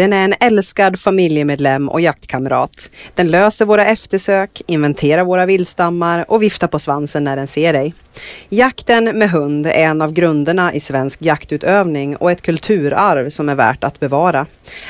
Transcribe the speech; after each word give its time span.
Den 0.00 0.12
är 0.12 0.24
en 0.24 0.34
älskad 0.40 1.00
familjemedlem 1.00 1.88
och 1.88 2.00
jaktkamrat. 2.00 2.90
Den 3.14 3.28
löser 3.28 3.64
våra 3.64 3.86
eftersök, 3.86 4.62
inventerar 4.66 5.24
våra 5.24 5.46
vildstammar 5.46 6.24
och 6.28 6.42
viftar 6.42 6.66
på 6.68 6.78
svansen 6.78 7.24
när 7.24 7.36
den 7.36 7.46
ser 7.46 7.72
dig. 7.72 7.94
Jakten 8.48 9.04
med 9.04 9.30
hund 9.30 9.66
är 9.66 9.70
en 9.70 10.02
av 10.02 10.12
grunderna 10.12 10.74
i 10.74 10.80
svensk 10.80 11.22
jaktutövning 11.22 12.16
och 12.16 12.30
ett 12.30 12.42
kulturarv 12.42 13.28
som 13.28 13.48
är 13.48 13.54
värt 13.54 13.84
att 13.84 14.00
bevara. 14.00 14.46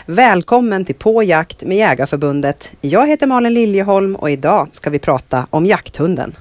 Välkommen 0.06 0.84
till 0.84 0.94
På 0.94 1.22
jakt 1.22 1.62
med 1.62 1.76
Jägarförbundet. 1.76 2.72
Jag 2.80 3.06
heter 3.06 3.26
Malin 3.26 3.54
Liljeholm 3.54 4.16
och 4.16 4.30
idag 4.30 4.68
ska 4.72 4.90
vi 4.90 4.98
prata 4.98 5.46
om 5.50 5.66
jakthunden. 5.66 6.34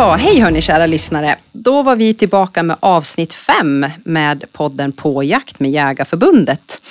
Ja, 0.00 0.16
hej 0.16 0.40
hörni 0.40 0.60
kära 0.60 0.86
lyssnare. 0.86 1.36
Då 1.52 1.82
var 1.82 1.96
vi 1.96 2.14
tillbaka 2.14 2.62
med 2.62 2.76
avsnitt 2.80 3.34
fem 3.34 3.86
med 4.04 4.44
podden 4.52 4.92
På 4.92 5.22
jakt 5.22 5.60
med 5.60 5.70
Jägarförbundet. 5.70 6.82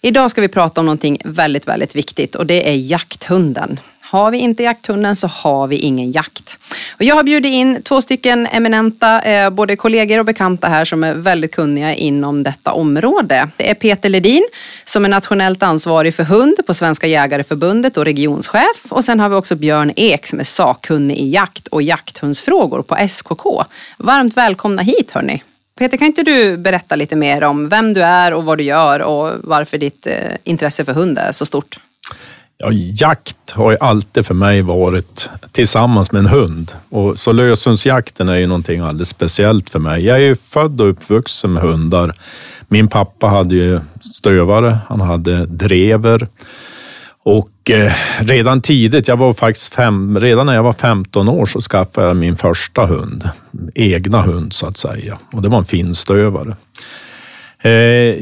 Idag 0.00 0.30
ska 0.30 0.40
vi 0.40 0.48
prata 0.48 0.80
om 0.80 0.86
någonting 0.86 1.18
väldigt, 1.24 1.68
väldigt 1.68 1.96
viktigt 1.96 2.34
och 2.34 2.46
det 2.46 2.68
är 2.70 2.74
jakthunden. 2.74 3.80
Har 4.10 4.30
vi 4.30 4.38
inte 4.38 4.62
jakthunden 4.62 5.16
så 5.16 5.26
har 5.26 5.66
vi 5.66 5.76
ingen 5.76 6.12
jakt. 6.12 6.58
Och 6.96 7.02
jag 7.02 7.14
har 7.14 7.22
bjudit 7.22 7.52
in 7.52 7.82
två 7.82 8.02
stycken 8.02 8.46
eminenta, 8.46 9.22
eh, 9.22 9.50
både 9.50 9.76
kollegor 9.76 10.18
och 10.18 10.24
bekanta 10.24 10.68
här 10.68 10.84
som 10.84 11.04
är 11.04 11.14
väldigt 11.14 11.52
kunniga 11.52 11.94
inom 11.94 12.42
detta 12.42 12.72
område. 12.72 13.48
Det 13.56 13.70
är 13.70 13.74
Peter 13.74 14.08
Ledin 14.08 14.46
som 14.84 15.04
är 15.04 15.08
nationellt 15.08 15.62
ansvarig 15.62 16.14
för 16.14 16.24
hund 16.24 16.56
på 16.66 16.74
Svenska 16.74 17.06
Jägareförbundet 17.06 17.96
och 17.96 18.04
regionschef. 18.04 18.84
Och 18.88 19.04
sen 19.04 19.20
har 19.20 19.28
vi 19.28 19.34
också 19.34 19.56
Björn 19.56 19.92
Ek 19.96 20.26
som 20.26 20.40
är 20.40 20.44
sakkunnig 20.44 21.16
i 21.16 21.30
jakt 21.30 21.66
och 21.66 21.82
jakthundsfrågor 21.82 22.82
på 22.82 22.96
SKK. 23.08 23.64
Varmt 23.98 24.36
välkomna 24.36 24.82
hit 24.82 25.10
hörni. 25.10 25.42
Peter, 25.78 25.96
kan 25.96 26.06
inte 26.06 26.22
du 26.22 26.56
berätta 26.56 26.96
lite 26.96 27.16
mer 27.16 27.44
om 27.44 27.68
vem 27.68 27.94
du 27.94 28.02
är 28.02 28.34
och 28.34 28.44
vad 28.44 28.58
du 28.58 28.64
gör 28.64 29.00
och 29.00 29.32
varför 29.42 29.78
ditt 29.78 30.06
eh, 30.06 30.14
intresse 30.44 30.84
för 30.84 30.92
hund 30.92 31.18
är 31.18 31.32
så 31.32 31.46
stort? 31.46 31.78
Ja, 32.60 32.72
jakt 32.72 33.50
har 33.50 33.70
ju 33.70 33.76
alltid 33.80 34.26
för 34.26 34.34
mig 34.34 34.62
varit 34.62 35.30
tillsammans 35.52 36.12
med 36.12 36.20
en 36.20 36.26
hund. 36.26 36.72
Och 36.88 37.18
så 37.18 37.32
löshundsjakten 37.32 38.28
är 38.28 38.36
ju 38.36 38.46
någonting 38.46 38.80
alldeles 38.80 39.08
speciellt 39.08 39.70
för 39.70 39.78
mig. 39.78 40.04
Jag 40.04 40.16
är 40.16 40.22
ju 40.22 40.36
född 40.36 40.80
och 40.80 40.88
uppvuxen 40.88 41.52
med 41.52 41.62
hundar. 41.62 42.14
Min 42.68 42.88
pappa 42.88 43.26
hade 43.26 43.54
ju 43.54 43.80
stövare, 44.00 44.78
han 44.88 45.00
hade 45.00 45.46
drever 45.46 46.28
och 47.22 47.70
eh, 47.70 47.92
redan 48.18 48.60
tidigt, 48.60 49.08
jag 49.08 49.16
var 49.16 49.34
faktiskt 49.34 49.74
fem, 49.74 50.18
redan 50.20 50.46
när 50.46 50.54
jag 50.54 50.62
var 50.62 50.72
15 50.72 51.28
år 51.28 51.46
så 51.46 51.60
skaffade 51.60 52.06
jag 52.06 52.16
min 52.16 52.36
första 52.36 52.86
hund. 52.86 53.28
Egna 53.74 54.22
hund 54.22 54.52
så 54.52 54.66
att 54.66 54.76
säga. 54.76 55.18
Och 55.32 55.42
det 55.42 55.48
var 55.48 55.58
en 55.58 55.64
finstövare. 55.64 56.56
Eh, 57.62 57.70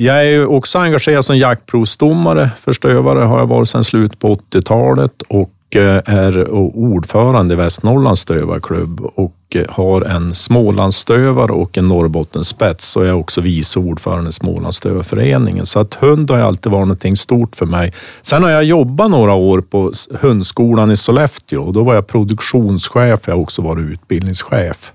jag 0.04 0.26
är 0.26 0.46
också 0.46 0.78
engagerad 0.78 1.24
som 1.24 1.38
jaktprovsdomare 1.38 2.50
för 2.60 2.72
stövare 2.72 3.18
har 3.18 3.38
jag 3.38 3.46
varit 3.46 3.68
sedan 3.68 3.84
slutet 3.84 4.18
på 4.18 4.34
80-talet 4.34 5.22
och 5.28 5.76
eh, 5.76 6.02
är 6.04 6.50
ordförande 6.50 7.54
i 7.54 7.56
Västernorrlands 7.56 8.20
stövarklubb 8.20 9.00
och 9.00 9.34
eh, 9.54 9.62
har 9.68 10.02
en 10.02 10.34
Smålandsstövare 10.34 11.52
och 11.52 11.78
en 11.78 11.88
Norrbottenspets 11.88 12.96
och 12.96 13.02
jag 13.02 13.08
är 13.08 13.18
också 13.18 13.40
vice 13.40 13.78
ordförande 13.78 14.30
i 14.30 14.32
Smålandsstövarföreningen. 14.32 15.66
Så 15.66 15.80
att 15.80 15.94
hund 15.94 16.30
har 16.30 16.38
alltid 16.38 16.72
varit 16.72 16.86
någonting 16.86 17.16
stort 17.16 17.56
för 17.56 17.66
mig. 17.66 17.92
Sen 18.22 18.42
har 18.42 18.50
jag 18.50 18.64
jobbat 18.64 19.10
några 19.10 19.34
år 19.34 19.60
på 19.60 19.92
hundskolan 20.20 20.90
i 20.90 20.96
Sollefteå 20.96 21.62
och 21.62 21.72
då 21.72 21.82
var 21.82 21.94
jag 21.94 22.06
produktionschef. 22.06 23.20
Jag 23.26 23.34
har 23.34 23.40
också 23.40 23.62
varit 23.62 23.86
utbildningschef. 23.86 24.92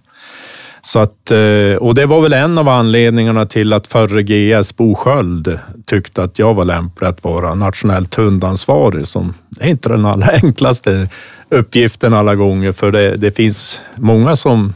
Så 0.81 0.99
att, 0.99 1.31
eh, 1.31 1.75
och 1.79 1.95
det 1.95 2.05
var 2.05 2.21
väl 2.21 2.33
en 2.33 2.57
av 2.57 2.69
anledningarna 2.69 3.45
till 3.45 3.73
att 3.73 3.87
förre 3.87 4.23
GS 4.23 4.77
Bo 4.77 4.95
Sköld 4.95 5.59
tyckte 5.85 6.23
att 6.23 6.39
jag 6.39 6.53
var 6.53 6.63
lämplig 6.63 7.07
att 7.07 7.23
vara 7.23 7.55
nationellt 7.55 8.15
hundansvarig. 8.15 9.07
Som 9.07 9.33
är 9.59 9.67
inte 9.67 9.89
den 9.89 10.05
allra 10.05 10.27
enklaste 10.43 11.09
uppgiften 11.49 12.13
alla 12.13 12.35
gånger, 12.35 12.71
för 12.71 12.91
det, 12.91 13.15
det 13.15 13.31
finns 13.31 13.81
många 13.95 14.35
som 14.35 14.73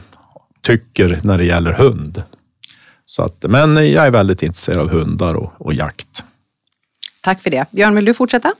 tycker 0.62 1.18
när 1.22 1.38
det 1.38 1.44
gäller 1.44 1.72
hund. 1.72 2.22
Så 3.04 3.22
att, 3.22 3.44
men 3.48 3.92
jag 3.92 4.06
är 4.06 4.10
väldigt 4.10 4.42
intresserad 4.42 4.78
av 4.78 4.90
hundar 4.90 5.34
och, 5.34 5.52
och 5.58 5.74
jakt. 5.74 6.24
Tack 7.20 7.42
för 7.42 7.50
det. 7.50 7.66
Björn, 7.70 7.94
vill 7.94 8.04
du 8.04 8.14
fortsätta? 8.14 8.52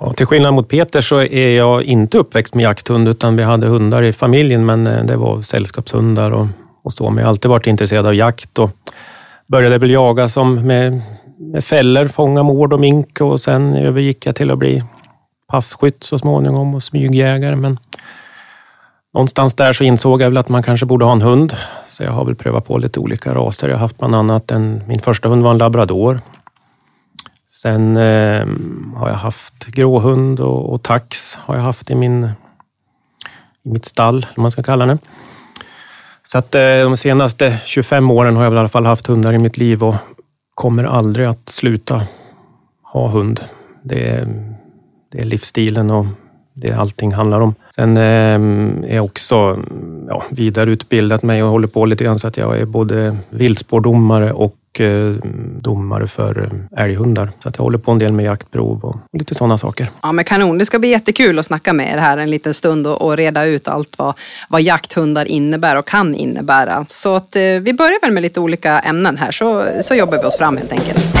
Ja, 0.00 0.12
till 0.12 0.26
skillnad 0.26 0.54
mot 0.54 0.68
Peter 0.68 1.00
så 1.00 1.22
är 1.22 1.56
jag 1.56 1.82
inte 1.82 2.18
uppväxt 2.18 2.54
med 2.54 2.62
jakthund, 2.62 3.08
utan 3.08 3.36
vi 3.36 3.42
hade 3.42 3.66
hundar 3.66 4.02
i 4.02 4.12
familjen, 4.12 4.66
men 4.66 4.86
eh, 4.86 5.04
det 5.04 5.16
var 5.16 5.42
sällskapshundar 5.42 6.30
och, 6.30 6.46
och 6.84 6.92
så. 6.92 7.10
Men 7.10 7.18
jag 7.18 7.24
har 7.24 7.30
alltid 7.30 7.50
varit 7.50 7.66
intresserad 7.66 8.06
av 8.06 8.14
jakt 8.14 8.58
och 8.58 8.70
började 9.46 9.78
väl 9.78 9.90
jaga 9.90 10.28
som 10.28 10.66
med, 10.66 11.02
med 11.38 11.64
fällor, 11.64 12.08
fånga 12.08 12.42
mård 12.42 12.72
och 12.72 12.80
mink 12.80 13.20
och 13.20 13.40
sen 13.40 13.74
övergick 13.74 14.26
jag 14.26 14.36
till 14.36 14.50
att 14.50 14.58
bli 14.58 14.84
passkytt 15.48 16.04
så 16.04 16.18
småningom 16.18 16.74
och 16.74 16.82
smygjägare. 16.82 17.56
Men 17.56 17.78
någonstans 19.14 19.54
där 19.54 19.72
så 19.72 19.84
insåg 19.84 20.22
jag 20.22 20.28
väl 20.28 20.38
att 20.38 20.48
man 20.48 20.62
kanske 20.62 20.86
borde 20.86 21.04
ha 21.04 21.12
en 21.12 21.22
hund. 21.22 21.56
Så 21.86 22.02
jag 22.02 22.12
har 22.12 22.24
väl 22.24 22.34
prövat 22.34 22.66
på 22.66 22.78
lite 22.78 23.00
olika 23.00 23.34
raser. 23.34 23.68
Jag 23.68 23.76
har 23.76 23.80
haft 23.80 23.98
bland 23.98 24.14
annat 24.14 24.50
en, 24.50 24.82
min 24.86 25.00
första 25.00 25.28
hund 25.28 25.42
var 25.42 25.50
en 25.50 25.58
labrador 25.58 26.20
Sen 27.52 27.96
eh, 27.96 28.46
har 28.96 29.08
jag 29.08 29.16
haft 29.16 29.66
gråhund 29.66 30.40
och, 30.40 30.72
och, 30.72 30.82
tax 30.82 31.34
har 31.34 31.54
jag 31.54 31.62
haft 31.62 31.90
i, 31.90 31.94
min, 31.94 32.24
i 33.62 33.68
mitt 33.68 33.84
stall, 33.84 34.16
eller 34.16 34.40
man 34.40 34.50
ska 34.50 34.62
kalla 34.62 34.86
det. 34.86 34.98
Så 36.24 36.38
att 36.38 36.54
eh, 36.54 36.60
de 36.60 36.96
senaste 36.96 37.58
25 37.64 38.10
åren 38.10 38.36
har 38.36 38.44
jag 38.44 38.54
i 38.54 38.56
alla 38.56 38.68
fall 38.68 38.86
haft 38.86 39.06
hundar 39.06 39.32
i 39.32 39.38
mitt 39.38 39.56
liv 39.56 39.84
och 39.84 39.94
kommer 40.54 40.84
aldrig 40.84 41.26
att 41.26 41.48
sluta 41.48 42.06
ha 42.82 43.08
hund. 43.08 43.40
Det 43.82 44.08
är, 44.08 44.54
det 45.10 45.20
är 45.20 45.24
livsstilen 45.24 45.90
och 45.90 46.06
det 46.54 46.72
allting 46.72 47.12
handlar 47.12 47.40
om. 47.40 47.54
Sen 47.74 47.96
ehm, 47.96 48.84
är 48.88 48.96
jag 48.96 49.04
också 49.04 49.58
ja, 50.08 50.22
vidareutbildat 50.30 51.22
mig 51.22 51.42
och 51.42 51.50
håller 51.50 51.68
på 51.68 51.84
lite 51.84 52.04
grann 52.04 52.18
så 52.18 52.28
att 52.28 52.36
jag 52.36 52.58
är 52.58 52.64
både 52.64 53.16
viltspårdomare 53.30 54.32
och 54.32 54.80
eh, 54.80 55.14
domare 55.60 56.08
för 56.08 56.42
eh, 56.42 56.84
älghundar. 56.84 57.30
Så 57.38 57.48
att 57.48 57.56
jag 57.56 57.64
håller 57.64 57.78
på 57.78 57.90
en 57.92 57.98
del 57.98 58.12
med 58.12 58.24
jaktprov 58.24 58.84
och 58.84 58.96
lite 59.18 59.34
sådana 59.34 59.58
saker. 59.58 59.90
Ja, 60.02 60.12
men 60.12 60.24
kanon. 60.24 60.58
Det 60.58 60.66
ska 60.66 60.78
bli 60.78 60.88
jättekul 60.88 61.38
att 61.38 61.46
snacka 61.46 61.72
med 61.72 61.94
er 61.94 61.98
här 61.98 62.18
en 62.18 62.30
liten 62.30 62.54
stund 62.54 62.86
och, 62.86 63.02
och 63.02 63.16
reda 63.16 63.44
ut 63.44 63.68
allt 63.68 63.98
vad, 63.98 64.14
vad 64.48 64.62
jakthundar 64.62 65.24
innebär 65.24 65.76
och 65.76 65.86
kan 65.86 66.14
innebära. 66.14 66.86
Så 66.88 67.16
att, 67.16 67.36
eh, 67.36 67.42
vi 67.42 67.72
börjar 67.72 68.00
väl 68.00 68.12
med 68.12 68.22
lite 68.22 68.40
olika 68.40 68.78
ämnen 68.78 69.16
här 69.16 69.32
så, 69.32 69.66
så 69.80 69.94
jobbar 69.94 70.18
vi 70.18 70.24
oss 70.24 70.36
fram 70.36 70.56
helt 70.56 70.72
enkelt. 70.72 71.14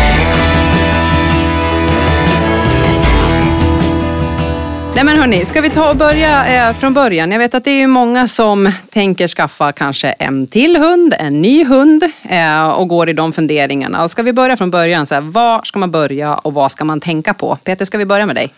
Nej 4.94 5.04
men 5.04 5.18
hörni, 5.18 5.44
ska 5.44 5.60
vi 5.60 5.70
ta 5.70 5.90
och 5.90 5.96
börja 5.96 6.68
eh, 6.68 6.74
från 6.74 6.94
början? 6.94 7.30
Jag 7.30 7.38
vet 7.38 7.54
att 7.54 7.64
det 7.64 7.82
är 7.82 7.86
många 7.86 8.28
som 8.28 8.72
tänker 8.90 9.28
skaffa 9.28 9.72
kanske 9.72 10.08
en 10.08 10.46
till 10.46 10.76
hund, 10.76 11.14
en 11.18 11.42
ny 11.42 11.64
hund 11.64 12.02
eh, 12.30 12.68
och 12.68 12.88
går 12.88 13.08
i 13.08 13.12
de 13.12 13.32
funderingarna. 13.32 14.08
Ska 14.08 14.22
vi 14.22 14.32
börja 14.32 14.56
från 14.56 14.70
början? 14.70 15.06
Så 15.06 15.14
här, 15.14 15.22
var 15.22 15.60
ska 15.64 15.78
man 15.78 15.90
börja 15.90 16.34
och 16.34 16.54
vad 16.54 16.72
ska 16.72 16.84
man 16.84 17.00
tänka 17.00 17.34
på? 17.34 17.58
Peter, 17.64 17.84
ska 17.84 17.98
vi 17.98 18.04
börja 18.04 18.26
med 18.26 18.36
dig? 18.36 18.52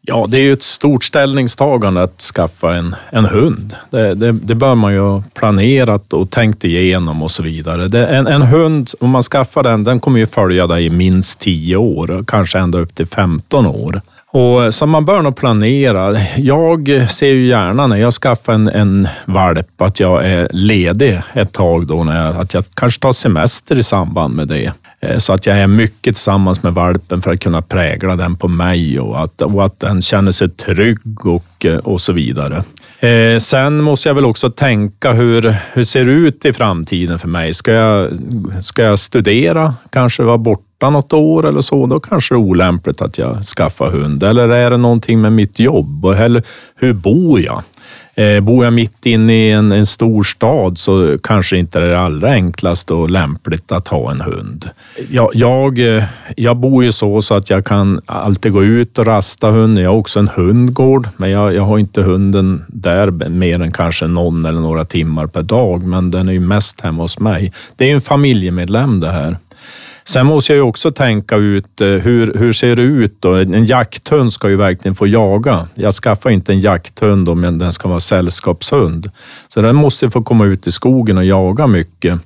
Ja, 0.00 0.26
det 0.28 0.36
är 0.36 0.40
ju 0.40 0.52
ett 0.52 0.62
stort 0.62 1.04
ställningstagande 1.04 2.02
att 2.02 2.20
skaffa 2.20 2.74
en, 2.74 2.96
en 3.10 3.24
hund. 3.24 3.74
Det, 3.90 4.14
det, 4.14 4.32
det 4.32 4.54
bör 4.54 4.74
man 4.74 4.92
ju 4.92 5.00
ha 5.00 5.22
planerat 5.34 6.12
och 6.12 6.30
tänkt 6.30 6.64
igenom 6.64 7.22
och 7.22 7.30
så 7.30 7.42
vidare. 7.42 7.88
Det, 7.88 8.06
en, 8.06 8.26
en 8.26 8.42
hund, 8.42 8.90
om 9.00 9.10
man 9.10 9.22
skaffar 9.22 9.62
den, 9.62 9.84
den 9.84 10.00
kommer 10.00 10.18
ju 10.18 10.26
följa 10.26 10.66
dig 10.66 10.86
i 10.86 10.90
minst 10.90 11.38
10 11.38 11.76
år, 11.76 12.24
kanske 12.26 12.58
ända 12.58 12.78
upp 12.78 12.94
till 12.94 13.06
15 13.06 13.66
år. 13.66 14.00
Och, 14.30 14.74
så 14.74 14.86
man 14.86 15.04
bör 15.04 15.22
nog 15.22 15.36
planera. 15.36 16.20
Jag 16.36 17.06
ser 17.10 17.26
ju 17.26 17.46
gärna 17.46 17.86
när 17.86 17.96
jag 17.96 18.12
skaffar 18.12 18.52
en, 18.52 18.68
en 18.68 19.08
valp 19.24 19.82
att 19.82 20.00
jag 20.00 20.24
är 20.24 20.48
ledig 20.52 21.20
ett 21.32 21.52
tag 21.52 21.86
då, 21.86 22.04
när 22.04 22.26
jag, 22.26 22.36
att 22.36 22.54
jag 22.54 22.64
kanske 22.74 23.00
tar 23.00 23.12
semester 23.12 23.78
i 23.78 23.82
samband 23.82 24.34
med 24.34 24.48
det. 24.48 24.72
Eh, 25.00 25.18
så 25.18 25.32
att 25.32 25.46
jag 25.46 25.58
är 25.58 25.66
mycket 25.66 26.14
tillsammans 26.14 26.62
med 26.62 26.74
valpen 26.74 27.22
för 27.22 27.32
att 27.32 27.40
kunna 27.40 27.62
prägla 27.62 28.16
den 28.16 28.36
på 28.36 28.48
mig 28.48 29.00
och 29.00 29.22
att, 29.22 29.42
och 29.42 29.64
att 29.64 29.80
den 29.80 30.02
känner 30.02 30.32
sig 30.32 30.48
trygg 30.48 31.26
och, 31.26 31.64
eh, 31.64 31.76
och 31.76 32.00
så 32.00 32.12
vidare. 32.12 32.62
Eh, 33.00 33.38
sen 33.38 33.82
måste 33.82 34.08
jag 34.08 34.14
väl 34.14 34.24
också 34.24 34.50
tänka 34.50 35.12
hur, 35.12 35.56
hur 35.72 35.84
ser 35.84 36.04
det 36.04 36.12
ut 36.12 36.44
i 36.44 36.52
framtiden 36.52 37.18
för 37.18 37.28
mig? 37.28 37.54
Ska 37.54 37.72
jag, 37.72 38.10
ska 38.60 38.82
jag 38.82 38.98
studera, 38.98 39.74
kanske 39.90 40.22
vara 40.22 40.38
borta 40.38 40.90
något 40.90 41.12
år 41.12 41.48
eller 41.48 41.60
så? 41.60 41.86
Då 41.86 42.00
kanske 42.00 42.34
det 42.34 42.36
är 42.36 42.40
olämpligt 42.40 43.02
att 43.02 43.18
jag 43.18 43.44
skaffar 43.44 43.90
hund. 43.90 44.22
Eller 44.22 44.48
är 44.48 44.70
det 44.70 44.76
någonting 44.76 45.20
med 45.20 45.32
mitt 45.32 45.58
jobb? 45.58 46.04
Eller 46.04 46.42
hur 46.74 46.92
bor 46.92 47.40
jag? 47.40 47.62
Eh, 48.18 48.40
bor 48.40 48.64
jag 48.64 48.72
mitt 48.72 49.06
inne 49.06 49.32
i 49.32 49.50
en, 49.50 49.72
en 49.72 49.86
stor 49.86 50.22
stad 50.22 50.78
så 50.78 51.18
kanske 51.22 51.58
inte 51.58 51.80
det 51.80 51.86
är 51.86 51.90
det 51.90 52.00
allra 52.00 52.30
enklaste 52.30 52.94
och 52.94 53.10
lämpligt 53.10 53.72
att 53.72 53.88
ha 53.88 54.10
en 54.10 54.20
hund. 54.20 54.70
Jag, 55.10 55.30
jag, 55.34 55.78
jag 56.36 56.56
bor 56.56 56.84
ju 56.84 56.92
så, 56.92 57.22
så 57.22 57.34
att 57.34 57.50
jag 57.50 57.64
kan 57.64 58.00
alltid 58.06 58.52
gå 58.52 58.64
ut 58.64 58.98
och 58.98 59.06
rasta 59.06 59.50
hunden. 59.50 59.84
Jag 59.84 59.90
har 59.90 59.98
också 59.98 60.18
en 60.18 60.28
hundgård, 60.28 61.08
men 61.16 61.30
jag, 61.30 61.54
jag 61.54 61.62
har 61.62 61.78
inte 61.78 62.02
hunden 62.02 62.64
där 62.68 63.10
mer 63.28 63.62
än 63.62 63.72
kanske 63.72 64.06
någon 64.06 64.44
eller 64.44 64.60
några 64.60 64.84
timmar 64.84 65.26
per 65.26 65.42
dag, 65.42 65.82
men 65.82 66.10
den 66.10 66.28
är 66.28 66.32
ju 66.32 66.40
mest 66.40 66.80
hemma 66.80 67.02
hos 67.02 67.20
mig. 67.20 67.52
Det 67.76 67.84
är 67.84 67.88
ju 67.88 67.94
en 67.94 68.00
familjemedlem 68.00 69.00
det 69.00 69.10
här. 69.10 69.36
Sen 70.08 70.26
måste 70.26 70.52
jag 70.52 70.56
ju 70.56 70.62
också 70.62 70.90
tänka 70.90 71.36
ut 71.36 71.80
eh, 71.80 71.86
hur, 71.88 72.34
hur 72.34 72.52
ser 72.52 72.76
det 72.76 72.82
ut 72.82 73.16
då? 73.20 73.34
En 73.34 73.64
jakthund 73.64 74.32
ska 74.32 74.48
ju 74.48 74.56
verkligen 74.56 74.94
få 74.94 75.06
jaga. 75.06 75.66
Jag 75.74 75.94
skaffar 75.94 76.30
inte 76.30 76.52
en 76.52 76.60
jakthund 76.60 77.28
om 77.28 77.58
den 77.58 77.72
ska 77.72 77.88
vara 77.88 78.00
sällskapshund. 78.00 79.10
Så 79.48 79.60
den 79.60 79.76
måste 79.76 80.10
få 80.10 80.22
komma 80.22 80.44
ut 80.44 80.66
i 80.66 80.72
skogen 80.72 81.18
och 81.18 81.24
jaga 81.24 81.66
mycket. 81.66 82.20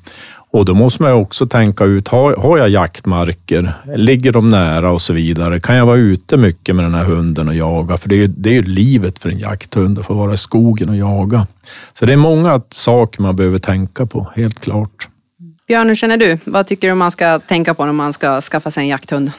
Och 0.51 0.65
då 0.65 0.75
måste 0.75 1.03
man 1.03 1.13
också 1.13 1.47
tänka 1.47 1.85
ut, 1.85 2.09
har, 2.09 2.37
har 2.37 2.59
jag 2.59 2.69
jaktmarker? 2.69 3.75
Ligger 3.97 4.33
de 4.33 4.49
nära 4.49 4.93
och 4.93 5.01
så 5.01 5.13
vidare? 5.13 5.61
Kan 5.61 5.77
jag 5.77 5.87
vara 5.87 5.97
ute 5.97 6.37
mycket 6.37 6.77
med 6.77 6.85
den 6.85 6.95
här 6.95 7.05
hunden 7.05 7.49
och 7.49 7.55
jaga? 7.55 7.97
För 7.97 8.09
det 8.09 8.15
är 8.15 8.19
ju, 8.19 8.27
det 8.27 8.49
är 8.51 8.55
ju 8.55 8.63
livet 8.63 9.19
för 9.19 9.29
en 9.29 9.39
jakthund 9.39 9.99
att 9.99 10.07
få 10.07 10.15
vara 10.15 10.33
i 10.33 10.37
skogen 10.37 10.89
och 10.89 10.97
jaga. 10.97 11.47
Så 11.93 12.07
det 12.07 12.13
är 12.13 12.17
många 12.17 12.61
saker 12.71 13.23
man 13.23 13.37
behöver 13.37 13.59
tänka 13.59 14.07
på, 14.07 14.33
helt 14.35 14.61
klart. 14.61 15.09
Björn, 15.67 15.89
hur 15.89 15.95
känner 15.95 16.17
du? 16.17 16.39
Vad 16.45 16.67
tycker 16.67 16.89
du 16.89 16.95
man 16.95 17.11
ska 17.11 17.39
tänka 17.39 17.75
på 17.75 17.85
när 17.85 17.93
man 17.93 18.13
ska 18.13 18.41
skaffa 18.41 18.71
sig 18.71 18.83
en 18.83 18.89
jakthund? 18.89 19.33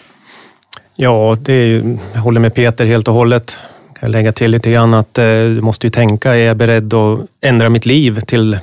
Ja, 0.95 1.37
det 1.39 1.53
är, 1.53 1.97
jag 2.13 2.21
håller 2.21 2.39
med 2.39 2.53
Peter 2.53 2.85
helt 2.85 3.07
och 3.07 3.13
hållet. 3.13 3.59
Jag 3.87 3.97
kan 3.97 4.11
lägga 4.11 4.31
till 4.31 4.51
lite 4.51 4.71
grann 4.71 4.93
att 4.93 5.17
eh, 5.17 5.25
du 5.25 5.61
måste 5.61 5.87
ju 5.87 5.91
tänka, 5.91 6.35
är 6.35 6.47
jag 6.47 6.57
beredd 6.57 6.93
att 6.93 7.19
ändra 7.41 7.69
mitt 7.69 7.85
liv 7.85 8.19
till 8.19 8.57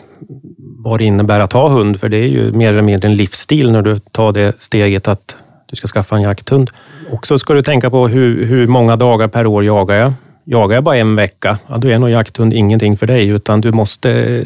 vad 0.59 0.99
det 0.99 1.05
innebär 1.05 1.41
att 1.41 1.53
ha 1.53 1.69
hund? 1.69 2.01
För 2.01 2.09
det 2.09 2.17
är 2.17 2.29
ju 2.29 2.53
mer 2.53 2.69
eller 2.69 2.83
mindre 2.83 3.09
en 3.09 3.17
livsstil 3.17 3.73
när 3.73 3.83
du 3.83 3.99
tar 3.99 4.33
det 4.33 4.53
steget 4.59 5.09
att 5.09 5.37
du 5.67 5.77
ska 5.77 5.87
skaffa 5.89 6.17
en 6.17 6.23
jakthund. 6.23 6.71
Och 7.11 7.27
så 7.27 7.39
ska 7.39 7.55
du 7.55 7.63
tänka 7.63 7.91
på 7.91 8.09
hur, 8.09 8.45
hur 8.45 8.67
många 8.67 8.97
dagar 8.97 9.29
per 9.29 9.47
år 9.47 9.65
jagar 9.65 9.97
jag? 9.97 10.13
Jagar 10.45 10.75
jag 10.75 10.85
bara 10.85 10.97
en 10.97 11.17
vecka, 11.17 11.59
ja, 11.67 11.77
då 11.77 11.89
är 11.89 11.99
nog 11.99 12.11
jakthund 12.11 12.53
ingenting 12.53 12.97
för 12.97 13.07
dig, 13.07 13.29
utan 13.29 13.61
du 13.61 13.73
måste 13.73 14.45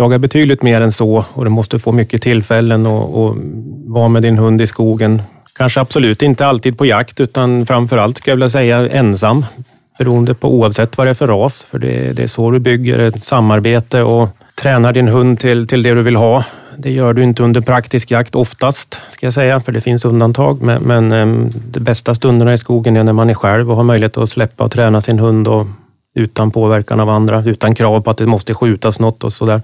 jaga 0.00 0.18
betydligt 0.18 0.62
mer 0.62 0.80
än 0.80 0.92
så 0.92 1.24
och 1.34 1.44
du 1.44 1.50
måste 1.50 1.78
få 1.78 1.92
mycket 1.92 2.22
tillfällen 2.22 2.86
och, 2.86 3.22
och 3.22 3.36
vara 3.86 4.08
med 4.08 4.22
din 4.22 4.38
hund 4.38 4.60
i 4.60 4.66
skogen. 4.66 5.22
Kanske 5.54 5.80
absolut 5.80 6.22
inte 6.22 6.46
alltid 6.46 6.78
på 6.78 6.86
jakt, 6.86 7.20
utan 7.20 7.66
framför 7.66 7.98
allt 7.98 8.18
skulle 8.18 8.32
jag 8.32 8.36
vilja 8.36 8.48
säga 8.48 8.88
ensam. 8.88 9.44
Beroende 9.98 10.34
på 10.34 10.54
oavsett 10.54 10.98
vad 10.98 11.06
det 11.06 11.10
är 11.10 11.14
för 11.14 11.26
ras, 11.26 11.66
för 11.70 11.78
det, 11.78 12.12
det 12.16 12.22
är 12.22 12.26
så 12.26 12.50
du 12.50 12.58
bygger 12.58 12.98
ett 12.98 13.24
samarbete 13.24 14.02
och 14.02 14.28
tränar 14.60 14.92
din 14.92 15.08
hund 15.08 15.38
till, 15.38 15.66
till 15.66 15.82
det 15.82 15.94
du 15.94 16.02
vill 16.02 16.16
ha. 16.16 16.44
Det 16.76 16.90
gör 16.90 17.12
du 17.12 17.22
inte 17.22 17.42
under 17.42 17.60
praktisk 17.60 18.10
jakt 18.10 18.34
oftast, 18.34 19.00
ska 19.08 19.26
jag 19.26 19.34
säga, 19.34 19.60
för 19.60 19.72
det 19.72 19.80
finns 19.80 20.04
undantag. 20.04 20.62
Men, 20.62 20.82
men 20.82 21.12
ehm, 21.12 21.50
de 21.70 21.80
bästa 21.80 22.14
stunderna 22.14 22.52
i 22.52 22.58
skogen 22.58 22.96
är 22.96 23.04
när 23.04 23.12
man 23.12 23.30
är 23.30 23.34
själv 23.34 23.70
och 23.70 23.76
har 23.76 23.84
möjlighet 23.84 24.18
att 24.18 24.30
släppa 24.30 24.64
och 24.64 24.70
träna 24.70 25.00
sin 25.00 25.18
hund 25.18 25.48
och 25.48 25.66
utan 26.14 26.50
påverkan 26.50 27.00
av 27.00 27.08
andra, 27.08 27.44
utan 27.44 27.74
krav 27.74 28.00
på 28.00 28.10
att 28.10 28.18
det 28.18 28.26
måste 28.26 28.54
skjutas 28.54 29.00
något 29.00 29.24
och 29.24 29.32
sådär. 29.32 29.62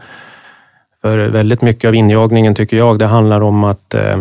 För 1.01 1.19
väldigt 1.19 1.63
mycket 1.63 1.89
av 1.89 1.95
injagningen 1.95 2.55
tycker 2.55 2.77
jag, 2.77 2.99
det 2.99 3.07
handlar 3.07 3.41
om 3.41 3.65
att 3.65 3.95
eh, 3.95 4.19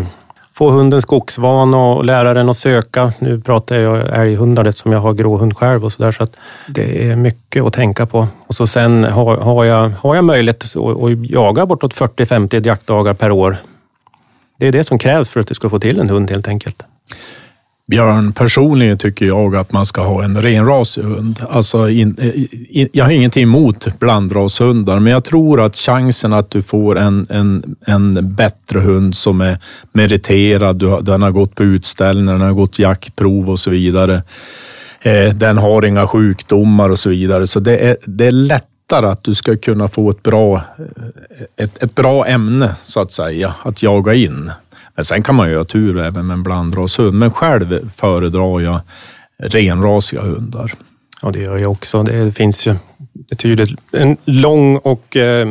få 0.53 0.69
hunden 0.69 1.01
skogsvan 1.01 1.73
och 1.73 2.05
lära 2.05 2.33
den 2.33 2.49
att 2.49 2.57
söka. 2.57 3.13
Nu 3.19 3.41
pratar 3.41 3.75
jag 3.75 4.19
älghundar 4.19 4.65
eftersom 4.65 4.91
jag 4.91 4.99
har 4.99 5.13
gråhund 5.13 5.57
själv 5.57 5.85
och 5.85 5.91
sådär, 5.91 6.11
så 6.11 6.23
att 6.23 6.37
det 6.67 7.09
är 7.09 7.15
mycket 7.15 7.63
att 7.63 7.73
tänka 7.73 8.05
på. 8.05 8.27
Och 8.47 8.55
så 8.55 8.67
sen 8.67 9.03
har, 9.03 9.37
har, 9.37 9.65
jag, 9.65 9.91
har 9.99 10.15
jag 10.15 10.23
möjlighet 10.23 10.63
att, 10.63 10.75
att 10.75 11.29
jaga 11.29 11.65
bortåt 11.65 11.93
40-50 11.93 12.67
jaktdagar 12.67 13.13
per 13.13 13.31
år. 13.31 13.57
Det 14.57 14.67
är 14.67 14.71
det 14.71 14.83
som 14.83 14.99
krävs 14.99 15.29
för 15.29 15.39
att 15.39 15.47
du 15.47 15.55
ska 15.55 15.69
få 15.69 15.79
till 15.79 15.99
en 15.99 16.09
hund 16.09 16.31
helt 16.31 16.47
enkelt. 16.47 16.83
Björn, 17.87 18.33
personligen 18.33 18.97
tycker 18.97 19.25
jag 19.25 19.55
att 19.55 19.71
man 19.71 19.85
ska 19.85 20.03
ha 20.03 20.23
en 20.23 20.41
renrasig 20.41 21.03
hund. 21.03 21.39
Alltså 21.49 21.89
in, 21.89 22.17
eh, 22.19 22.31
in, 22.81 22.89
jag 22.93 23.05
har 23.05 23.11
ingenting 23.11 23.43
emot 23.43 23.99
blandrashundar, 23.99 24.99
men 24.99 25.13
jag 25.13 25.23
tror 25.23 25.61
att 25.61 25.75
chansen 25.75 26.33
att 26.33 26.51
du 26.51 26.61
får 26.61 26.97
en, 26.97 27.27
en, 27.29 27.75
en 27.85 28.35
bättre 28.35 28.79
hund 28.79 29.15
som 29.15 29.41
är 29.41 29.59
meriterad, 29.93 30.75
du, 30.75 31.01
den 31.01 31.21
har 31.21 31.31
gått 31.31 31.55
på 31.55 31.63
utställningar, 31.63 32.33
den 32.33 32.41
har 32.41 32.53
gått 32.53 32.79
jaktprov 32.79 33.49
och 33.49 33.59
så 33.59 33.69
vidare. 33.69 34.23
Eh, 35.01 35.33
den 35.33 35.57
har 35.57 35.85
inga 35.85 36.07
sjukdomar 36.07 36.89
och 36.89 36.99
så 36.99 37.09
vidare, 37.09 37.47
så 37.47 37.59
det 37.59 37.77
är, 37.77 37.97
det 38.05 38.25
är 38.25 38.31
lättare 38.31 39.07
att 39.07 39.23
du 39.23 39.33
ska 39.33 39.57
kunna 39.57 39.87
få 39.87 40.09
ett 40.09 40.23
bra, 40.23 40.55
eh, 40.55 41.65
ett, 41.65 41.83
ett 41.83 41.95
bra 41.95 42.27
ämne 42.27 42.75
så 42.83 42.99
att 42.99 43.11
säga, 43.11 43.53
att 43.63 43.83
jaga 43.83 44.13
in. 44.13 44.51
Men 44.95 45.05
sen 45.05 45.23
kan 45.23 45.35
man 45.35 45.49
ju 45.49 45.57
ha 45.57 45.65
tur 45.65 45.99
även 45.99 46.27
med 46.27 46.33
en 46.33 46.43
blandrashund, 46.43 47.13
men 47.13 47.31
själv 47.31 47.89
föredrar 47.91 48.61
jag 48.61 48.79
renrasiga 49.37 50.21
hundar. 50.21 50.73
Ja, 51.21 51.31
det 51.31 51.39
gör 51.39 51.57
jag 51.57 51.71
också. 51.71 52.03
Det 52.03 52.31
finns 52.31 52.67
ju 52.67 52.75
betydligt 53.29 53.79
en 53.91 54.17
lång 54.25 54.77
och 54.77 55.17
eh, 55.17 55.47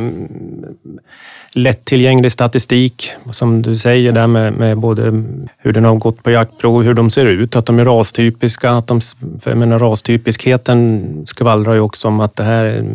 lättillgänglig 1.51 2.31
statistik, 2.31 3.11
som 3.31 3.61
du 3.61 3.77
säger, 3.77 4.11
där 4.11 4.27
med, 4.27 4.53
med, 4.53 4.77
både 4.77 5.23
hur 5.57 5.73
den 5.73 5.85
har 5.85 5.95
gått 5.95 6.23
på 6.23 6.31
jaktprov, 6.31 6.83
hur 6.83 6.93
de 6.93 7.09
ser 7.09 7.25
ut, 7.25 7.55
att 7.55 7.65
de 7.65 7.79
är 7.79 7.85
rastypiska. 7.85 8.71
Att 8.71 8.87
de, 8.87 9.01
för 9.43 9.51
jag 9.51 9.57
menar, 9.57 9.79
rastypiskheten 9.79 11.21
skvallrar 11.25 11.73
ju 11.73 11.79
också 11.79 12.07
om 12.07 12.19
att 12.19 12.35
det 12.35 12.43
här, 12.43 12.85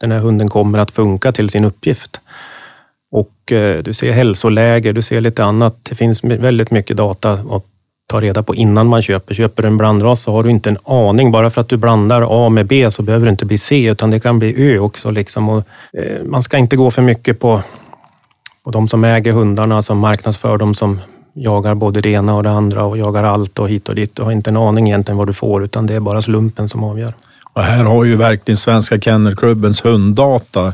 den 0.00 0.12
här 0.12 0.18
hunden 0.18 0.48
kommer 0.48 0.78
att 0.78 0.90
funka 0.90 1.32
till 1.32 1.50
sin 1.50 1.64
uppgift. 1.64 2.20
Och 3.16 3.52
eh, 3.52 3.82
du 3.82 3.94
ser 3.94 4.12
hälsoläge, 4.12 4.92
du 4.92 5.02
ser 5.02 5.20
lite 5.20 5.44
annat. 5.44 5.76
Det 5.82 5.94
finns 5.94 6.24
väldigt 6.24 6.70
mycket 6.70 6.96
data 6.96 7.32
att 7.32 7.64
ta 8.08 8.20
reda 8.20 8.42
på 8.42 8.54
innan 8.54 8.86
man 8.86 9.02
köper. 9.02 9.34
Köper 9.34 9.62
du 9.62 9.68
en 9.68 9.78
blandras 9.78 10.22
så 10.22 10.32
har 10.32 10.42
du 10.42 10.50
inte 10.50 10.70
en 10.70 10.78
aning. 10.84 11.32
Bara 11.32 11.50
för 11.50 11.60
att 11.60 11.68
du 11.68 11.76
blandar 11.76 12.46
A 12.46 12.48
med 12.48 12.66
B 12.66 12.90
så 12.90 13.02
behöver 13.02 13.26
det 13.26 13.30
inte 13.30 13.44
bli 13.44 13.58
C, 13.58 13.90
utan 13.90 14.10
det 14.10 14.20
kan 14.20 14.38
bli 14.38 14.74
Ö 14.74 14.78
också. 14.78 15.10
Liksom. 15.10 15.48
Och, 15.48 15.62
eh, 15.98 16.24
man 16.24 16.42
ska 16.42 16.58
inte 16.58 16.76
gå 16.76 16.90
för 16.90 17.02
mycket 17.02 17.40
på, 17.40 17.62
på 18.64 18.70
de 18.70 18.88
som 18.88 19.04
äger 19.04 19.32
hundarna, 19.32 19.82
som 19.82 19.98
marknadsför 19.98 20.58
dem 20.58 20.74
som 20.74 21.00
jagar 21.34 21.74
både 21.74 22.00
det 22.00 22.10
ena 22.10 22.34
och 22.34 22.42
det 22.42 22.50
andra 22.50 22.84
och 22.84 22.98
jagar 22.98 23.24
allt 23.24 23.58
och 23.58 23.68
hit 23.68 23.88
och 23.88 23.94
dit. 23.94 24.16
Du 24.16 24.22
har 24.22 24.32
inte 24.32 24.50
en 24.50 24.56
aning 24.56 24.88
egentligen 24.88 25.18
vad 25.18 25.26
du 25.26 25.32
får, 25.32 25.64
utan 25.64 25.86
det 25.86 25.94
är 25.94 26.00
bara 26.00 26.22
slumpen 26.22 26.68
som 26.68 26.84
avgör. 26.84 27.14
Och 27.52 27.62
här 27.62 27.84
har 27.84 28.04
ju 28.04 28.16
verkligen 28.16 28.56
Svenska 28.56 28.98
Kennelklubbens 28.98 29.84
hunddata 29.84 30.72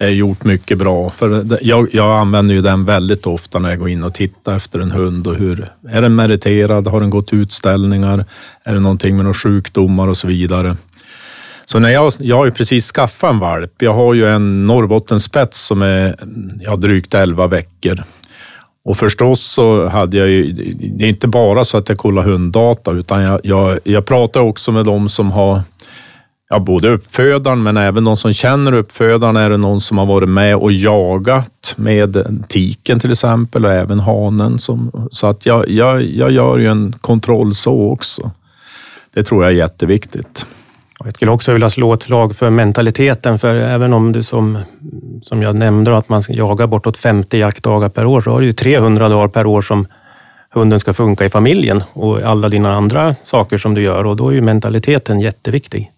Eh, 0.00 0.08
gjort 0.08 0.44
mycket 0.44 0.78
bra. 0.78 1.10
För 1.10 1.58
jag, 1.62 1.88
jag, 1.92 2.18
använder 2.18 2.54
ju 2.54 2.60
den 2.60 2.84
väldigt 2.84 3.26
ofta 3.26 3.58
när 3.58 3.70
jag 3.70 3.78
går 3.78 3.88
in 3.88 4.04
och 4.04 4.14
tittar 4.14 4.56
efter 4.56 4.80
en 4.80 4.90
hund 4.90 5.26
och 5.26 5.34
hur 5.34 5.68
är 5.88 6.02
den 6.02 6.14
meriterad? 6.14 6.86
Har 6.86 7.00
den 7.00 7.10
gått 7.10 7.32
utställningar? 7.32 8.24
Är 8.64 8.74
det 8.74 8.80
någonting 8.80 9.16
med 9.16 9.24
några 9.24 9.34
sjukdomar 9.34 10.08
och 10.08 10.16
så 10.16 10.26
vidare? 10.26 10.76
Så 11.64 11.78
när 11.78 11.88
jag, 11.88 12.12
jag 12.18 12.36
har 12.36 12.44
ju 12.44 12.50
precis 12.50 12.92
skaffat 12.92 13.32
en 13.32 13.38
valp. 13.38 13.72
Jag 13.78 13.94
har 13.94 14.14
ju 14.14 14.28
en 14.28 14.66
Norrbottenspets 14.66 15.66
som 15.66 15.82
är 15.82 16.16
ja, 16.60 16.76
drygt 16.76 17.14
11 17.14 17.46
veckor. 17.46 18.02
Och 18.84 18.96
förstås 18.96 19.42
så 19.42 19.88
hade 19.88 20.16
jag 20.16 20.28
ju, 20.28 20.52
det 20.96 21.04
är 21.04 21.08
inte 21.08 21.28
bara 21.28 21.64
så 21.64 21.78
att 21.78 21.88
jag 21.88 21.98
kollar 21.98 22.22
hunddata, 22.22 22.90
utan 22.92 23.22
jag, 23.22 23.40
jag, 23.42 23.78
jag 23.84 24.06
pratar 24.06 24.40
också 24.40 24.72
med 24.72 24.84
de 24.84 25.08
som 25.08 25.30
har 25.30 25.60
ja, 26.48 26.58
både 26.58 26.88
uppfödaren 26.88 27.62
men 27.62 27.76
även 27.76 28.04
de 28.04 28.16
som 28.16 28.32
känner 28.32 28.72
uppfödaren. 28.72 29.36
Är 29.36 29.50
det 29.50 29.56
någon 29.56 29.80
som 29.80 29.98
har 29.98 30.06
varit 30.06 30.28
med 30.28 30.56
och 30.56 30.72
jagat 30.72 31.74
med 31.76 32.44
tiken 32.48 33.00
till 33.00 33.10
exempel 33.10 33.64
och 33.64 33.72
även 33.72 34.00
hanen. 34.00 34.58
Som, 34.58 35.08
så 35.10 35.26
att 35.26 35.46
jag, 35.46 35.68
jag, 35.68 36.02
jag 36.02 36.30
gör 36.30 36.58
ju 36.58 36.66
en 36.66 36.94
kontroll 37.00 37.54
så 37.54 37.90
också. 37.90 38.30
Det 39.14 39.22
tror 39.22 39.44
jag 39.44 39.52
är 39.52 39.56
jätteviktigt. 39.56 40.46
Jag 41.04 41.14
skulle 41.14 41.30
också 41.30 41.52
vilja 41.52 41.70
slå 41.70 41.92
ett 41.92 42.02
slag 42.02 42.36
för 42.36 42.50
mentaliteten, 42.50 43.38
för 43.38 43.54
även 43.54 43.92
om 43.92 44.12
du 44.12 44.22
som, 44.22 44.58
som 45.22 45.42
jag 45.42 45.58
nämnde 45.58 45.96
att 45.96 46.08
man 46.08 46.22
jagar 46.28 46.66
bortåt 46.66 46.96
50 46.96 47.38
jaktdagar 47.38 47.88
per 47.88 48.06
år, 48.06 48.20
så 48.20 48.30
har 48.30 48.40
du 48.40 48.46
ju 48.46 48.52
300 48.52 49.08
dagar 49.08 49.28
per 49.28 49.46
år 49.46 49.62
som 49.62 49.86
hunden 50.50 50.80
ska 50.80 50.94
funka 50.94 51.24
i 51.24 51.30
familjen 51.30 51.82
och 51.92 52.22
alla 52.22 52.48
dina 52.48 52.74
andra 52.74 53.14
saker 53.24 53.58
som 53.58 53.74
du 53.74 53.82
gör 53.82 54.06
och 54.06 54.16
då 54.16 54.28
är 54.28 54.32
ju 54.32 54.40
mentaliteten 54.40 55.20
jätteviktig. 55.20 55.92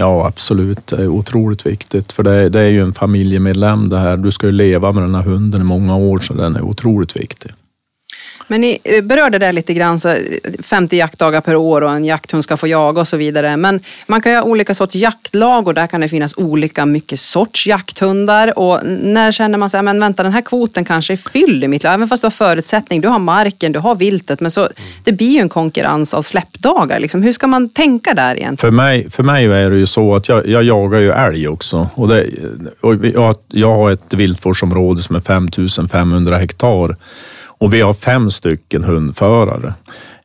Ja, 0.00 0.26
absolut. 0.26 0.86
Det 0.86 0.96
är 0.96 1.08
otroligt 1.08 1.66
viktigt, 1.66 2.12
för 2.12 2.22
det, 2.22 2.48
det 2.48 2.60
är 2.60 2.68
ju 2.68 2.82
en 2.82 2.92
familjemedlem 2.92 3.88
det 3.88 3.98
här. 3.98 4.16
Du 4.16 4.32
ska 4.32 4.46
ju 4.46 4.52
leva 4.52 4.92
med 4.92 5.02
den 5.02 5.14
här 5.14 5.22
hunden 5.22 5.60
i 5.60 5.64
många 5.64 5.96
år, 5.96 6.18
så 6.18 6.34
den 6.34 6.56
är 6.56 6.62
otroligt 6.62 7.16
viktig. 7.16 7.50
Men 8.48 8.60
ni 8.60 8.78
eh, 8.84 9.04
berörde 9.04 9.38
det 9.38 9.52
lite 9.52 9.74
grann, 9.74 10.00
så 10.00 10.08
eh, 10.08 10.16
50 10.62 10.96
jaktdagar 10.96 11.40
per 11.40 11.56
år 11.56 11.80
och 11.80 11.90
en 11.90 12.04
jakthund 12.04 12.44
ska 12.44 12.56
få 12.56 12.66
jaga 12.66 13.00
och 13.00 13.08
så 13.08 13.16
vidare. 13.16 13.56
Men 13.56 13.80
man 14.06 14.20
kan 14.20 14.32
ju 14.32 14.38
ha 14.38 14.44
olika 14.44 14.74
sorts 14.74 14.96
jaktlag 14.96 15.68
och 15.68 15.74
där 15.74 15.86
kan 15.86 16.00
det 16.00 16.08
finnas 16.08 16.36
olika 16.36 16.86
mycket 16.86 17.20
sorts 17.20 17.66
jakthundar. 17.66 18.58
Och 18.58 18.80
när 18.86 19.32
känner 19.32 19.58
man 19.58 19.70
sig, 19.70 19.82
men 19.82 20.00
vänta 20.00 20.22
den 20.22 20.32
här 20.32 20.42
kvoten 20.42 20.84
kanske 20.84 21.12
är 21.12 21.16
fylld 21.16 21.64
i 21.64 21.68
mitt 21.68 21.84
lag, 21.84 21.94
även 21.94 22.08
fast 22.08 22.22
du 22.22 22.26
har 22.26 22.30
förutsättning, 22.30 23.00
du 23.00 23.08
har 23.08 23.18
marken, 23.18 23.72
du 23.72 23.78
har 23.78 23.94
viltet, 23.94 24.40
men 24.40 24.50
så, 24.50 24.68
det 25.04 25.12
blir 25.12 25.30
ju 25.30 25.38
en 25.38 25.48
konkurrens 25.48 26.14
av 26.14 26.22
släppdagar. 26.22 27.00
Liksom. 27.00 27.22
Hur 27.22 27.32
ska 27.32 27.46
man 27.46 27.68
tänka 27.68 28.14
där 28.14 28.36
egentligen? 28.36 28.56
För 28.56 28.70
mig, 28.70 29.10
för 29.10 29.22
mig 29.22 29.44
är 29.46 29.70
det 29.70 29.78
ju 29.78 29.86
så 29.86 30.14
att 30.14 30.28
jag, 30.28 30.46
jag 30.46 30.62
jagar 30.62 30.98
ju 30.98 31.10
älg 31.10 31.48
också. 31.48 31.88
Och, 31.94 32.08
det, 32.08 32.26
och 32.80 32.94
jag, 33.06 33.36
jag 33.48 33.74
har 33.74 33.90
ett 33.90 34.14
viltvårdsområde 34.14 35.02
som 35.02 35.16
är 35.16 35.20
5500 35.20 36.38
hektar 36.38 36.96
och 37.60 37.74
vi 37.74 37.80
har 37.80 37.94
fem 37.94 38.30
stycken 38.30 38.84
hundförare. 38.84 39.74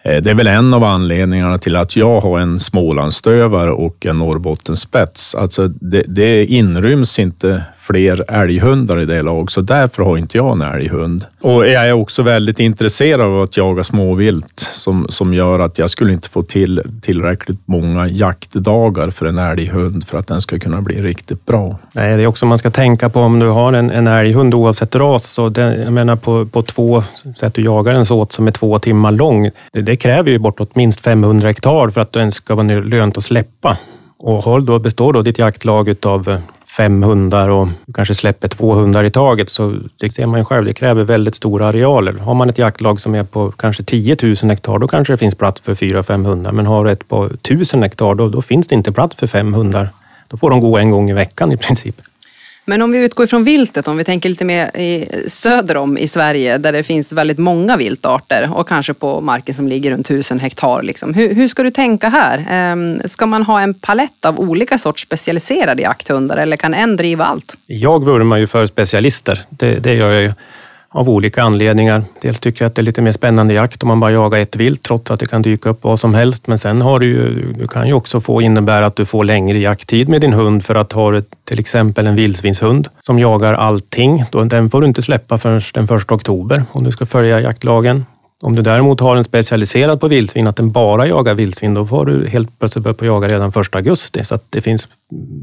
Eh, 0.03 0.21
det 0.21 0.29
är 0.29 0.33
väl 0.33 0.47
en 0.47 0.73
av 0.73 0.83
anledningarna 0.83 1.57
till 1.57 1.75
att 1.75 1.95
jag 1.95 2.21
har 2.21 2.39
en 2.39 2.59
Smålandsstövare 2.59 3.71
och 3.71 4.05
en 4.05 4.19
Norrbottenspets. 4.19 5.35
Alltså 5.35 5.67
det, 5.67 6.03
det 6.07 6.45
inryms 6.45 7.19
inte 7.19 7.63
fler 7.87 8.31
älghundar 8.31 9.01
i 9.01 9.05
det 9.05 9.21
lag, 9.21 9.51
så 9.51 9.61
därför 9.61 10.03
har 10.03 10.17
inte 10.17 10.37
jag 10.37 10.51
en 10.51 10.61
älghund. 10.61 11.25
Och 11.41 11.67
jag 11.67 11.87
är 11.87 11.93
också 11.93 12.23
väldigt 12.23 12.59
intresserad 12.59 13.21
av 13.21 13.41
att 13.41 13.57
jaga 13.57 13.83
småvilt 13.83 14.59
som, 14.59 15.05
som 15.09 15.33
gör 15.33 15.59
att 15.59 15.77
jag 15.77 15.89
skulle 15.89 16.13
inte 16.13 16.29
få 16.29 16.41
till 16.41 16.81
tillräckligt 17.01 17.59
många 17.65 18.07
jaktdagar 18.07 19.09
för 19.09 19.25
en 19.25 19.37
älghund 19.37 20.07
för 20.07 20.17
att 20.17 20.27
den 20.27 20.41
ska 20.41 20.59
kunna 20.59 20.81
bli 20.81 21.01
riktigt 21.01 21.45
bra. 21.45 21.77
Nej, 21.93 22.17
det 22.17 22.23
är 22.23 22.27
också 22.27 22.45
man 22.45 22.57
ska 22.57 22.71
tänka 22.71 23.09
på 23.09 23.19
om 23.19 23.39
du 23.39 23.47
har 23.47 23.73
en, 23.73 23.91
en 23.91 24.07
älghund 24.07 24.53
oavsett 24.53 24.95
ras. 24.95 25.25
Så 25.25 25.49
den, 25.49 25.81
jag 25.81 25.93
menar 25.93 26.15
på, 26.15 26.45
på 26.45 26.61
två 26.61 27.03
sätt 27.35 27.53
du 27.53 27.61
jagar 27.61 27.93
en 27.93 28.05
såt 28.05 28.31
som 28.31 28.47
är 28.47 28.51
två 28.51 28.79
timmar 28.79 29.11
lång. 29.11 29.51
Det, 29.71 29.81
det 29.81 29.95
kräver 29.95 30.31
ju 30.31 30.39
bortåt 30.39 30.75
minst 30.75 31.01
500 31.01 31.47
hektar 31.47 31.89
för 31.89 32.01
att 32.01 32.11
den 32.11 32.31
ska 32.31 32.55
vara 32.55 32.67
lönt 32.67 33.17
att 33.17 33.23
släppa. 33.23 33.77
Och 34.17 34.43
håll 34.43 34.65
då, 34.65 34.79
består 34.79 35.13
då 35.13 35.21
ditt 35.21 35.39
jaktlag 35.39 35.95
av 36.05 36.41
fem 36.77 37.03
hundar 37.03 37.50
och 37.50 37.67
kanske 37.94 38.15
släpper 38.15 38.48
två 38.48 38.74
hundar 38.74 39.03
i 39.03 39.10
taget 39.10 39.50
så 39.50 39.75
det 39.98 40.12
ser 40.12 40.25
man 40.25 40.39
ju 40.39 40.46
själv, 40.46 40.65
det 40.65 40.74
kräver 40.74 41.03
väldigt 41.03 41.36
stora 41.36 41.67
arealer. 41.67 42.13
Har 42.13 42.34
man 42.34 42.50
ett 42.50 42.58
jaktlag 42.58 43.00
som 43.00 43.15
är 43.15 43.24
på 43.24 43.51
kanske 43.51 43.84
10 43.84 44.17
000 44.24 44.36
hektar, 44.36 44.79
då 44.79 44.88
kanske 44.88 45.13
det 45.13 45.17
finns 45.17 45.36
plats 45.36 45.62
för 45.62 45.75
fyra, 45.75 46.03
fem 46.03 46.25
hundar. 46.25 46.51
Men 46.51 46.65
har 46.65 46.86
du 46.86 46.91
ett 46.91 47.08
på 47.08 47.25
1000 47.25 47.84
hektar, 47.84 48.15
då, 48.15 48.29
då 48.29 48.41
finns 48.41 48.67
det 48.67 48.75
inte 48.75 48.91
plats 48.91 49.15
för 49.15 49.27
fem 49.27 49.53
hundar. 49.53 49.89
Då 50.27 50.38
får 50.38 50.50
de 50.50 50.60
gå 50.60 50.77
en 50.77 50.91
gång 50.91 51.10
i 51.10 51.13
veckan 51.13 51.51
i 51.51 51.58
princip. 51.58 52.01
Men 52.67 52.81
om 52.81 52.91
vi 52.91 52.98
utgår 52.98 53.25
från 53.25 53.43
viltet, 53.43 53.88
om 53.88 53.98
vi 53.98 54.03
tänker 54.03 54.29
lite 54.29 54.45
mer 54.45 54.77
i, 54.77 55.07
söder 55.27 55.77
om 55.77 55.98
i 55.98 56.07
Sverige 56.07 56.57
där 56.57 56.72
det 56.72 56.84
finns 56.84 57.13
väldigt 57.13 57.38
många 57.38 57.77
viltarter 57.77 58.50
och 58.53 58.67
kanske 58.67 58.93
på 58.93 59.22
marken 59.22 59.55
som 59.55 59.67
ligger 59.67 59.91
runt 59.91 60.07
tusen 60.07 60.39
hektar. 60.39 60.81
Liksom. 60.81 61.13
Hur, 61.13 61.34
hur, 61.34 61.48
ska 61.48 61.63
du 61.63 61.72
tänka 61.72 62.10
här? 62.10 62.45
Ehm, 62.50 63.01
ska 63.05 63.25
man 63.25 63.43
ha 63.43 63.62
en 63.62 63.74
palett 63.74 64.25
av 64.25 64.39
olika 64.39 64.77
sorts 64.77 65.01
specialiserade 65.01 65.81
jakthundar 65.81 66.38
eller 66.38 66.57
kan 66.57 66.74
en 66.74 66.95
driva 66.95 67.25
allt? 67.25 67.57
Jag 67.65 68.05
vurmar 68.05 68.38
ju 68.38 68.48
för 68.48 68.65
specialister. 68.65 69.41
Det, 69.50 69.79
det 69.79 69.93
gör 69.93 70.12
jag 70.12 70.24
ju 70.24 70.34
av 70.95 71.09
olika 71.09 71.43
anledningar. 71.43 72.03
Dels 72.21 72.39
tycker 72.39 72.65
jag 72.65 72.69
att 72.69 72.75
det 72.75 72.81
är 72.81 72.83
lite 72.83 73.01
mer 73.01 73.11
spännande 73.11 73.53
jakt 73.53 73.83
om 73.83 73.87
man 73.87 73.99
bara 73.99 74.11
jagar 74.11 74.39
ett 74.39 74.55
vilt, 74.55 74.83
trots 74.83 75.11
att 75.11 75.19
det 75.19 75.25
kan 75.25 75.41
dyka 75.41 75.69
upp 75.69 75.83
vad 75.83 75.99
som 75.99 76.13
helst. 76.13 76.47
Men 76.47 76.57
sen 76.57 76.81
har 76.81 76.99
du 76.99 77.05
ju, 77.05 77.53
du 77.53 77.67
kan 77.67 77.87
ju 77.87 77.93
också 77.93 78.21
få 78.21 78.41
innebära 78.41 78.85
att 78.85 78.95
du 78.95 79.05
får 79.05 79.23
längre 79.23 79.59
jakttid 79.59 80.09
med 80.09 80.21
din 80.21 80.33
hund 80.33 80.65
för 80.65 80.75
att 80.75 80.91
ha 80.91 81.21
till 81.45 81.59
exempel 81.59 82.07
en 82.07 82.15
vildsvinshund 82.15 82.87
som 82.99 83.19
jagar 83.19 83.53
allting. 83.53 84.23
Då, 84.31 84.43
den 84.43 84.69
får 84.69 84.81
du 84.81 84.87
inte 84.87 85.01
släppa 85.01 85.37
förrän 85.37 85.61
den 85.73 85.87
första 85.87 86.15
oktober 86.15 86.63
om 86.71 86.83
du 86.83 86.91
ska 86.91 87.05
följa 87.05 87.41
jaktlagen. 87.41 88.05
Om 88.43 88.55
du 88.55 88.61
däremot 88.61 88.99
har 88.99 89.15
en 89.15 89.23
specialiserad 89.23 89.99
på 89.99 90.07
vildsvin, 90.07 90.47
att 90.47 90.55
den 90.55 90.71
bara 90.71 91.07
jagar 91.07 91.33
vildsvin, 91.33 91.73
då 91.73 91.85
får 91.85 92.05
du 92.05 92.27
helt 92.27 92.59
plötsligt 92.59 92.83
börja 92.83 93.13
jaga 93.13 93.27
redan 93.27 93.51
första 93.51 93.77
augusti. 93.77 94.25
Så 94.25 94.39
det 94.49 94.61
finns 94.61 94.87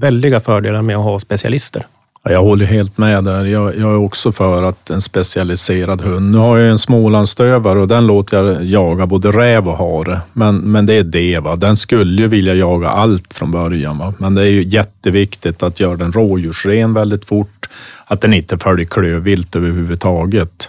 väldiga 0.01 0.41
fördelar 0.41 0.83
med 0.83 0.97
att 0.97 1.05
ha 1.05 1.19
specialister. 1.19 1.87
Jag 2.25 2.43
håller 2.43 2.67
helt 2.67 2.99
med 2.99 3.25
där. 3.25 3.45
Jag, 3.45 3.79
jag, 3.79 3.93
är 3.93 3.97
också 3.97 4.33
för 4.33 4.63
att 4.63 4.91
en 4.91 5.01
specialiserad 5.01 6.01
hund. 6.01 6.31
Nu 6.31 6.39
har 6.39 6.59
jag 6.59 6.71
en 6.71 6.79
smålandsstövare 6.79 7.79
och 7.79 7.89
den 7.89 8.07
låter 8.07 8.37
jag 8.37 8.65
jaga 8.65 9.07
både 9.07 9.33
räv 9.33 9.69
och 9.69 9.77
hare. 9.77 10.21
Men, 10.33 10.57
men 10.57 10.87
det 10.87 10.95
är 10.95 11.05
det. 11.05 11.39
Va? 11.39 11.57
Den 11.57 11.77
skulle 11.77 12.23
ju 12.23 12.29
vilja 12.29 12.55
jaga 12.55 12.89
allt 12.89 13.33
från 13.35 13.51
början. 13.51 13.99
Va? 13.99 14.15
Men 14.19 14.35
det 14.35 14.43
är 14.43 14.51
ju 14.51 14.63
jätteviktigt 14.63 15.63
att 15.63 15.81
göra 15.81 15.97
den 15.97 16.13
rådjursren 16.13 16.95
väldigt 16.95 17.25
fort. 17.25 17.69
Att 18.05 18.21
den 18.21 18.35
inte 18.35 18.59
följer 18.59 18.87
klövvilt 18.87 19.57
överhuvudtaget. 19.57 20.69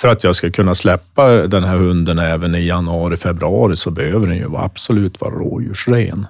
För 0.00 0.08
att 0.08 0.24
jag 0.24 0.34
ska 0.34 0.50
kunna 0.50 0.74
släppa 0.74 1.28
den 1.28 1.64
här 1.64 1.76
hunden 1.76 2.18
även 2.18 2.54
i 2.54 2.66
januari, 2.66 3.16
februari 3.16 3.76
så 3.76 3.90
behöver 3.90 4.26
den 4.26 4.36
ju 4.36 4.56
absolut 4.56 5.20
vara 5.20 5.34
rådjursren. 5.34 6.26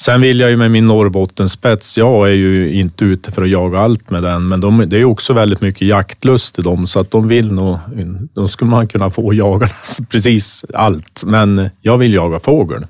Sen 0.00 0.20
vill 0.20 0.40
jag 0.40 0.50
ju 0.50 0.56
med 0.56 0.70
min 0.70 0.86
Norrbottenspets, 0.86 1.98
jag 1.98 2.28
är 2.28 2.34
ju 2.34 2.72
inte 2.72 3.04
ute 3.04 3.32
för 3.32 3.42
att 3.42 3.50
jaga 3.50 3.78
allt 3.78 4.10
med 4.10 4.22
den, 4.22 4.48
men 4.48 4.60
de, 4.60 4.84
det 4.86 5.00
är 5.00 5.04
också 5.04 5.32
väldigt 5.32 5.60
mycket 5.60 5.88
jaktlust 5.88 6.58
i 6.58 6.62
dem, 6.62 6.86
så 6.86 7.00
att 7.00 7.10
de 7.10 7.28
vill 7.28 7.52
nog, 7.52 7.78
då 8.34 8.48
skulle 8.48 8.70
man 8.70 8.88
kunna 8.88 9.10
få 9.10 9.34
jaga 9.34 9.68
precis 10.10 10.64
allt. 10.74 11.22
Men 11.26 11.70
jag 11.80 11.98
vill 11.98 12.14
jaga 12.14 12.40
fågel. 12.40 12.86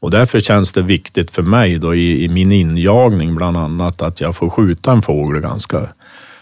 Och 0.00 0.10
därför 0.10 0.40
känns 0.40 0.72
det 0.72 0.82
viktigt 0.82 1.30
för 1.30 1.42
mig 1.42 1.78
då 1.78 1.94
i, 1.94 2.24
i 2.24 2.28
min 2.28 2.52
injagning 2.52 3.34
bland 3.34 3.56
annat 3.56 4.02
att 4.02 4.20
jag 4.20 4.36
får 4.36 4.50
skjuta 4.50 4.92
en 4.92 5.02
fågel 5.02 5.40
ganska 5.40 5.78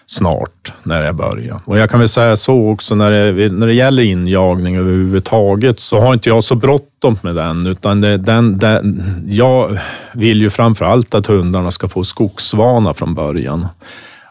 snart 0.06 0.72
när 0.82 1.02
jag 1.02 1.14
börjar. 1.14 1.60
Och 1.64 1.78
jag 1.78 1.90
kan 1.90 2.00
väl 2.00 2.08
säga 2.08 2.36
så 2.36 2.70
också 2.70 2.94
när 2.94 3.10
det, 3.10 3.52
när 3.52 3.66
det 3.66 3.74
gäller 3.74 4.02
injagning 4.02 4.76
överhuvudtaget 4.76 5.80
så 5.80 6.00
har 6.00 6.14
inte 6.14 6.28
jag 6.28 6.44
så 6.44 6.54
bråttom 6.54 7.18
med 7.22 7.34
den 7.34 7.66
utan 7.66 8.00
det, 8.00 8.16
den, 8.16 8.58
den, 8.58 9.02
jag 9.28 9.78
vill 10.12 10.40
ju 10.40 10.50
framför 10.50 10.84
allt 10.84 11.14
att 11.14 11.26
hundarna 11.26 11.70
ska 11.70 11.88
få 11.88 12.04
skogsvana 12.04 12.94
från 12.94 13.14
början. 13.14 13.66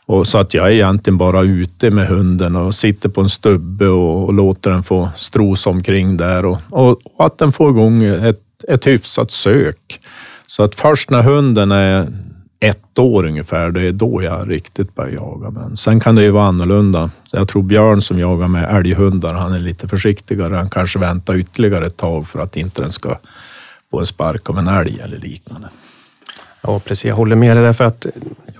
Och 0.07 0.27
så 0.27 0.37
att 0.37 0.53
jag 0.53 0.67
är 0.67 0.71
egentligen 0.71 1.17
bara 1.17 1.41
ute 1.41 1.91
med 1.91 2.07
hunden 2.07 2.55
och 2.55 2.73
sitter 2.73 3.09
på 3.09 3.21
en 3.21 3.29
stubbe 3.29 3.87
och, 3.87 4.25
och 4.25 4.33
låter 4.33 4.71
den 4.71 4.83
få 4.83 5.09
strosa 5.15 5.69
omkring 5.69 6.17
där 6.17 6.45
och, 6.45 6.57
och, 6.69 6.89
och 6.89 7.25
att 7.25 7.37
den 7.37 7.51
får 7.51 7.69
igång 7.69 8.03
ett, 8.03 8.41
ett 8.67 8.87
hyfsat 8.87 9.31
sök. 9.31 9.99
Så 10.47 10.63
att 10.63 10.75
först 10.75 11.09
när 11.09 11.21
hunden 11.21 11.71
är 11.71 12.07
ett 12.59 12.99
år 12.99 13.25
ungefär, 13.25 13.71
det 13.71 13.81
är 13.81 13.91
då 13.91 14.23
jag 14.23 14.51
riktigt 14.51 14.95
börjar 14.95 15.11
jaga. 15.11 15.49
Men 15.49 15.77
sen 15.77 15.99
kan 15.99 16.15
det 16.15 16.21
ju 16.21 16.31
vara 16.31 16.47
annorlunda. 16.47 17.09
Så 17.25 17.37
jag 17.37 17.47
tror 17.47 17.63
Björn 17.63 18.01
som 18.01 18.19
jagar 18.19 18.47
med 18.47 18.77
älghundar, 18.77 19.33
han 19.33 19.53
är 19.53 19.59
lite 19.59 19.87
försiktigare. 19.87 20.55
Han 20.55 20.69
kanske 20.69 20.99
väntar 20.99 21.35
ytterligare 21.35 21.85
ett 21.85 21.97
tag 21.97 22.27
för 22.27 22.39
att 22.39 22.55
inte 22.55 22.81
den 22.81 22.91
ska 22.91 23.17
få 23.91 23.99
en 23.99 24.05
spark 24.05 24.49
av 24.49 24.57
en 24.57 24.67
älg 24.67 24.99
eller 25.03 25.17
liknande. 25.17 25.67
Ja, 26.61 26.79
precis. 26.79 27.05
Jag 27.05 27.15
håller 27.15 27.35
med 27.35 27.57
dig 27.57 27.63
därför 27.63 27.83
att 27.83 28.05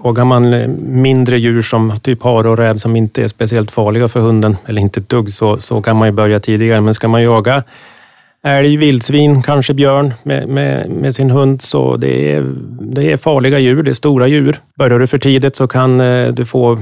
jagar 0.03 0.25
man 0.25 0.75
mindre 1.01 1.37
djur 1.37 1.61
som 1.61 1.99
typ 1.99 2.23
hare 2.23 2.49
och 2.49 2.57
räv 2.57 2.77
som 2.77 2.95
inte 2.95 3.23
är 3.23 3.27
speciellt 3.27 3.71
farliga 3.71 4.07
för 4.07 4.19
hunden, 4.19 4.57
eller 4.65 4.81
inte 4.81 4.99
ett 4.99 5.09
dugg, 5.09 5.31
så, 5.31 5.57
så 5.57 5.81
kan 5.81 5.95
man 5.95 6.07
ju 6.07 6.11
börja 6.11 6.39
tidigare. 6.39 6.81
Men 6.81 6.93
ska 6.93 7.07
man 7.07 7.23
jaga 7.23 7.63
älg, 8.45 8.77
vildsvin, 8.77 9.41
kanske 9.41 9.73
björn 9.73 10.13
med, 10.23 10.47
med, 10.47 10.89
med, 10.89 11.15
sin 11.15 11.29
hund. 11.29 11.61
Så 11.61 11.97
det 11.97 12.33
är, 12.33 12.45
det 12.79 13.11
är 13.11 13.17
farliga 13.17 13.59
djur, 13.59 13.83
det 13.83 13.91
är 13.91 13.93
stora 13.93 14.27
djur. 14.27 14.59
Börjar 14.77 14.99
du 14.99 15.07
för 15.07 15.17
tidigt 15.17 15.55
så 15.55 15.67
kan 15.67 16.01
eh, 16.01 16.27
du 16.27 16.45
få 16.45 16.79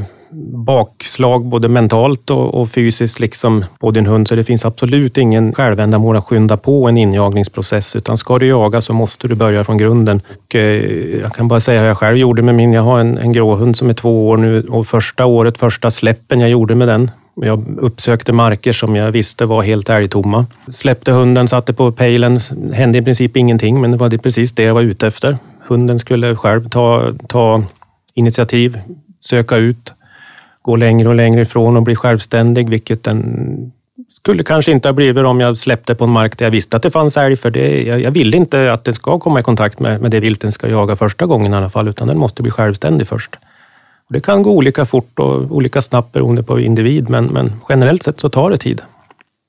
bakslag 0.65 1.45
både 1.45 1.67
mentalt 1.67 2.29
och, 2.29 2.61
och, 2.61 2.71
fysiskt 2.71 3.19
liksom 3.19 3.65
på 3.79 3.91
din 3.91 4.05
hund. 4.05 4.27
Så 4.27 4.35
det 4.35 4.43
finns 4.43 4.65
absolut 4.65 5.17
ingen 5.17 5.53
självändamål 5.53 6.17
att 6.17 6.23
skynda 6.23 6.57
på 6.57 6.87
en 6.87 6.97
injagningsprocess. 6.97 7.95
Utan 7.95 8.17
ska 8.17 8.39
du 8.39 8.47
jaga 8.47 8.81
så 8.81 8.93
måste 8.93 9.27
du 9.27 9.35
börja 9.35 9.63
från 9.63 9.77
grunden. 9.77 10.21
Och, 10.45 10.55
eh, 10.55 11.19
jag 11.21 11.33
kan 11.33 11.47
bara 11.47 11.59
säga 11.59 11.81
hur 11.81 11.87
jag 11.87 11.97
själv 11.97 12.17
gjorde 12.17 12.41
med 12.41 12.55
min. 12.55 12.73
Jag 12.73 12.81
har 12.81 12.99
en, 12.99 13.17
en 13.17 13.33
gråhund 13.33 13.77
som 13.77 13.89
är 13.89 13.93
två 13.93 14.29
år 14.29 14.37
nu 14.37 14.61
och 14.61 14.87
första 14.87 15.25
året, 15.25 15.57
första 15.57 15.91
släppen 15.91 16.39
jag 16.39 16.49
gjorde 16.49 16.75
med 16.75 16.87
den 16.87 17.11
jag 17.35 17.77
uppsökte 17.77 18.33
marker 18.33 18.73
som 18.73 18.95
jag 18.95 19.11
visste 19.11 19.45
var 19.45 19.61
helt 19.63 19.89
älgtomma. 19.89 20.45
Släppte 20.67 21.11
hunden, 21.11 21.47
satte 21.47 21.73
på 21.73 21.91
pejlen. 21.91 22.39
hände 22.73 22.97
i 22.97 23.01
princip 23.01 23.37
ingenting, 23.37 23.81
men 23.81 23.91
det 23.91 23.97
var 23.97 24.09
precis 24.17 24.51
det 24.51 24.63
jag 24.63 24.73
var 24.73 24.81
ute 24.81 25.07
efter. 25.07 25.37
Hunden 25.67 25.99
skulle 25.99 26.35
själv 26.35 26.69
ta, 26.69 27.13
ta 27.27 27.63
initiativ, 28.13 28.79
söka 29.19 29.57
ut, 29.57 29.93
gå 30.61 30.75
längre 30.75 31.09
och 31.09 31.15
längre 31.15 31.41
ifrån 31.41 31.77
och 31.77 31.83
bli 31.83 31.95
självständig, 31.95 32.69
vilket 32.69 33.03
den 33.03 33.71
skulle 34.09 34.43
kanske 34.43 34.71
inte 34.71 34.87
ha 34.87 34.93
blivit 34.93 35.25
om 35.25 35.39
jag 35.39 35.57
släppte 35.57 35.95
på 35.95 36.03
en 36.03 36.09
mark 36.09 36.37
där 36.37 36.45
jag 36.45 36.51
visste 36.51 36.77
att 36.77 36.83
det 36.83 36.91
fanns 36.91 37.17
älg. 37.17 37.37
För 37.37 37.51
det, 37.51 37.83
jag, 37.83 38.01
jag 38.01 38.11
vill 38.11 38.33
inte 38.33 38.73
att 38.73 38.83
den 38.83 38.93
ska 38.93 39.19
komma 39.19 39.39
i 39.39 39.43
kontakt 39.43 39.79
med, 39.79 40.01
med 40.01 40.11
det 40.11 40.19
vilt 40.19 40.41
den 40.41 40.51
ska 40.51 40.69
jaga 40.69 40.95
första 40.95 41.25
gången 41.25 41.53
i 41.53 41.57
alla 41.57 41.69
fall, 41.69 41.87
utan 41.87 42.07
den 42.07 42.17
måste 42.17 42.41
bli 42.41 42.51
självständig 42.51 43.07
först. 43.07 43.35
Det 44.07 44.21
kan 44.21 44.43
gå 44.43 44.51
olika 44.51 44.85
fort 44.85 45.19
och 45.19 45.51
olika 45.51 45.81
snabbt 45.81 46.11
beroende 46.11 46.43
på 46.43 46.59
individ, 46.59 47.09
men, 47.09 47.25
men 47.25 47.51
generellt 47.69 48.03
sett 48.03 48.19
så 48.19 48.29
tar 48.29 48.49
det 48.49 48.57
tid. 48.57 48.81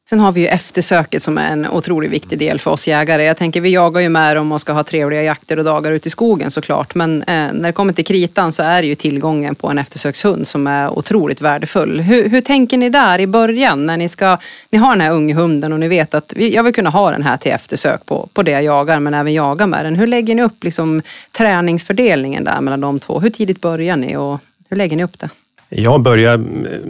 Sen 0.08 0.20
har 0.20 0.32
vi 0.32 0.40
ju 0.40 0.46
eftersöket 0.46 1.22
som 1.22 1.38
är 1.38 1.52
en 1.52 1.68
otroligt 1.68 2.10
viktig 2.10 2.38
del 2.38 2.60
för 2.60 2.70
oss 2.70 2.88
jägare. 2.88 3.24
Jag 3.24 3.36
tänker, 3.36 3.60
vi 3.60 3.70
jagar 3.70 4.00
ju 4.00 4.08
med 4.08 4.36
dem 4.36 4.52
och 4.52 4.60
ska 4.60 4.72
ha 4.72 4.84
trevliga 4.84 5.22
jakter 5.22 5.58
och 5.58 5.64
dagar 5.64 5.92
ute 5.92 6.08
i 6.08 6.10
skogen 6.10 6.50
såklart. 6.50 6.94
Men 6.94 7.22
eh, 7.22 7.52
när 7.52 7.62
det 7.62 7.72
kommer 7.72 7.92
till 7.92 8.04
kritan 8.04 8.52
så 8.52 8.62
är 8.62 8.82
det 8.82 8.88
ju 8.88 8.94
tillgången 8.94 9.54
på 9.54 9.68
en 9.68 9.78
eftersökshund 9.78 10.48
som 10.48 10.66
är 10.66 10.98
otroligt 10.98 11.40
värdefull. 11.40 12.00
Hur, 12.00 12.28
hur 12.28 12.40
tänker 12.40 12.78
ni 12.78 12.90
där 12.90 13.18
i 13.18 13.26
början 13.26 13.86
när 13.86 13.96
ni, 13.96 14.08
ska, 14.08 14.38
ni 14.70 14.78
har 14.78 14.90
den 14.90 15.00
här 15.00 15.10
unghunden 15.10 15.72
och 15.72 15.80
ni 15.80 15.88
vet 15.88 16.14
att 16.14 16.32
vi, 16.36 16.54
jag 16.54 16.62
vill 16.62 16.74
kunna 16.74 16.90
ha 16.90 17.10
den 17.10 17.22
här 17.22 17.36
till 17.36 17.52
eftersök 17.52 18.06
på, 18.06 18.28
på 18.34 18.42
det 18.42 18.50
jag 18.50 18.62
jagar 18.62 19.00
men 19.00 19.14
även 19.14 19.32
jaga 19.32 19.66
med 19.66 19.84
den. 19.84 19.96
Hur 19.96 20.06
lägger 20.06 20.34
ni 20.34 20.42
upp 20.42 20.64
liksom, 20.64 21.02
träningsfördelningen 21.32 22.44
där 22.44 22.60
mellan 22.60 22.80
de 22.80 22.98
två? 22.98 23.20
Hur 23.20 23.30
tidigt 23.30 23.60
börjar 23.60 23.96
ni 23.96 24.16
och 24.16 24.38
hur 24.68 24.76
lägger 24.76 24.96
ni 24.96 25.04
upp 25.04 25.18
det? 25.18 25.28
Jag 25.68 26.02
började 26.02 26.44
eh, 26.44 26.80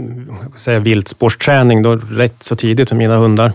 säga, 0.54 0.78
viltspårsträning 0.78 1.82
då 1.82 1.96
rätt 1.96 2.42
så 2.42 2.56
tidigt 2.56 2.90
med 2.90 2.98
mina 2.98 3.16
hundar. 3.16 3.52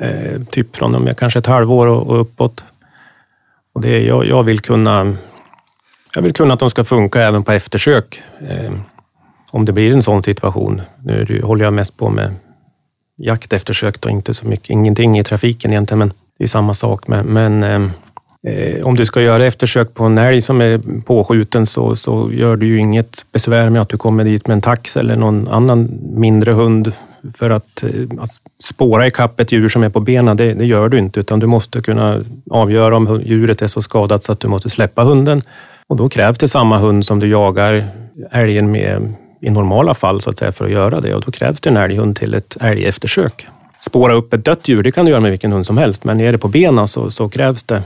Eh, 0.00 0.42
typ 0.50 0.76
från 0.76 0.94
om 0.94 1.06
jag 1.06 1.16
kanske 1.16 1.38
ett 1.38 1.46
halvår 1.46 1.86
och, 1.86 2.06
och 2.06 2.20
uppåt. 2.20 2.64
Och 3.74 3.80
det, 3.80 4.02
jag, 4.02 4.26
jag, 4.26 4.42
vill 4.42 4.60
kunna, 4.60 5.16
jag 6.14 6.22
vill 6.22 6.32
kunna 6.32 6.54
att 6.54 6.60
de 6.60 6.70
ska 6.70 6.84
funka 6.84 7.22
även 7.22 7.44
på 7.44 7.52
eftersök. 7.52 8.22
Eh, 8.48 8.72
om 9.50 9.64
det 9.64 9.72
blir 9.72 9.92
en 9.92 10.02
sån 10.02 10.22
situation. 10.22 10.82
Nu 11.04 11.24
det, 11.24 11.42
håller 11.42 11.64
jag 11.64 11.74
mest 11.74 11.96
på 11.96 12.10
med 12.10 12.34
jakt 13.16 13.52
eftersök 13.52 14.04
och 14.04 14.10
inte 14.10 14.34
så 14.34 14.46
mycket, 14.46 14.70
ingenting 14.70 15.18
i 15.18 15.24
trafiken 15.24 15.70
egentligen, 15.70 15.98
men 15.98 16.12
det 16.38 16.44
är 16.44 16.48
samma 16.48 16.74
sak. 16.74 17.08
Men, 17.08 17.26
men 17.26 17.62
eh, 17.62 17.90
Eh, 18.46 18.86
om 18.86 18.94
du 18.94 19.06
ska 19.06 19.22
göra 19.22 19.46
eftersök 19.46 19.94
på 19.94 20.04
en 20.04 20.18
älg 20.18 20.42
som 20.42 20.60
är 20.60 20.80
påskjuten 21.06 21.66
så, 21.66 21.96
så 21.96 22.32
gör 22.32 22.56
du 22.56 22.66
ju 22.66 22.78
inget 22.78 23.26
besvär 23.32 23.70
med 23.70 23.82
att 23.82 23.88
du 23.88 23.96
kommer 23.96 24.24
dit 24.24 24.46
med 24.46 24.54
en 24.54 24.60
tax 24.60 24.96
eller 24.96 25.16
någon 25.16 25.48
annan 25.48 25.88
mindre 26.16 26.52
hund 26.52 26.92
för 27.34 27.50
att, 27.50 27.82
eh, 27.82 27.90
att 28.18 28.30
spåra 28.64 29.06
ikapp 29.06 29.40
ett 29.40 29.52
djur 29.52 29.68
som 29.68 29.82
är 29.82 29.88
på 29.88 30.00
benen. 30.00 30.36
Det, 30.36 30.54
det, 30.54 30.64
gör 30.64 30.88
du 30.88 30.98
inte, 30.98 31.20
utan 31.20 31.40
du 31.40 31.46
måste 31.46 31.80
kunna 31.80 32.24
avgöra 32.50 32.96
om 32.96 33.22
djuret 33.24 33.62
är 33.62 33.66
så 33.66 33.82
skadat 33.82 34.24
så 34.24 34.32
att 34.32 34.40
du 34.40 34.48
måste 34.48 34.70
släppa 34.70 35.02
hunden. 35.02 35.42
Och 35.86 35.96
då 35.96 36.08
krävs 36.08 36.38
det 36.38 36.48
samma 36.48 36.78
hund 36.78 37.06
som 37.06 37.20
du 37.20 37.28
jagar 37.28 37.84
älgen 38.30 38.70
med 38.70 39.14
i 39.40 39.50
normala 39.50 39.94
fall 39.94 40.20
så 40.20 40.30
att 40.30 40.38
säga, 40.38 40.52
för 40.52 40.64
att 40.64 40.70
göra 40.70 41.00
det. 41.00 41.14
Och 41.14 41.22
då 41.26 41.30
krävs 41.30 41.60
det 41.60 41.70
en 41.70 41.76
älghund 41.76 42.16
till 42.16 42.34
ett 42.34 42.56
älgeftersök. 42.60 43.46
Spåra 43.80 44.14
upp 44.14 44.32
ett 44.34 44.44
dött 44.44 44.68
djur, 44.68 44.82
det 44.82 44.92
kan 44.92 45.04
du 45.04 45.10
göra 45.10 45.20
med 45.20 45.30
vilken 45.30 45.52
hund 45.52 45.66
som 45.66 45.78
helst, 45.78 46.04
men 46.04 46.20
är 46.20 46.32
det 46.32 46.38
på 46.38 46.48
benen 46.48 46.88
så, 46.88 47.10
så 47.10 47.28
krävs 47.28 47.62
det 47.62 47.82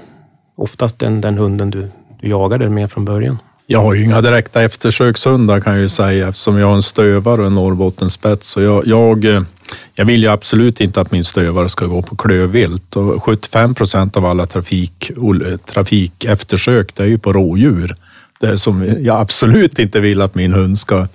oftast 0.57 0.99
den, 0.99 1.21
den 1.21 1.39
hunden 1.39 1.71
du, 1.71 1.91
du 2.21 2.29
jagade 2.29 2.71
med 2.71 2.91
från 2.91 3.05
början. 3.05 3.39
Jag 3.69 3.83
har 3.83 3.95
ju 3.95 4.05
inga 4.05 4.21
direkta 4.21 4.63
eftersökshundar 4.63 5.61
kan 5.61 5.73
jag 5.73 5.83
ju 5.83 5.89
säga 5.89 6.29
eftersom 6.29 6.59
jag 6.59 6.67
har 6.67 6.75
en 6.75 6.83
stövare 6.83 7.41
och 7.41 7.47
en 7.47 7.55
Norrbottenspets. 7.55 8.49
Så 8.49 8.63
jag, 8.63 8.87
jag, 8.87 9.25
eh, 9.25 9.43
jag 9.95 10.05
vill 10.05 10.23
ju 10.23 10.29
absolut 10.29 10.81
inte 10.81 11.01
att 11.01 11.13
min 11.13 11.25
stövare 11.25 11.69
ska 11.69 11.87
gå 11.87 12.03
på 12.03 12.17
klövvilt 12.17 12.97
och 12.97 13.23
75 13.23 13.75
procent 13.75 14.17
av 14.17 14.27
alla 14.27 14.47
trafik, 14.47 15.11
eh, 15.11 15.57
trafikeftersök 15.57 16.95
det 16.95 17.03
är 17.03 17.07
ju 17.07 17.19
på 17.19 17.33
rådjur. 17.33 17.97
Det 18.41 18.47
är 18.47 18.57
som 18.57 18.97
jag 19.01 19.21
absolut 19.21 19.79
inte 19.79 20.01
vill 20.01 20.23
att 20.23 20.35
min 20.35 20.53
hund 20.53 20.79
ska, 20.79 21.07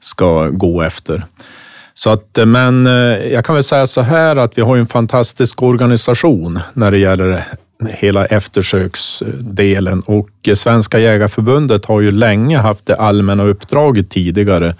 ska 0.00 0.48
gå 0.48 0.82
efter. 0.82 1.24
Så 1.94 2.10
att, 2.10 2.38
eh, 2.38 2.46
men 2.46 2.86
jag 3.32 3.44
kan 3.44 3.54
väl 3.54 3.64
säga 3.64 3.86
så 3.86 4.00
här 4.00 4.36
att 4.36 4.58
vi 4.58 4.62
har 4.62 4.76
en 4.76 4.86
fantastisk 4.86 5.62
organisation 5.62 6.60
när 6.72 6.90
det 6.90 6.98
gäller 6.98 7.44
hela 7.88 8.26
eftersöksdelen. 8.26 10.00
Och 10.00 10.30
Svenska 10.54 10.98
Jägarförbundet 10.98 11.84
har 11.84 12.00
ju 12.00 12.10
länge 12.10 12.58
haft 12.58 12.86
det 12.86 12.96
allmänna 12.96 13.44
uppdraget 13.44 14.10
tidigare 14.10 14.74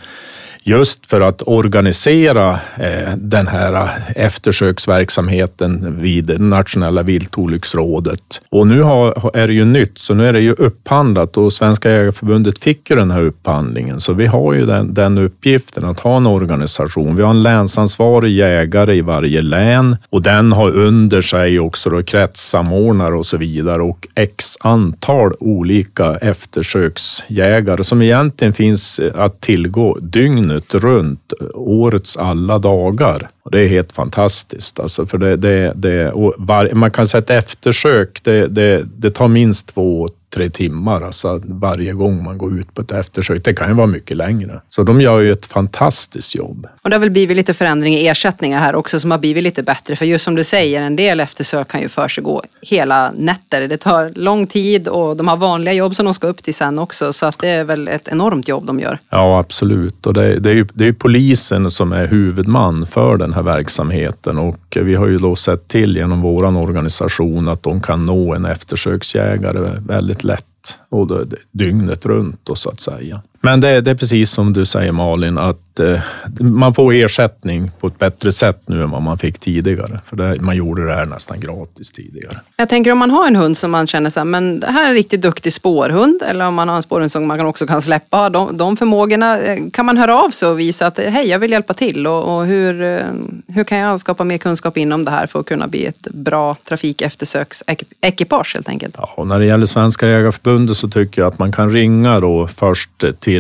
just 0.67 1.11
för 1.11 1.21
att 1.21 1.43
organisera 1.47 2.51
eh, 2.77 3.13
den 3.17 3.47
här 3.47 3.73
eh, 3.73 4.25
eftersöksverksamheten 4.25 6.01
vid 6.01 6.41
Nationella 6.41 7.03
viltolycksrådet. 7.03 8.43
Och 8.51 8.67
nu 8.67 8.83
har, 8.83 9.31
är 9.37 9.47
det 9.47 9.55
ju 9.55 9.65
nytt, 9.65 9.99
så 9.99 10.15
nu 10.15 10.27
är 10.27 10.33
det 10.33 10.41
ju 10.41 10.53
upphandlat 10.53 11.37
och 11.37 11.53
Svenska 11.53 11.91
Jägareförbundet 11.91 12.59
fick 12.59 12.91
ju 12.91 12.97
den 12.97 13.11
här 13.11 13.23
upphandlingen. 13.23 14.01
Så 14.01 14.13
vi 14.13 14.27
har 14.27 14.53
ju 14.55 14.67
den, 14.67 14.95
den 14.95 15.19
uppgiften 15.19 15.85
att 15.85 16.01
ha 16.01 16.17
en 16.17 16.27
organisation. 16.27 17.17
Vi 17.17 17.23
har 17.23 17.31
en 17.31 17.43
länsansvarig 17.43 18.33
jägare 18.33 18.95
i 18.95 19.01
varje 19.01 19.43
län 19.43 19.97
och 20.11 20.23
den 20.23 20.53
har 20.53 20.71
under 20.71 21.21
sig 21.21 21.61
också 21.61 21.91
då 21.91 22.03
kretssamordnare 22.03 23.15
och 23.15 23.27
så 23.27 23.37
vidare 23.37 23.83
och 23.83 24.07
x 24.15 24.57
antal 24.61 25.33
olika 25.41 26.17
eftersöksjägare 26.17 27.85
som 27.85 28.03
egentligen 28.03 28.53
finns 28.53 28.99
eh, 28.99 29.21
att 29.21 29.41
tillgå 29.41 29.99
dygnet 30.01 30.56
dygnet 30.57 30.75
runt, 30.75 31.33
årets 31.55 32.17
alla 32.17 32.59
dagar. 32.59 33.31
Och 33.47 33.53
det 33.53 33.61
är 33.61 33.69
helt 33.69 33.93
fantastiskt. 33.93 34.81
Alltså 34.81 35.07
för 35.07 35.19
det, 35.19 35.37
det, 35.37 35.73
det 35.75 36.13
var, 36.37 36.75
man 36.75 36.91
kan 36.91 37.09
säga 37.09 37.23
att 37.23 37.31
eftersök, 37.31 38.21
det, 38.23 38.47
det, 38.47 38.85
det 38.97 39.11
tar 39.11 39.29
minst 39.29 39.75
två, 39.75 40.09
tre 40.37 40.51
timmar 40.51 41.03
alltså 41.03 41.41
varje 41.45 41.93
gång 41.93 42.25
man 42.25 42.39
går 42.39 42.61
ut 42.61 42.75
på 42.75 42.83
ett 42.83 42.93
eftersök. 42.93 43.45
Det 43.45 43.55
kan 43.55 43.69
ju 43.69 43.75
vara 43.75 43.87
mycket 43.87 44.17
längre. 44.17 44.61
Så 44.69 44.83
de 44.83 45.01
gör 45.01 45.21
ju 45.21 45.33
ett 45.33 45.47
fantastiskt 45.47 46.35
jobb. 46.35 46.67
Och 46.83 46.91
det 46.91 46.97
har 46.97 47.01
väl 47.01 47.11
blivit 47.11 47.37
lite 47.37 47.55
förändring 47.55 47.95
i 47.95 48.09
ersättningar 48.09 48.61
här 48.61 48.75
också 48.75 49.01
som 49.01 49.11
har 49.11 49.19
blivit 49.19 49.43
lite 49.43 49.63
bättre. 49.63 49.97
För 49.97 50.05
just 50.05 50.25
som 50.25 50.35
du 50.35 50.45
säger, 50.45 50.83
en 50.83 50.97
del 50.97 51.21
eftersök 51.21 51.69
kan 51.69 51.81
ju 51.81 51.89
försiggå 51.89 52.43
hela 52.61 53.13
nätter. 53.17 53.69
Det 53.69 53.77
tar 53.77 54.13
lång 54.15 54.47
tid 54.47 54.89
och 54.89 55.17
de 55.17 55.29
har 55.29 55.37
vanliga 55.37 55.75
jobb 55.75 55.97
som 55.97 56.05
de 56.05 56.15
ska 56.15 56.27
upp 56.27 56.43
till 56.43 56.55
sen 56.55 56.79
också. 56.79 57.13
Så 57.13 57.27
att 57.27 57.39
det 57.39 57.49
är 57.49 57.65
väl 57.65 57.89
ett 57.89 58.09
enormt 58.09 58.49
jobb 58.49 58.67
de 58.67 58.81
gör. 58.81 58.99
Ja, 59.11 59.39
absolut. 59.39 60.07
Och 60.07 60.15
det, 60.15 60.39
det 60.39 60.51
är 60.51 60.55
ju 60.55 60.67
det 60.75 60.89
är 60.89 60.93
polisen 60.93 61.71
som 61.71 61.93
är 61.93 62.07
huvudman 62.07 62.87
för 62.87 63.17
den 63.17 63.33
här 63.37 63.43
verksamheten 63.43 64.39
och 64.39 64.79
vi 64.83 64.95
har 64.95 65.07
ju 65.07 65.19
då 65.19 65.37
sett 65.37 65.69
till 65.69 65.97
genom 65.97 66.21
vår 66.21 66.57
organisation 66.57 67.49
att 67.49 67.63
de 67.63 67.81
kan 67.81 68.07
nå 68.07 68.35
en 68.35 68.45
eftersöksjägare 68.45 69.81
väldigt 69.87 70.25
lätt 70.25 70.79
och 70.89 71.27
dygnet 71.53 72.07
runt 72.07 72.41
då, 72.43 72.55
så 72.55 72.71
att 72.71 72.81
säga. 72.81 73.23
Men 73.47 73.61
det, 73.61 73.81
det, 73.81 73.91
är 73.91 73.95
precis 73.95 74.31
som 74.31 74.53
du 74.53 74.65
säger 74.65 74.93
Malin, 74.93 75.39
att 75.39 75.81
eh, 75.81 76.01
man 76.41 76.75
får 76.75 76.93
ersättning 76.93 77.71
på 77.81 77.87
ett 77.87 77.99
bättre 77.99 78.33
sätt 78.33 78.63
nu 78.67 78.83
än 78.83 78.91
vad 78.91 79.03
man 79.03 79.19
fick 79.19 79.39
tidigare. 79.39 80.01
För 80.07 80.17
det, 80.17 80.41
man 80.41 80.57
gjorde 80.57 80.87
det 80.87 80.95
här 80.95 81.07
nästan 81.07 81.41
gratis 81.41 81.93
tidigare. 81.93 82.41
Jag 82.57 82.69
tänker 82.69 82.93
om 82.93 82.99
man 82.99 83.11
har 83.11 83.27
en 83.27 83.37
hund 83.37 83.57
som 83.57 83.71
man 83.71 83.87
känner 83.87 84.11
så 84.11 84.21
här, 84.21 84.25
men 84.25 84.61
det 84.61 84.67
här 84.67 84.85
är 84.85 84.89
en 84.89 84.95
riktigt 84.95 85.23
duktig 85.23 85.53
spårhund, 85.53 86.23
eller 86.23 86.47
om 86.47 86.55
man 86.55 86.69
har 86.69 86.77
en 86.77 86.83
spårhund 86.83 87.13
som 87.13 87.27
man 87.27 87.41
också 87.41 87.67
kan 87.67 87.83
släppa. 87.83 88.31
De, 88.31 88.57
de 88.57 88.77
förmågorna, 88.77 89.39
eh, 89.39 89.59
kan 89.73 89.87
man 89.87 89.97
höra 89.97 90.23
av 90.23 90.31
sig 90.31 90.49
och 90.49 90.61
visa 90.61 90.87
att 90.87 90.99
hej, 90.99 91.29
jag 91.29 91.39
vill 91.39 91.51
hjälpa 91.51 91.75
till 91.75 92.07
och, 92.07 92.37
och 92.37 92.47
hur, 92.47 92.83
eh, 92.83 93.07
hur 93.49 93.65
kan 93.65 93.79
jag 93.79 94.01
skapa 94.01 94.25
mer 94.25 94.39
kunskap 94.39 94.77
inom 94.77 95.05
det 95.05 95.11
här 95.11 95.27
för 95.27 95.41
att 95.41 95.47
kunna 95.47 95.67
bli 95.69 95.87
ett 95.87 96.09
bra 96.11 96.57
trafikeftersöksekipage 96.69 98.55
helt 98.55 98.69
enkelt? 98.69 98.95
Ja, 98.99 99.15
och 99.17 99.27
när 99.27 99.39
det 99.39 99.47
gäller 99.47 99.67
Svenska 99.67 100.09
Jägareförbundet 100.09 100.77
så 100.77 100.89
tycker 100.89 101.23
jag 101.23 101.29
att 101.29 101.39
man 101.39 101.53
kan 101.53 101.73
ringa 101.73 102.21
då 102.21 102.47
först 102.47 103.05
till, 103.21 103.36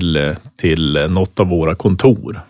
till 0.56 1.06
något 1.10 1.40
av 1.40 1.48
våra 1.48 1.74
kontor. 1.74 2.42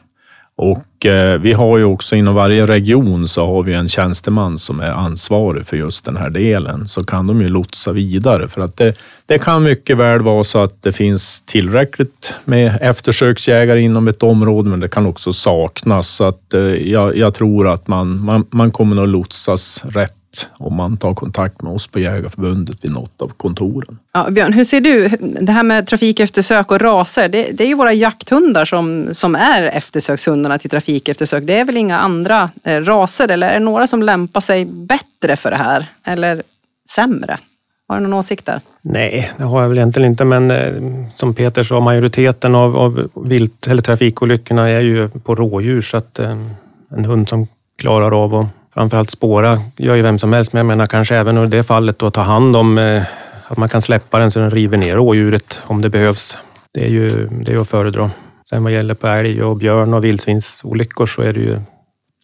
Och 0.58 1.06
eh, 1.06 1.40
vi 1.40 1.52
har 1.52 1.78
ju 1.78 1.84
också 1.84 2.16
inom 2.16 2.34
varje 2.34 2.66
region 2.66 3.28
så 3.28 3.46
har 3.46 3.62
vi 3.62 3.74
en 3.74 3.88
tjänsteman 3.88 4.58
som 4.58 4.80
är 4.80 4.90
ansvarig 4.90 5.66
för 5.66 5.76
just 5.76 6.04
den 6.04 6.16
här 6.16 6.30
delen. 6.30 6.88
Så 6.88 7.04
kan 7.04 7.26
de 7.26 7.40
ju 7.40 7.48
lotsa 7.48 7.92
vidare 7.92 8.48
för 8.48 8.60
att 8.60 8.76
det, 8.76 8.94
det 9.26 9.38
kan 9.38 9.62
mycket 9.62 9.96
väl 9.96 10.22
vara 10.22 10.44
så 10.44 10.62
att 10.62 10.82
det 10.82 10.92
finns 10.92 11.40
tillräckligt 11.40 12.34
med 12.44 12.78
eftersöksjägare 12.80 13.80
inom 13.80 14.08
ett 14.08 14.22
område, 14.22 14.68
men 14.68 14.80
det 14.80 14.88
kan 14.88 15.06
också 15.06 15.32
saknas. 15.32 16.08
Så 16.08 16.24
att 16.24 16.54
eh, 16.54 16.60
jag, 16.62 17.16
jag 17.16 17.34
tror 17.34 17.68
att 17.68 17.88
man, 17.88 18.24
man, 18.24 18.46
man 18.50 18.70
kommer 18.70 19.02
att 19.02 19.08
lotsas 19.08 19.84
rätt 19.88 20.12
om 20.58 20.76
man 20.76 20.96
tar 20.96 21.14
kontakt 21.14 21.62
med 21.62 21.72
oss 21.72 21.86
på 21.86 21.98
Jägarförbundet 21.98 22.84
vid 22.84 22.92
något 22.92 23.22
av 23.22 23.28
kontoren. 23.28 23.98
Ja, 24.12 24.30
Björn, 24.30 24.52
hur 24.52 24.64
ser 24.64 24.80
du, 24.80 25.08
det 25.40 25.52
här 25.52 25.62
med 25.62 25.86
trafikeftersök 25.86 26.70
och 26.70 26.80
raser, 26.80 27.28
det, 27.28 27.50
det 27.52 27.64
är 27.64 27.68
ju 27.68 27.74
våra 27.74 27.92
jakthundar 27.92 28.64
som, 28.64 29.08
som 29.12 29.34
är 29.34 29.62
eftersökshundarna 29.62 30.58
till 30.58 30.70
trafikeftersök. 30.70 31.44
Det 31.46 31.58
är 31.58 31.64
väl 31.64 31.76
inga 31.76 31.98
andra 31.98 32.50
eh, 32.64 32.80
raser 32.80 33.28
eller 33.28 33.48
är 33.48 33.54
det 33.54 33.60
några 33.60 33.86
som 33.86 34.02
lämpar 34.02 34.40
sig 34.40 34.64
bättre 34.64 35.36
för 35.36 35.50
det 35.50 35.56
här 35.56 35.86
eller 36.04 36.42
sämre? 36.88 37.38
Har 37.88 37.96
du 37.96 38.02
någon 38.02 38.12
åsikt 38.12 38.46
där? 38.46 38.60
Nej, 38.82 39.32
det 39.36 39.44
har 39.44 39.62
jag 39.62 39.68
väl 39.68 39.78
egentligen 39.78 40.10
inte, 40.10 40.24
men 40.24 40.50
eh, 40.50 41.08
som 41.10 41.34
Peter 41.34 41.62
sa, 41.62 41.80
majoriteten 41.80 42.54
av, 42.54 42.76
av 42.76 43.08
vilt 43.14 43.66
eller 43.66 43.82
trafikolyckorna 43.82 44.68
är 44.68 44.80
ju 44.80 45.08
på 45.08 45.34
rådjur, 45.34 45.82
så 45.82 45.96
att 45.96 46.18
eh, 46.18 46.36
en 46.90 47.04
hund 47.04 47.28
som 47.28 47.46
klarar 47.78 48.24
av 48.24 48.34
att 48.34 48.46
framförallt 48.76 49.10
spåra 49.10 49.60
gör 49.76 49.94
ju 49.94 50.02
vem 50.02 50.18
som 50.18 50.32
helst, 50.32 50.52
men 50.52 50.58
jag 50.58 50.66
menar 50.66 50.86
kanske 50.86 51.16
även 51.16 51.44
i 51.44 51.46
det 51.46 51.62
fallet 51.62 51.98
då 51.98 52.10
ta 52.10 52.20
hand 52.20 52.56
om 52.56 52.78
eh, 52.78 53.02
att 53.46 53.56
man 53.56 53.68
kan 53.68 53.82
släppa 53.82 54.18
den 54.18 54.30
så 54.30 54.38
den 54.38 54.50
river 54.50 54.78
ner 54.78 54.94
rådjuret 54.94 55.62
om 55.66 55.82
det 55.82 55.88
behövs. 55.88 56.38
Det 56.74 56.84
är 56.84 56.88
ju 56.88 57.28
det 57.30 57.52
är 57.52 57.58
att 57.58 57.68
föredra. 57.68 58.10
Sen 58.48 58.64
vad 58.64 58.72
gäller 58.72 58.94
på 58.94 59.06
älg 59.06 59.42
och 59.42 59.56
björn 59.56 59.94
och 59.94 60.04
vildsvinsolyckor 60.04 61.06
så 61.06 61.22
är 61.22 61.32
det 61.32 61.40
ju, 61.40 61.58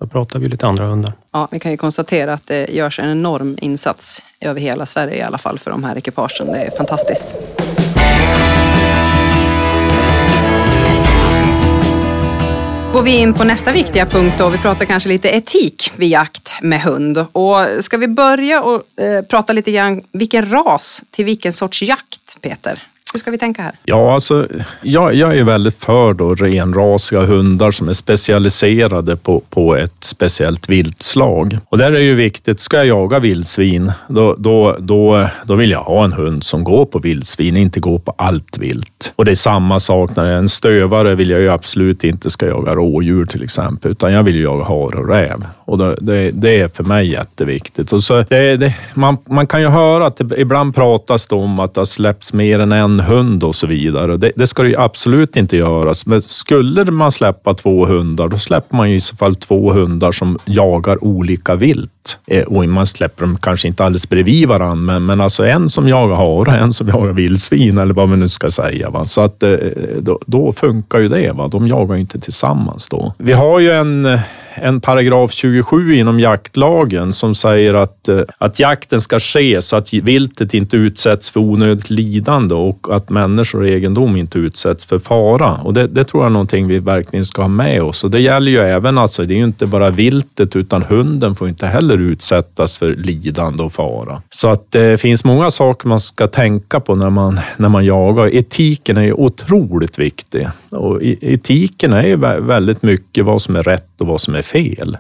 då 0.01 0.07
pratar 0.07 0.39
vi 0.39 0.47
lite 0.47 0.67
andra 0.67 0.85
hundar. 0.87 1.13
Ja, 1.33 1.49
vi 1.51 1.59
kan 1.59 1.71
ju 1.71 1.77
konstatera 1.77 2.33
att 2.33 2.47
det 2.47 2.71
görs 2.71 2.99
en 2.99 3.11
enorm 3.11 3.59
insats 3.61 4.25
över 4.41 4.61
hela 4.61 4.87
Sverige 4.87 5.17
i 5.17 5.23
alla 5.23 5.39
fall 5.39 5.59
för 5.59 5.71
de 5.71 5.85
här 5.85 5.99
ekipagen. 5.99 6.47
Det 6.47 6.59
är 6.59 6.71
fantastiskt. 6.77 7.35
Går 12.93 13.03
vi 13.03 13.19
in 13.19 13.35
på 13.35 13.45
nästa 13.45 13.73
viktiga 13.73 14.07
punkt 14.07 14.41
och 14.41 14.55
vi 14.55 14.59
pratar 14.59 14.85
kanske 14.85 15.09
lite 15.09 15.29
etik 15.29 15.93
vid 15.97 16.09
jakt 16.09 16.63
med 16.63 16.81
hund. 16.81 17.27
Och 17.33 17.67
ska 17.81 17.97
vi 17.97 18.09
börja 18.09 18.63
och 18.63 19.01
eh, 19.01 19.23
prata 19.23 19.53
lite 19.53 19.73
grann 19.73 20.03
vilken 20.13 20.51
ras 20.51 21.05
till 21.11 21.25
vilken 21.25 21.53
sorts 21.53 21.83
jakt, 21.83 22.37
Peter? 22.41 22.83
Hur 23.13 23.19
ska 23.19 23.31
vi 23.31 23.39
tänka 23.39 23.63
här? 23.63 23.73
Ja, 23.85 24.15
alltså, 24.15 24.47
jag, 24.83 25.15
jag 25.15 25.39
är 25.39 25.45
väldigt 25.45 25.85
för 25.85 26.13
då 26.13 26.35
renrasiga 26.35 27.21
hundar 27.21 27.71
som 27.71 27.89
är 27.89 27.93
specialiserade 27.93 29.17
på, 29.17 29.43
på 29.51 29.77
ett 29.77 30.05
speciellt 30.05 30.69
viltslag. 30.69 31.59
Och 31.69 31.79
där 31.79 31.87
är 31.87 31.91
det 31.91 32.03
ju 32.03 32.15
viktigt, 32.15 32.61
ska 32.61 32.77
jag 32.77 32.87
jaga 32.87 33.19
vildsvin, 33.19 33.93
då, 34.09 34.35
då, 34.39 34.77
då, 34.79 35.29
då 35.45 35.55
vill 35.55 35.71
jag 35.71 35.83
ha 35.83 36.05
en 36.05 36.13
hund 36.13 36.45
som 36.45 36.65
går 36.65 36.85
på 36.85 36.99
vildsvin, 36.99 37.57
inte 37.57 37.81
går 37.81 37.99
på 37.99 38.15
allt 38.19 38.59
vilt. 38.59 39.13
Och 39.17 39.25
det 39.25 39.31
är 39.31 39.35
samma 39.35 39.81
sak 39.81 40.17
när 40.17 40.25
jag 40.25 40.33
är 40.33 40.39
en 40.39 40.49
stövare 40.49 41.15
vill 41.15 41.31
jag 41.31 41.41
ju 41.41 41.51
absolut 41.51 42.05
inte 42.05 42.31
ska 42.31 42.47
jaga 42.47 42.75
rådjur 42.75 43.25
till 43.25 43.43
exempel, 43.43 43.91
utan 43.91 44.13
jag 44.13 44.23
vill 44.23 44.37
ju 44.37 44.43
jaga 44.43 44.65
hare 44.65 44.99
och 44.99 45.09
räv. 45.09 45.47
Och 45.65 45.79
det, 45.79 45.97
det, 46.01 46.31
det, 46.31 46.61
är 46.61 46.69
för 46.69 46.85
mig 46.85 47.11
jätteviktigt. 47.11 47.93
Och 47.93 48.03
så 48.03 48.25
det, 48.29 48.57
det, 48.57 48.75
man, 48.95 49.19
man 49.29 49.47
kan 49.47 49.61
ju 49.61 49.69
höra 49.69 50.07
att 50.07 50.17
det, 50.17 50.41
ibland 50.41 50.75
pratas 50.75 51.27
det 51.27 51.35
om 51.35 51.61
att 51.61 51.75
det 51.75 51.81
har 51.81 51.87
släppts 51.87 52.33
mer 52.33 52.59
än 52.59 52.73
en 52.73 53.01
hund 53.03 53.45
och 53.45 53.55
så 53.55 53.67
vidare. 53.67 54.17
Det, 54.17 54.33
det 54.37 54.47
ska 54.47 54.63
det 54.63 54.69
ju 54.69 54.77
absolut 54.77 55.37
inte 55.37 55.57
göras. 55.57 56.07
Men 56.07 56.23
skulle 56.23 56.85
man 56.85 57.13
släppa 57.13 57.55
två 57.55 57.87
hundar, 57.87 58.29
då 58.29 58.39
släpper 58.39 58.77
man 58.77 58.91
ju 58.91 58.97
i 58.97 59.01
så 59.01 59.17
fall 59.17 59.35
två 59.35 59.73
hundar 59.73 60.13
som 60.13 60.39
jagar 60.45 61.05
olika 61.05 61.55
vilt. 61.55 62.19
Eh, 62.27 62.45
och 62.45 62.69
man 62.69 62.87
släpper 62.87 63.25
dem 63.27 63.37
kanske 63.37 63.69
inte 63.69 63.85
alldeles 63.85 64.09
bredvid 64.09 64.49
varandra, 64.49 64.75
men, 64.75 65.07
men 65.07 65.21
alltså 65.21 65.47
en 65.47 65.71
som 65.71 65.89
jagar 65.89 66.17
hare 66.17 66.57
och 66.57 66.63
en 66.63 66.73
som 66.73 66.89
jagar 66.89 67.13
vildsvin 67.13 67.79
eller 67.79 67.95
vad 67.95 68.09
man 68.09 68.21
nu 68.21 68.29
ska 68.29 68.51
säga. 68.51 68.91
Va? 68.91 69.05
Så 69.05 69.23
att 69.23 69.43
eh, 69.43 69.57
då, 70.01 70.19
då 70.27 70.53
funkar 70.53 70.99
ju 70.99 71.09
det. 71.09 71.33
Va? 71.33 71.49
De 71.49 71.67
jagar 71.67 71.95
ju 71.95 72.01
inte 72.01 72.21
tillsammans 72.21 72.89
då. 72.89 73.15
Vi 73.19 73.33
har 73.33 73.59
ju 73.59 73.73
en 73.73 74.07
eh, 74.07 74.21
en 74.55 74.81
paragraf 74.81 75.33
27 75.33 75.95
inom 75.95 76.21
jaktlagen 76.21 77.13
som 77.13 77.35
säger 77.35 77.75
att, 77.75 78.09
eh, 78.09 78.21
att 78.39 78.59
jakten 78.59 79.01
ska 79.01 79.21
ske 79.21 79.63
så 79.63 79.77
att 79.77 79.93
viltet 79.93 80.55
inte 80.55 80.77
utsätts 80.77 81.31
för 81.31 81.41
onödigt 81.41 81.91
lidande 81.91 82.55
och 82.55 82.87
att 82.91 83.11
människor 83.11 83.61
och 83.61 83.69
egendom 83.69 84.17
inte 84.17 84.39
utsätts 84.39 84.87
för 84.87 84.99
fara. 84.99 85.53
Och 85.53 85.75
det, 85.75 85.87
det 85.87 86.05
tror 86.05 86.23
jag 86.23 86.29
är 86.29 86.33
någonting 86.33 86.69
vi 86.69 86.79
verkligen 86.79 87.25
ska 87.25 87.43
ha 87.43 87.49
med 87.49 87.83
oss. 87.83 88.05
Och 88.05 88.11
det 88.11 88.23
gäller 88.23 88.51
ju 88.51 88.59
även, 88.59 88.99
alltså, 88.99 89.23
det 89.23 89.35
är 89.35 89.39
ju 89.39 89.45
inte 89.45 89.67
bara 89.67 89.91
viltet 89.91 90.57
utan 90.57 90.83
hunden 90.83 91.35
får 91.35 91.49
inte 91.49 91.67
heller 91.67 91.99
utsättas 92.01 92.79
för 92.79 92.95
lidande 92.95 93.63
och 93.63 93.73
fara. 93.73 94.23
Så 94.31 94.49
att 94.49 94.71
det 94.71 95.01
finns 95.01 95.25
många 95.25 95.51
saker 95.51 95.89
man 95.89 96.01
ska 96.01 96.27
tänka 96.27 96.81
på 96.81 96.95
när 96.95 97.11
man, 97.11 97.41
när 97.57 97.69
man 97.69 97.85
jagar. 97.85 98.35
Etiken 98.35 98.97
är 98.97 99.03
ju 99.03 99.13
otroligt 99.13 99.99
viktig 99.99 100.49
och 100.71 101.03
e-, 101.03 101.17
etiken 101.21 101.93
är 101.93 102.03
ju 102.03 102.17
väldigt 102.41 102.83
mycket 102.83 103.25
vad 103.25 103.43
som 103.43 103.57
är 103.57 103.63
rätt 103.63 104.01
och 104.01 104.07
vad 104.07 104.21
som 104.21 104.35
är 104.35 104.42
fel. 104.43 104.97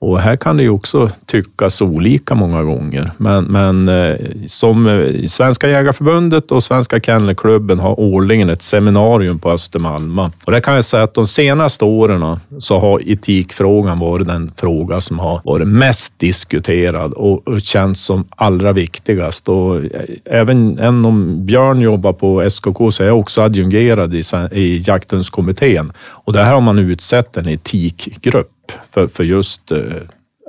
Och 0.00 0.20
här 0.20 0.36
kan 0.36 0.56
det 0.56 0.62
ju 0.62 0.70
också 0.70 1.10
tyckas 1.26 1.82
olika 1.82 2.34
många 2.34 2.62
gånger. 2.62 3.10
Men, 3.16 3.44
men 3.44 3.88
eh, 3.88 4.16
som 4.46 4.86
eh, 4.86 5.26
Svenska 5.26 5.68
Jägarförbundet 5.68 6.50
och 6.50 6.62
Svenska 6.62 7.00
Kennelklubben 7.00 7.78
har 7.78 8.00
årligen 8.00 8.50
ett 8.50 8.62
seminarium 8.62 9.38
på 9.38 9.50
Östermalma. 9.50 10.32
Och 10.44 10.52
där 10.52 10.60
kan 10.60 10.74
jag 10.74 10.84
säga 10.84 11.02
att 11.02 11.14
de 11.14 11.26
senaste 11.26 11.84
åren 11.84 12.36
så 12.58 12.78
har 12.78 13.10
etikfrågan 13.10 13.98
varit 13.98 14.26
den 14.26 14.52
fråga 14.56 15.00
som 15.00 15.18
har 15.18 15.40
varit 15.44 15.68
mest 15.68 16.18
diskuterad 16.18 17.12
och, 17.12 17.48
och 17.48 17.62
som 17.94 18.24
allra 18.30 18.72
viktigast. 18.72 19.48
Och 19.48 19.76
eh, 19.76 19.82
även 20.24 20.78
än 20.78 21.04
om 21.04 21.46
Björn 21.46 21.80
jobbar 21.80 22.12
på 22.12 22.50
SKK 22.50 22.90
så 22.90 23.02
är 23.02 23.06
jag 23.06 23.18
också 23.18 23.42
adjungerad 23.42 24.14
i, 24.14 24.22
i 24.52 24.78
jakthundskommittén 24.86 25.92
och 25.98 26.32
där 26.32 26.44
har 26.44 26.60
man 26.60 26.78
utsett 26.78 27.36
en 27.36 27.48
etikgrupp 27.48 28.50
för, 28.90 29.08
för 29.08 29.24
just 29.24 29.72
eh, 29.72 29.78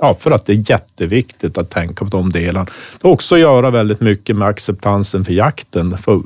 ja, 0.00 0.14
för 0.14 0.30
att 0.30 0.46
det 0.46 0.52
är 0.52 0.70
jätteviktigt 0.70 1.58
att 1.58 1.70
tänka 1.70 2.04
på 2.04 2.10
de 2.10 2.30
delarna. 2.30 2.66
Det 3.00 3.08
har 3.08 3.10
också 3.10 3.34
att 3.34 3.40
göra 3.40 3.70
väldigt 3.70 4.00
mycket 4.00 4.36
med 4.36 4.48
acceptansen 4.48 5.24
för 5.24 5.32
jakten 5.32 5.98
för, 5.98 6.20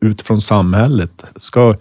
utifrån 0.00 0.40
samhället. 0.40 1.24
Ska 1.36 1.74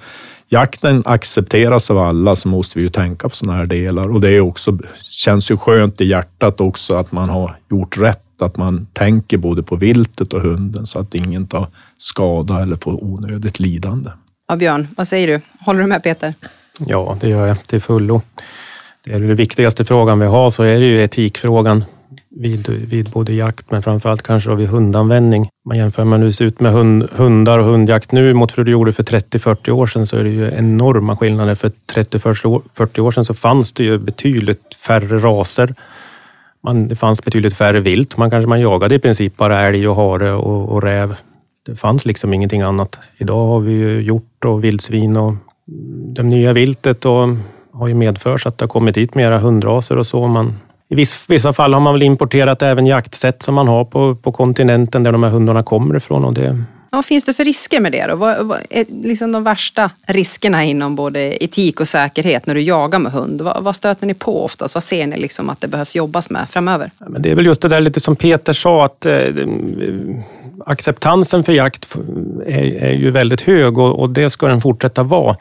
jakten 0.49 1.03
accepteras 1.05 1.91
av 1.91 1.97
alla 1.97 2.35
så 2.35 2.47
måste 2.47 2.79
vi 2.79 2.83
ju 2.83 2.89
tänka 2.89 3.29
på 3.29 3.35
sådana 3.35 3.57
här 3.57 3.65
delar 3.65 4.09
och 4.09 4.21
det 4.21 4.29
är 4.29 4.41
också, 4.41 4.77
känns 5.01 5.51
ju 5.51 5.57
skönt 5.57 6.01
i 6.01 6.05
hjärtat 6.05 6.61
också 6.61 6.95
att 6.95 7.11
man 7.11 7.29
har 7.29 7.57
gjort 7.71 7.97
rätt, 7.97 8.41
att 8.41 8.57
man 8.57 8.87
tänker 8.93 9.37
både 9.37 9.63
på 9.63 9.75
viltet 9.75 10.33
och 10.33 10.41
hunden 10.41 10.85
så 10.85 10.99
att 10.99 11.15
ingen 11.15 11.47
tar 11.47 11.67
skada 11.97 12.61
eller 12.61 12.75
får 12.75 13.03
onödigt 13.03 13.59
lidande. 13.59 14.09
Ja, 14.47 14.55
Björn, 14.55 14.87
vad 14.97 15.07
säger 15.07 15.27
du? 15.27 15.41
Håller 15.65 15.79
du 15.79 15.87
med 15.87 16.03
Peter? 16.03 16.33
Ja, 16.79 17.17
det 17.21 17.29
gör 17.29 17.47
jag 17.47 17.67
till 17.67 17.81
fullo 17.81 18.21
det 19.05 19.13
är 19.13 19.19
den 19.19 19.35
viktigaste 19.35 19.85
frågan 19.85 20.19
vi 20.19 20.25
har 20.25 20.49
så 20.49 20.63
är 20.63 20.79
det 20.79 20.85
ju 20.85 21.03
etikfrågan 21.03 21.83
vid, 22.35 22.69
vid 22.69 23.09
både 23.09 23.33
jakt 23.33 23.71
men 23.71 23.81
framförallt 23.81 24.21
kanske 24.21 24.55
vid 24.55 24.67
hundanvändning. 24.67 25.49
Man 25.65 25.77
jämför 25.77 26.03
man 26.03 26.19
hur 26.19 26.27
det 26.27 26.33
ser 26.33 26.45
ut 26.45 26.59
med 26.59 26.71
hund, 26.71 27.09
hundar 27.11 27.59
och 27.59 27.65
hundjakt 27.65 28.11
nu 28.11 28.33
mot 28.33 28.57
hur 28.57 28.63
det 28.63 28.71
gjorde 28.71 28.93
för 28.93 29.03
30-40 29.03 29.69
år 29.69 29.87
sedan 29.87 30.07
så 30.07 30.17
är 30.17 30.23
det 30.23 30.29
ju 30.29 30.51
enorma 30.51 31.17
skillnader. 31.17 31.55
För 31.55 31.71
30-40 31.93 32.99
år 32.99 33.11
sedan 33.11 33.25
så 33.25 33.33
fanns 33.33 33.73
det 33.73 33.83
ju 33.83 33.97
betydligt 33.97 34.75
färre 34.75 35.19
raser. 35.19 35.75
Man, 36.63 36.87
det 36.87 36.95
fanns 36.95 37.23
betydligt 37.23 37.55
färre 37.55 37.79
vilt. 37.79 38.17
Man 38.17 38.29
kanske 38.29 38.49
man 38.49 38.61
jagade 38.61 38.95
i 38.95 38.99
princip 38.99 39.37
bara 39.37 39.61
älg 39.67 39.87
och 39.87 39.95
hare 39.95 40.31
och, 40.33 40.69
och 40.69 40.83
räv. 40.83 41.15
Det 41.65 41.75
fanns 41.75 42.05
liksom 42.05 42.33
ingenting 42.33 42.61
annat. 42.61 42.99
Idag 43.17 43.47
har 43.47 43.59
vi 43.59 43.73
ju 43.73 44.01
hjort 44.01 44.45
och 44.45 44.63
vildsvin 44.63 45.17
och 45.17 45.33
det 46.15 46.23
nya 46.23 46.53
viltet 46.53 47.05
och 47.05 47.27
har 47.75 47.87
ju 47.87 47.93
medfört 47.93 48.45
att 48.45 48.57
det 48.57 48.63
har 48.63 48.67
kommit 48.67 48.97
hit 48.97 49.15
mera 49.15 49.39
hundraser 49.39 49.97
och 49.97 50.07
så. 50.07 50.27
Man, 50.27 50.59
I 50.89 50.95
viss, 50.95 51.25
vissa 51.27 51.53
fall 51.53 51.73
har 51.73 51.81
man 51.81 51.93
väl 51.93 52.03
importerat 52.03 52.61
även 52.61 52.85
jaktsätt 52.85 53.43
som 53.43 53.55
man 53.55 53.67
har 53.67 53.85
på, 53.85 54.15
på 54.15 54.31
kontinenten 54.31 55.03
där 55.03 55.11
de 55.11 55.23
här 55.23 55.29
hundarna 55.29 55.63
kommer 55.63 55.95
ifrån. 55.95 56.25
Och 56.25 56.33
det, 56.33 56.63
vad 56.95 57.05
finns 57.05 57.25
det 57.25 57.33
för 57.33 57.45
risker 57.45 57.79
med 57.79 57.91
det? 57.91 58.07
Då? 58.07 58.15
Vad, 58.15 58.45
vad 58.45 58.59
är 58.69 58.85
liksom 59.03 59.31
de 59.31 59.43
värsta 59.43 59.89
riskerna 60.07 60.63
inom 60.63 60.95
både 60.95 61.43
etik 61.43 61.79
och 61.79 61.87
säkerhet 61.87 62.45
när 62.45 62.55
du 62.55 62.61
jagar 62.61 62.99
med 62.99 63.11
hund? 63.11 63.41
Vad, 63.41 63.63
vad 63.63 63.75
stöter 63.75 64.07
ni 64.07 64.13
på 64.13 64.45
oftast? 64.45 64.73
Vad 64.75 64.83
ser 64.83 65.07
ni 65.07 65.17
liksom 65.17 65.49
att 65.49 65.61
det 65.61 65.67
behövs 65.67 65.95
jobbas 65.95 66.29
med 66.29 66.49
framöver? 66.49 66.91
Men 66.97 67.21
det 67.21 67.31
är 67.31 67.35
väl 67.35 67.45
just 67.45 67.61
det 67.61 67.67
där 67.67 67.79
lite 67.79 67.99
som 67.99 68.15
Peter 68.15 68.53
sa, 68.53 68.85
att 68.85 69.05
eh, 69.05 69.27
acceptansen 70.65 71.43
för 71.43 71.53
jakt 71.53 71.95
är, 72.45 72.83
är 72.83 72.93
ju 72.93 73.11
väldigt 73.11 73.41
hög 73.41 73.77
och, 73.77 73.99
och 73.99 74.09
det 74.09 74.29
ska 74.29 74.47
den 74.47 74.61
fortsätta 74.61 75.03
vara. 75.03 75.35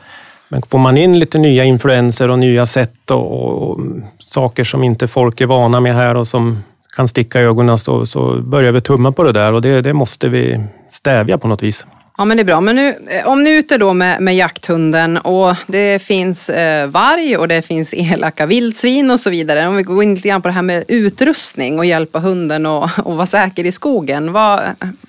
Men 0.55 0.63
får 0.63 0.79
man 0.79 0.97
in 0.97 1.19
lite 1.19 1.39
nya 1.39 1.65
influenser 1.65 2.29
och 2.29 2.39
nya 2.39 2.67
sätt 2.67 3.11
och, 3.11 3.63
och, 3.63 3.81
saker 4.19 4.65
som 4.65 4.85
inte 4.85 5.09
folk 5.09 5.41
är 5.41 5.47
vana 5.47 5.81
med 5.81 5.95
här 5.95 6.15
och 6.15 6.27
som 6.27 6.63
kan 6.97 7.09
sticka 7.09 7.41
i 7.41 7.45
ögonen 7.45 7.79
så, 7.79 8.07
så 8.07 8.43
börjar 8.43 8.73
vi 8.73 8.81
tumma 8.81 9.13
på 9.13 9.23
det 9.23 9.33
där 9.33 9.53
och 9.53 9.63
det, 9.63 9.81
det 9.81 9.93
måste 9.93 10.29
vi 10.29 10.61
stävja 10.91 11.39
på 11.39 11.49
något 11.49 11.63
vis. 11.63 11.87
Ja 12.19 12.25
men 12.25 12.37
det 12.37 12.43
är 12.43 12.45
bra. 12.45 12.61
Men 12.61 12.77
nu, 12.77 12.97
eh, 13.09 13.27
om 13.27 13.43
ni 13.43 13.51
är 13.51 13.55
ute 13.55 13.79
då 13.79 13.95
med, 13.95 14.23
med 14.23 14.37
jakthunden 14.37 15.17
och 15.17 15.55
det 15.67 16.03
finns 16.03 16.51
eh, 16.51 16.87
varg 16.87 17.37
och 17.37 17.49
det 17.49 17.63
finns 17.63 17.95
elaka 17.95 18.47
vildsvin 18.47 19.11
och 19.11 19.21
så 19.21 19.31
vidare. 19.31 19.69
Om 19.69 19.77
vi 19.77 19.83
går 19.83 20.03
in 20.03 20.15
lite 20.15 20.29
grann 20.29 20.43
på 20.43 20.49
det 20.49 20.55
här 20.55 20.63
med 20.63 20.85
utrustning 20.89 21.79
och 21.79 21.85
hjälpa 21.85 22.19
hunden 22.19 22.67
att 22.67 22.91
vara 23.05 23.27
säker 23.27 23.67
i 23.67 23.73
skogen. 23.73 24.33
Vad, 24.33 24.63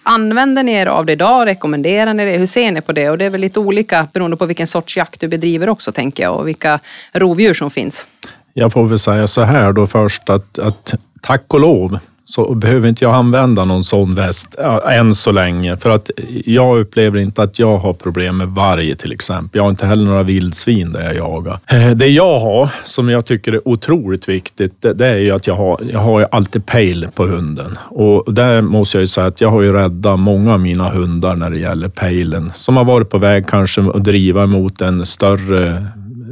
använder 0.04 0.64
ni 0.64 0.72
er 0.74 0.86
av 0.86 1.06
det 1.06 1.12
idag? 1.12 1.46
Rekommenderar 1.46 2.14
ni 2.14 2.26
det? 2.26 2.38
Hur 2.38 2.46
ser 2.46 2.72
ni 2.72 2.82
på 2.82 2.92
det? 2.92 3.10
Och 3.10 3.18
det 3.18 3.26
är 3.26 3.30
väl 3.30 3.42
lite 3.42 3.60
olika 3.60 4.08
beroende 4.14 4.38
på 4.38 4.46
vilken 4.46 4.68
sorts 4.68 4.98
jakt 4.98 5.20
du 5.20 5.28
bedriver 5.28 5.70
också 5.70 5.92
tänker 5.92 6.24
jag 6.24 6.36
och 6.36 6.48
vilka 6.48 6.80
rovdjur 7.14 7.54
som 7.54 7.72
finns. 7.72 8.08
Jag 8.54 8.74
får 8.74 8.86
väl 8.86 9.00
säga 9.00 9.28
så 9.28 9.42
här 9.42 9.74
då 9.74 9.88
först 9.88 10.30
att, 10.30 10.60
att 10.60 10.94
tack 11.22 11.54
och 11.54 11.60
lov 11.60 12.00
så 12.28 12.56
behöver 12.56 12.90
inte 12.90 13.04
jag 13.04 13.14
använda 13.14 13.66
någon 13.66 13.84
sån 13.84 14.16
väst 14.16 14.56
än 14.90 15.16
så 15.16 15.32
länge. 15.32 15.78
För 15.78 15.90
att 15.90 16.10
jag 16.46 16.80
upplever 16.80 17.20
inte 17.20 17.44
att 17.44 17.60
jag 17.60 17.78
har 17.78 17.94
problem 17.94 18.38
med 18.38 18.48
varg 18.48 18.96
till 18.96 19.12
exempel. 19.12 19.58
Jag 19.58 19.64
har 19.64 19.70
inte 19.70 19.86
heller 19.86 20.06
några 20.06 20.24
vildsvin 20.24 20.92
där 20.92 21.04
jag 21.04 21.16
jagar. 21.16 21.60
Eh, 21.72 21.92
det 21.92 22.08
jag 22.08 22.40
har, 22.40 22.70
som 22.86 23.10
jag 23.10 23.26
tycker 23.26 23.54
är 23.54 23.68
otroligt 23.68 24.30
viktigt, 24.30 24.74
det, 24.80 24.94
det 24.94 25.08
är 25.08 25.18
ju 25.18 25.32
att 25.32 25.48
jag 25.48 25.56
har, 25.56 25.80
jag 25.92 26.00
har 26.00 26.28
alltid 26.32 26.66
pejl 26.66 27.08
på 27.16 27.26
hunden. 27.26 27.78
Och 27.80 28.34
där 28.34 28.62
måste 28.62 28.98
jag 28.98 29.02
ju 29.02 29.08
säga 29.08 29.28
att 29.28 29.42
jag 29.42 29.50
har 29.50 29.62
ju 29.62 29.74
räddat 29.74 30.20
många 30.20 30.54
av 30.54 30.60
mina 30.60 30.90
hundar 30.90 31.36
när 31.36 31.50
det 31.50 31.60
gäller 31.60 31.90
pejlen. 31.90 32.52
Som 32.56 32.78
har 32.78 32.86
varit 32.86 33.10
på 33.10 33.18
väg 33.18 33.48
kanske 33.48 33.82
att 33.82 34.04
driva 34.04 34.46
mot 34.46 34.82
en 34.82 35.06
större 35.06 35.86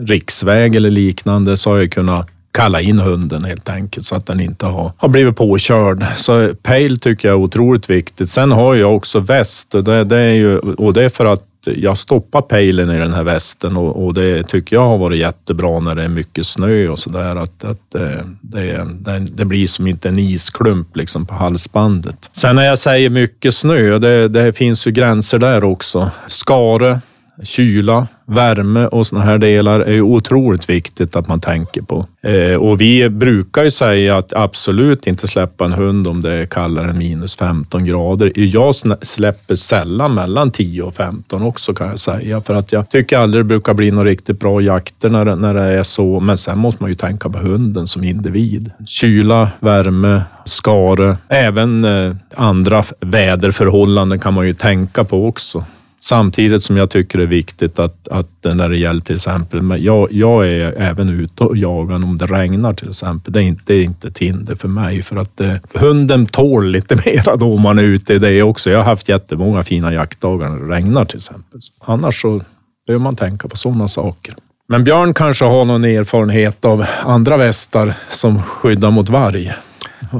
riksväg 0.05 0.75
eller 0.75 0.89
liknande 0.89 1.57
så 1.57 1.69
har 1.69 1.77
jag 1.77 1.91
kunnat 1.91 2.32
kalla 2.53 2.81
in 2.81 2.99
hunden 2.99 3.43
helt 3.43 3.69
enkelt 3.69 4.05
så 4.05 4.15
att 4.15 4.25
den 4.25 4.39
inte 4.39 4.65
har, 4.65 4.91
har 4.97 5.09
blivit 5.09 5.35
påkörd. 5.35 6.05
Så 6.17 6.53
pejl 6.63 6.99
tycker 6.99 7.27
jag 7.27 7.35
är 7.35 7.43
otroligt 7.43 7.89
viktigt. 7.89 8.29
Sen 8.29 8.51
har 8.51 8.75
jag 8.75 8.95
också 8.95 9.19
väst 9.19 9.75
och 9.75 9.83
det, 9.83 10.03
det 10.03 10.17
är, 10.17 10.33
ju, 10.33 10.59
och 10.59 10.93
det 10.93 11.03
är 11.03 11.09
för 11.09 11.25
att 11.25 11.43
jag 11.65 11.97
stoppar 11.97 12.41
pejlen 12.41 12.89
i 12.91 12.97
den 12.97 13.13
här 13.13 13.23
västen 13.23 13.77
och, 13.77 14.05
och, 14.05 14.13
det 14.13 14.43
tycker 14.43 14.75
jag 14.75 14.85
har 14.85 14.97
varit 14.97 15.19
jättebra 15.19 15.79
när 15.79 15.95
det 15.95 16.03
är 16.03 16.07
mycket 16.07 16.47
snö 16.47 16.87
och 16.87 16.99
sådär. 16.99 17.35
Att, 17.35 17.63
att 17.63 17.95
eh, 17.95 18.25
det, 18.41 18.87
det, 18.99 19.19
det, 19.19 19.45
blir 19.45 19.67
som 19.67 19.87
inte 19.87 20.09
en 20.09 20.19
isklump 20.19 20.95
liksom 20.95 21.25
på 21.25 21.33
halsbandet. 21.33 22.29
Sen 22.33 22.55
när 22.55 22.63
jag 22.63 22.77
säger 22.77 23.09
mycket 23.09 23.55
snö, 23.55 23.99
det, 23.99 24.27
det 24.27 24.53
finns 24.53 24.87
ju 24.87 24.91
gränser 24.91 25.39
där 25.39 25.63
också. 25.63 26.11
Skare 26.27 26.99
kyla, 27.43 28.07
värme 28.25 28.85
och 28.85 29.07
såna 29.07 29.21
här 29.21 29.37
delar 29.37 29.79
är 29.79 29.93
ju 29.93 30.01
otroligt 30.01 30.69
viktigt 30.69 31.15
att 31.15 31.27
man 31.27 31.39
tänker 31.39 31.81
på. 31.81 32.07
Eh, 32.21 32.55
och 32.55 32.81
vi 32.81 33.09
brukar 33.09 33.63
ju 33.63 33.71
säga 33.71 34.17
att 34.17 34.33
absolut 34.33 35.07
inte 35.07 35.27
släppa 35.27 35.65
en 35.65 35.73
hund 35.73 36.07
om 36.07 36.21
det 36.21 36.33
är 36.33 36.45
kallare 36.45 36.89
än 36.89 36.97
minus 36.97 37.35
15 37.35 37.85
grader. 37.85 38.31
Jag 38.35 38.75
släpper 39.01 39.55
sällan 39.55 40.13
mellan 40.13 40.51
10 40.51 40.81
och 40.81 40.95
15 40.95 41.43
också 41.43 41.73
kan 41.73 41.87
jag 41.87 41.99
säga, 41.99 42.41
för 42.41 42.53
att 42.53 42.71
jag 42.71 42.89
tycker 42.89 43.17
aldrig 43.17 43.45
det 43.45 43.47
brukar 43.47 43.73
bli 43.73 43.91
några 43.91 44.09
riktigt 44.09 44.39
bra 44.39 44.61
jakter 44.61 45.09
när 45.09 45.25
det, 45.25 45.35
när 45.35 45.53
det 45.53 45.61
är 45.61 45.83
så. 45.83 46.19
Men 46.19 46.37
sen 46.37 46.57
måste 46.57 46.83
man 46.83 46.89
ju 46.89 46.95
tänka 46.95 47.29
på 47.29 47.37
hunden 47.37 47.87
som 47.87 48.03
individ. 48.03 48.71
Kyla, 48.85 49.49
värme, 49.59 50.21
skare, 50.45 51.17
även 51.27 51.85
eh, 51.85 52.15
andra 52.35 52.83
väderförhållanden 52.99 54.19
kan 54.19 54.33
man 54.33 54.47
ju 54.47 54.53
tänka 54.53 55.03
på 55.03 55.27
också. 55.27 55.65
Samtidigt 56.03 56.63
som 56.63 56.77
jag 56.77 56.89
tycker 56.89 57.17
det 57.17 57.23
är 57.23 57.27
viktigt 57.27 57.79
att, 57.79 58.07
att 58.07 58.27
när 58.41 58.69
det 58.69 58.77
gäller 58.77 59.01
till 59.01 59.15
exempel, 59.15 59.83
jag, 59.83 60.07
jag 60.11 60.47
är 60.47 60.71
även 60.71 61.09
ute 61.09 61.43
och 61.43 61.57
jagar 61.57 61.95
om 61.95 62.17
det 62.17 62.25
regnar 62.25 62.73
till 62.73 62.89
exempel. 62.89 63.33
Det 63.33 63.39
är 63.39 63.43
inte, 63.43 63.63
det 63.65 63.73
är 63.73 63.83
inte 63.83 64.07
ett 64.07 64.19
hinder 64.19 64.55
för 64.55 64.67
mig 64.67 65.03
för 65.03 65.15
att 65.15 65.41
eh, 65.41 65.53
hunden 65.73 66.25
tål 66.25 66.71
lite 66.71 66.95
mera 67.05 67.35
då 67.35 67.53
om 67.53 67.61
man 67.61 67.79
är 67.79 67.83
ute 67.83 68.13
i 68.13 68.19
det 68.19 68.43
också. 68.43 68.69
Jag 68.69 68.77
har 68.77 68.85
haft 68.85 69.09
jättemånga 69.09 69.63
fina 69.63 69.93
jaktdagar 69.93 70.49
när 70.49 70.67
det 70.67 70.75
regnar 70.75 71.05
till 71.05 71.17
exempel. 71.17 71.59
Annars 71.79 72.21
så 72.21 72.41
behöver 72.87 73.03
man 73.03 73.15
tänka 73.15 73.47
på 73.47 73.57
sådana 73.57 73.87
saker. 73.87 74.33
Men 74.67 74.83
Björn 74.83 75.13
kanske 75.13 75.45
har 75.45 75.65
någon 75.65 75.85
erfarenhet 75.85 76.65
av 76.65 76.85
andra 77.03 77.37
västar 77.37 77.93
som 78.09 78.41
skyddar 78.41 78.91
mot 78.91 79.09
varg? 79.09 79.53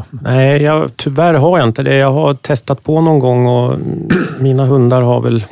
Nej, 0.10 0.62
jag, 0.62 0.92
tyvärr 0.96 1.34
har 1.34 1.60
jag 1.60 1.68
inte 1.68 1.84
det. 1.84 1.96
Jag 1.96 2.14
har 2.14 2.34
testat 2.34 2.84
på 2.84 3.02
någon 3.02 3.20
gång 3.20 3.48
och 3.48 3.78
mina 4.40 4.66
hundar 4.66 5.02
har 5.02 5.22
väl 5.22 5.44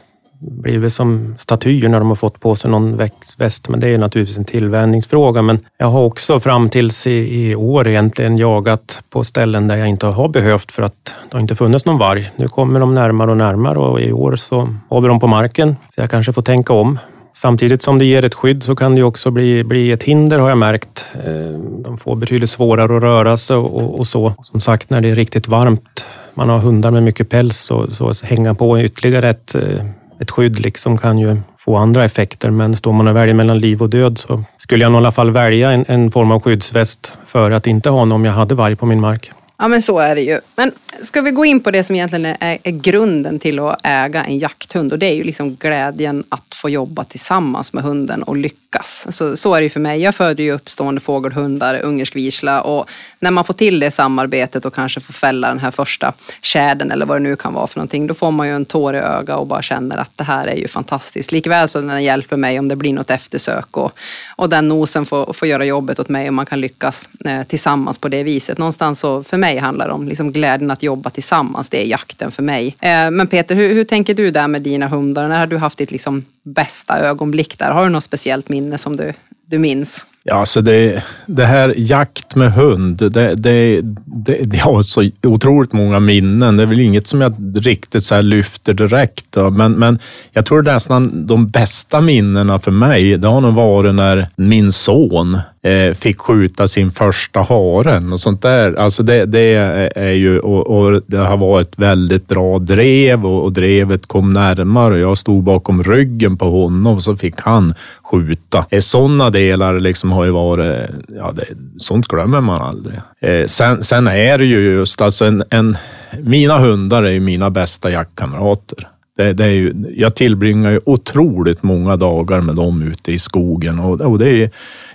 blivit 0.41 0.93
som 0.93 1.35
statyer 1.37 1.89
när 1.89 1.99
de 1.99 2.07
har 2.07 2.15
fått 2.15 2.39
på 2.39 2.55
sig 2.55 2.71
någon 2.71 2.97
väst. 3.37 3.69
Men 3.69 3.79
det 3.79 3.87
är 3.87 3.97
naturligtvis 3.97 4.37
en 4.37 4.45
tillvänjningsfråga. 4.45 5.41
Men 5.41 5.59
jag 5.77 5.87
har 5.87 6.01
också 6.01 6.39
fram 6.39 6.69
tills 6.69 7.07
i, 7.07 7.49
i 7.49 7.55
år 7.55 7.87
egentligen 7.87 8.37
jagat 8.37 9.03
på 9.09 9.23
ställen 9.23 9.67
där 9.67 9.75
jag 9.75 9.87
inte 9.87 10.05
har 10.05 10.29
behövt 10.29 10.71
för 10.71 10.83
att 10.83 11.13
det 11.29 11.37
har 11.37 11.41
inte 11.41 11.55
funnits 11.55 11.85
någon 11.85 11.97
varg. 11.97 12.31
Nu 12.35 12.47
kommer 12.47 12.79
de 12.79 12.93
närmare 12.93 13.31
och 13.31 13.37
närmare 13.37 13.79
och 13.79 14.01
i 14.01 14.11
år 14.11 14.35
så 14.35 14.67
har 14.89 15.01
vi 15.01 15.07
dem 15.07 15.19
på 15.19 15.27
marken. 15.27 15.75
Så 15.89 16.01
jag 16.01 16.11
kanske 16.11 16.33
får 16.33 16.41
tänka 16.41 16.73
om. 16.73 16.99
Samtidigt 17.33 17.81
som 17.81 17.99
det 17.99 18.05
ger 18.05 18.25
ett 18.25 18.33
skydd 18.33 18.63
så 18.63 18.75
kan 18.75 18.95
det 18.95 19.03
också 19.03 19.31
bli, 19.31 19.63
bli 19.63 19.91
ett 19.91 20.03
hinder 20.03 20.39
har 20.39 20.49
jag 20.49 20.57
märkt. 20.57 21.05
Eh, 21.25 21.59
de 21.83 21.97
får 21.97 22.15
betydligt 22.15 22.49
svårare 22.49 22.97
att 22.97 23.03
röra 23.03 23.37
sig 23.37 23.55
och, 23.55 23.99
och 23.99 24.07
så. 24.07 24.33
Som 24.41 24.61
sagt, 24.61 24.89
när 24.89 25.01
det 25.01 25.09
är 25.09 25.15
riktigt 25.15 25.47
varmt, 25.47 26.05
man 26.33 26.49
har 26.49 26.57
hundar 26.57 26.91
med 26.91 27.03
mycket 27.03 27.29
päls, 27.29 27.57
så, 27.57 27.87
så 27.91 28.25
hänga 28.25 28.53
på 28.53 28.79
ytterligare 28.79 29.29
ett 29.29 29.55
eh, 29.55 29.85
ett 30.21 30.31
skydd 30.31 30.59
liksom 30.59 30.97
kan 30.97 31.17
ju 31.17 31.37
få 31.59 31.77
andra 31.77 32.05
effekter, 32.05 32.49
men 32.49 32.75
står 32.75 32.93
man 32.93 33.07
och 33.07 33.15
väljer 33.15 33.35
mellan 33.35 33.59
liv 33.59 33.81
och 33.81 33.89
död 33.89 34.17
så 34.17 34.43
skulle 34.57 34.83
jag 34.83 34.93
i 34.93 34.95
alla 34.95 35.11
fall 35.11 35.31
välja 35.31 35.71
en, 35.71 35.85
en 35.87 36.11
form 36.11 36.31
av 36.31 36.41
skyddsväst 36.41 37.17
för 37.25 37.51
att 37.51 37.67
inte 37.67 37.89
ha 37.89 38.05
någon 38.05 38.11
om 38.11 38.25
jag 38.25 38.33
hade 38.33 38.55
varg 38.55 38.75
på 38.75 38.85
min 38.85 38.99
mark. 38.99 39.31
Ja 39.61 39.67
men 39.67 39.81
så 39.81 39.99
är 39.99 40.15
det 40.15 40.21
ju. 40.21 40.39
Men 40.55 40.71
ska 41.01 41.21
vi 41.21 41.31
gå 41.31 41.45
in 41.45 41.59
på 41.59 41.71
det 41.71 41.83
som 41.83 41.95
egentligen 41.95 42.25
är, 42.25 42.57
är, 42.63 42.71
grunden 42.71 43.39
till 43.39 43.59
att 43.59 43.79
äga 43.83 44.23
en 44.23 44.39
jakthund 44.39 44.93
och 44.93 44.99
det 44.99 45.05
är 45.05 45.13
ju 45.13 45.23
liksom 45.23 45.55
glädjen 45.55 46.23
att 46.29 46.55
få 46.55 46.69
jobba 46.69 47.03
tillsammans 47.03 47.73
med 47.73 47.83
hunden 47.83 48.23
och 48.23 48.37
lyckas. 48.37 49.07
Så, 49.09 49.37
så 49.37 49.53
är 49.53 49.59
det 49.59 49.63
ju 49.63 49.69
för 49.69 49.79
mig. 49.79 50.01
Jag 50.01 50.15
föder 50.15 50.43
ju 50.43 50.51
upp 50.51 50.69
stående 50.69 51.01
fågelhundar, 51.01 51.81
ungersk 51.81 52.15
visla 52.15 52.61
och 52.61 52.89
när 53.19 53.31
man 53.31 53.45
får 53.45 53.53
till 53.53 53.79
det 53.79 53.91
samarbetet 53.91 54.65
och 54.65 54.73
kanske 54.73 54.99
får 54.99 55.13
fälla 55.13 55.47
den 55.47 55.59
här 55.59 55.71
första 55.71 56.13
tjädern 56.41 56.91
eller 56.91 57.05
vad 57.05 57.17
det 57.17 57.23
nu 57.23 57.35
kan 57.35 57.53
vara 57.53 57.67
för 57.67 57.79
någonting, 57.79 58.07
då 58.07 58.13
får 58.13 58.31
man 58.31 58.47
ju 58.47 58.55
en 58.55 58.65
tår 58.65 58.95
i 58.95 58.99
ögat 58.99 59.39
och 59.39 59.47
bara 59.47 59.61
känner 59.61 59.97
att 59.97 60.11
det 60.15 60.23
här 60.23 60.47
är 60.47 60.55
ju 60.55 60.67
fantastiskt. 60.67 61.31
Likväl 61.31 61.67
så 61.67 61.81
den 61.81 62.03
hjälper 62.03 62.37
mig 62.37 62.59
om 62.59 62.67
det 62.67 62.75
blir 62.75 62.93
något 62.93 63.09
eftersök 63.09 63.77
och, 63.77 63.91
och 64.35 64.49
den 64.49 64.67
nosen 64.67 65.05
får, 65.05 65.33
får 65.33 65.47
göra 65.47 65.65
jobbet 65.65 65.99
åt 65.99 66.09
mig 66.09 66.27
och 66.27 66.33
man 66.33 66.45
kan 66.45 66.61
lyckas 66.61 67.09
eh, 67.25 67.43
tillsammans 67.43 67.97
på 67.97 68.07
det 68.07 68.23
viset. 68.23 68.57
Någonstans 68.57 68.99
så 68.99 69.23
för 69.23 69.37
mig 69.37 69.50
handlar 69.57 69.89
om 69.89 70.07
liksom 70.07 70.31
glädjen 70.31 70.71
att 70.71 70.83
jobba 70.83 71.09
tillsammans. 71.09 71.69
Det 71.69 71.85
är 71.85 71.85
jakten 71.85 72.31
för 72.31 72.43
mig. 72.43 72.75
Eh, 72.79 73.11
men 73.11 73.27
Peter, 73.27 73.55
hur, 73.55 73.73
hur 73.73 73.83
tänker 73.83 74.13
du 74.13 74.31
där 74.31 74.47
med 74.47 74.61
dina 74.61 74.87
hundar? 74.87 75.27
När 75.27 75.39
har 75.39 75.47
du 75.47 75.57
haft 75.57 75.77
ditt 75.77 75.91
liksom 75.91 76.25
bästa 76.43 76.99
ögonblick 76.99 77.59
där? 77.59 77.71
Har 77.71 77.83
du 77.83 77.89
något 77.89 78.03
speciellt 78.03 78.49
minne 78.49 78.77
som 78.77 78.97
du, 78.97 79.13
du 79.45 79.59
minns? 79.59 80.05
Ja, 80.23 80.35
alltså 80.35 80.61
det, 80.61 81.03
det 81.25 81.45
här 81.45 81.73
jakt 81.77 82.35
med 82.35 82.53
hund, 82.53 82.97
det, 82.97 83.35
det, 83.35 83.81
det, 84.05 84.37
det 84.43 84.57
har 84.57 84.83
så 84.83 85.09
otroligt 85.23 85.73
många 85.73 85.99
minnen. 85.99 86.57
Det 86.57 86.63
är 86.63 86.67
väl 86.67 86.79
inget 86.79 87.07
som 87.07 87.21
jag 87.21 87.35
riktigt 87.61 88.03
så 88.03 88.21
lyfter 88.21 88.73
direkt. 88.73 89.25
Då. 89.29 89.49
Men, 89.49 89.71
men 89.71 89.99
jag 90.31 90.45
tror 90.45 90.63
nästan 90.63 91.27
de 91.27 91.49
bästa 91.49 92.01
minnena 92.01 92.59
för 92.59 92.71
mig, 92.71 93.17
det 93.17 93.27
har 93.27 93.41
nog 93.41 93.53
varit 93.53 93.95
när 93.95 94.27
min 94.35 94.71
son 94.71 95.37
eh, 95.63 95.93
fick 95.93 96.19
skjuta 96.19 96.67
sin 96.67 96.91
första 96.91 97.41
haren 97.41 98.13
och 98.13 98.19
sånt 98.19 98.41
där. 98.41 98.73
Alltså 98.73 99.03
det, 99.03 99.25
det 99.25 99.55
är 99.95 100.11
ju, 100.11 100.39
och, 100.39 100.67
och, 100.67 101.01
det 101.07 101.17
har 101.17 101.37
varit 101.37 101.79
väldigt 101.79 102.27
bra 102.27 102.59
drev 102.59 103.25
och, 103.25 103.43
och 103.43 103.53
drevet 103.53 104.05
kom 104.05 104.33
närmare. 104.33 104.99
Jag 104.99 105.17
stod 105.17 105.43
bakom 105.43 105.83
ryggen 105.83 106.37
på 106.37 106.49
honom 106.61 106.95
och 106.95 107.03
så 107.03 107.15
fick 107.15 107.41
han 107.41 107.73
skjuta. 108.03 108.65
Eh, 108.69 108.79
Sådana 108.79 109.29
delar 109.29 109.79
liksom 109.79 110.11
har 110.11 110.25
ju 110.25 110.31
varit, 110.31 110.89
ja, 111.07 111.31
det, 111.31 111.45
sånt 111.77 112.07
glömmer 112.07 112.41
man 112.41 112.61
aldrig. 112.61 112.99
Eh, 113.21 113.45
sen, 113.45 113.83
sen 113.83 114.07
är 114.07 114.37
det 114.37 114.45
ju 114.45 114.59
just 114.59 115.01
alltså 115.01 115.25
en, 115.25 115.43
en 115.49 115.77
mina 116.19 116.57
hundar 116.57 117.03
är 117.03 117.11
ju 117.11 117.19
mina 117.19 117.49
bästa 117.49 117.91
jaktkamrater. 117.91 118.87
Det, 119.17 119.33
det 119.33 119.43
är 119.43 119.49
ju, 119.49 119.93
jag 119.95 120.15
tillbringar 120.15 120.71
ju 120.71 120.79
otroligt 120.85 121.63
många 121.63 121.95
dagar 121.95 122.41
med 122.41 122.55
dem 122.55 122.81
ute 122.81 123.11
i 123.11 123.19
skogen 123.19 123.79
och, 123.79 124.01
och 124.01 124.19
det 124.19 124.29
är 124.29 124.49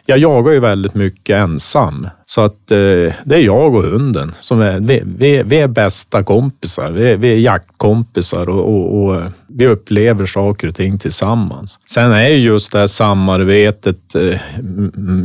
jag 0.07 0.19
jagar 0.19 0.53
ju 0.53 0.61
väldigt 0.61 0.95
mycket 0.95 1.37
ensam. 1.37 2.09
Så 2.27 2.41
att 2.41 2.71
eh, 2.71 3.13
det 3.25 3.35
är 3.35 3.39
jag 3.39 3.75
och 3.75 3.83
hunden 3.83 4.35
som 4.41 4.61
är, 4.61 4.81
vi, 4.81 5.03
vi, 5.05 5.43
vi 5.43 5.57
är 5.57 5.69
bästa 5.69 6.23
kompisar. 6.23 6.93
Vi, 6.93 7.17
vi 7.17 7.33
är 7.33 7.39
jaktkompisar 7.39 8.49
och, 8.49 8.75
och, 8.75 9.05
och, 9.05 9.17
eh, 9.17 9.29
vi 9.47 9.67
upplever 9.67 10.27
saker 10.27 10.69
och 10.69 10.75
ting 10.75 10.99
tillsammans. 10.99 11.81
Sen 11.87 12.13
är 12.13 12.29
ju 12.29 12.37
just 12.37 12.73
det 12.73 12.79
här 12.79 12.87
samarbetet, 12.87 14.15
eh, 14.15 14.41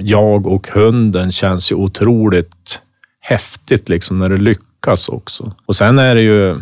jag 0.02 0.48
och 0.48 0.68
hunden 0.68 1.32
känns 1.32 1.72
ju 1.72 1.76
otroligt 1.76 2.82
häftigt 3.20 3.90
liksom 3.90 4.20
när 4.20 4.30
det 4.30 4.38
lyckas 4.38 5.10
också. 5.10 5.52
Och 5.66 5.76
sen 5.76 6.00
är 6.00 6.16
det 6.16 6.22
ju 6.22 6.58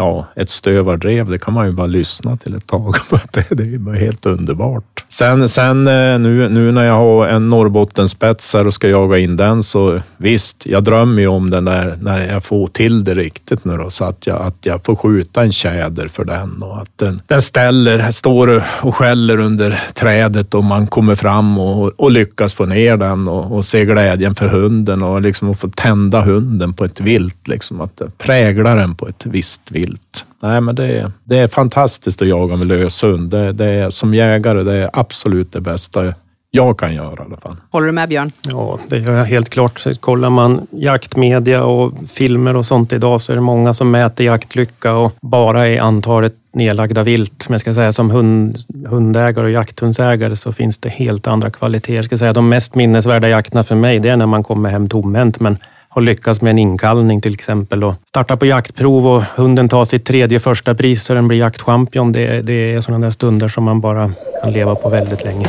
ja, 0.00 0.26
ett 0.36 0.50
stövardrev, 0.50 1.30
det 1.30 1.38
kan 1.38 1.54
man 1.54 1.66
ju 1.66 1.72
bara 1.72 1.86
lyssna 1.86 2.36
till 2.36 2.54
ett 2.54 2.66
tag. 2.66 2.94
det, 3.32 3.46
det 3.50 3.74
är 3.74 3.78
bara 3.78 3.96
helt 3.96 4.26
underbart. 4.26 5.04
Sen, 5.08 5.48
sen 5.48 5.86
eh, 5.86 6.18
nu, 6.18 6.48
nu 6.48 6.72
när 6.72 6.84
jag 6.84 6.96
har 6.96 7.28
en 7.28 7.50
Norrbottenspets 7.50 8.54
här 8.54 8.66
och 8.66 8.74
ska 8.74 8.88
jaga 8.88 9.18
in 9.18 9.36
den 9.36 9.62
så 9.62 10.00
visst, 10.16 10.66
jag 10.66 10.84
drömmer 10.84 11.22
ju 11.22 11.28
om 11.28 11.50
den 11.50 11.64
där 11.64 11.96
när 12.00 12.32
jag 12.32 12.44
får 12.44 12.66
till 12.66 13.04
det 13.04 13.14
riktigt 13.14 13.64
nu 13.64 13.76
då, 13.76 13.90
så 13.90 14.04
att 14.04 14.26
jag, 14.26 14.42
att 14.42 14.66
jag 14.66 14.84
får 14.84 14.96
skjuta 14.96 15.42
en 15.42 15.52
tjäder 15.52 16.08
för 16.08 16.24
den 16.24 16.62
och 16.62 16.82
att 16.82 16.90
den, 16.96 17.20
den 17.26 17.42
ställer, 17.42 18.10
står 18.10 18.64
och 18.82 18.96
skäller 18.96 19.38
under 19.38 19.80
trädet 19.94 20.54
och 20.54 20.64
man 20.64 20.86
kommer 20.86 21.14
fram 21.14 21.58
och, 21.58 21.92
och 21.96 22.10
lyckas 22.10 22.54
få 22.54 22.66
ner 22.66 22.96
den 22.96 23.28
och, 23.28 23.56
och 23.56 23.64
se 23.64 23.84
glädjen 23.84 24.34
för 24.34 24.48
hunden 24.48 25.02
och 25.02 25.22
liksom 25.22 25.50
att 25.50 25.60
få 25.60 25.68
tända 25.68 26.20
hunden 26.20 26.72
på 26.72 26.84
ett 26.84 27.00
vilt, 27.00 27.48
liksom 27.48 27.80
att 27.80 28.02
prägla 28.18 28.74
den 28.74 28.94
på 28.94 29.08
ett 29.08 29.26
visst 29.26 29.70
vilt 29.70 29.89
vilt. 29.90 30.26
Nej, 30.42 30.60
men 30.60 30.74
det 30.74 30.86
är, 30.86 31.12
det 31.24 31.38
är 31.38 31.48
fantastiskt 31.48 32.22
att 32.22 32.28
jaga 32.28 32.56
med 32.56 32.66
löshund. 32.66 33.30
Det, 33.30 33.52
det 33.52 33.66
är, 33.66 33.90
som 33.90 34.14
jägare, 34.14 34.62
det 34.62 34.74
är 34.74 34.90
absolut 34.92 35.52
det 35.52 35.60
bästa 35.60 36.14
jag 36.52 36.78
kan 36.78 36.94
göra 36.94 37.22
i 37.22 37.26
alla 37.26 37.36
fall. 37.36 37.56
Håller 37.70 37.86
du 37.86 37.92
med 37.92 38.08
Björn? 38.08 38.32
Ja, 38.42 38.78
det 38.88 38.98
gör 38.98 39.12
jag 39.12 39.24
helt 39.24 39.50
klart. 39.50 39.86
Kollar 40.00 40.30
man 40.30 40.66
jaktmedia 40.70 41.64
och 41.64 41.92
filmer 42.08 42.56
och 42.56 42.66
sånt 42.66 42.92
idag 42.92 43.20
så 43.20 43.32
är 43.32 43.36
det 43.36 43.42
många 43.42 43.74
som 43.74 43.90
mäter 43.90 44.26
jaktlycka 44.26 44.94
och 44.94 45.12
bara 45.20 45.68
i 45.68 45.78
antalet 45.78 46.34
nedlagda 46.52 47.02
vilt. 47.02 47.48
Men 47.48 47.54
jag 47.54 47.60
ska 47.60 47.74
säga 47.74 47.92
som 47.92 48.10
hund, 48.10 48.56
hundägare 48.86 49.44
och 49.44 49.50
jakthundsägare 49.50 50.36
så 50.36 50.52
finns 50.52 50.78
det 50.78 50.88
helt 50.88 51.26
andra 51.26 51.50
kvaliteter. 51.50 51.94
Jag 51.94 52.04
ska 52.04 52.18
säga 52.18 52.32
de 52.32 52.48
mest 52.48 52.74
minnesvärda 52.74 53.28
jakterna 53.28 53.64
för 53.64 53.74
mig, 53.74 53.98
det 53.98 54.08
är 54.08 54.16
när 54.16 54.26
man 54.26 54.42
kommer 54.42 54.70
hem 54.70 54.88
tomhänt. 54.88 55.40
Men 55.40 55.56
har 55.92 56.02
lyckats 56.02 56.40
med 56.40 56.50
en 56.50 56.58
inkallning 56.58 57.20
till 57.20 57.34
exempel 57.34 57.84
och 57.84 57.94
startar 58.04 58.36
på 58.36 58.46
jaktprov 58.46 59.06
och 59.06 59.22
hunden 59.22 59.68
tar 59.68 59.84
sitt 59.84 60.04
tredje 60.04 60.40
första 60.40 60.74
pris 60.74 61.04
så 61.04 61.14
den 61.14 61.28
blir 61.28 61.38
jaktchampion. 61.38 62.12
Det, 62.12 62.42
det 62.42 62.74
är 62.74 62.80
sådana 62.80 63.06
där 63.06 63.10
stunder 63.10 63.48
som 63.48 63.64
man 63.64 63.80
bara 63.80 64.12
kan 64.42 64.52
leva 64.52 64.74
på 64.74 64.88
väldigt 64.88 65.24
länge. 65.24 65.46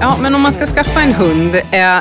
Ja, 0.00 0.16
men 0.20 0.34
om 0.34 0.40
man 0.40 0.52
ska 0.52 0.66
skaffa 0.66 1.00
en 1.00 1.12
hund, 1.12 1.54
eh, 1.54 1.98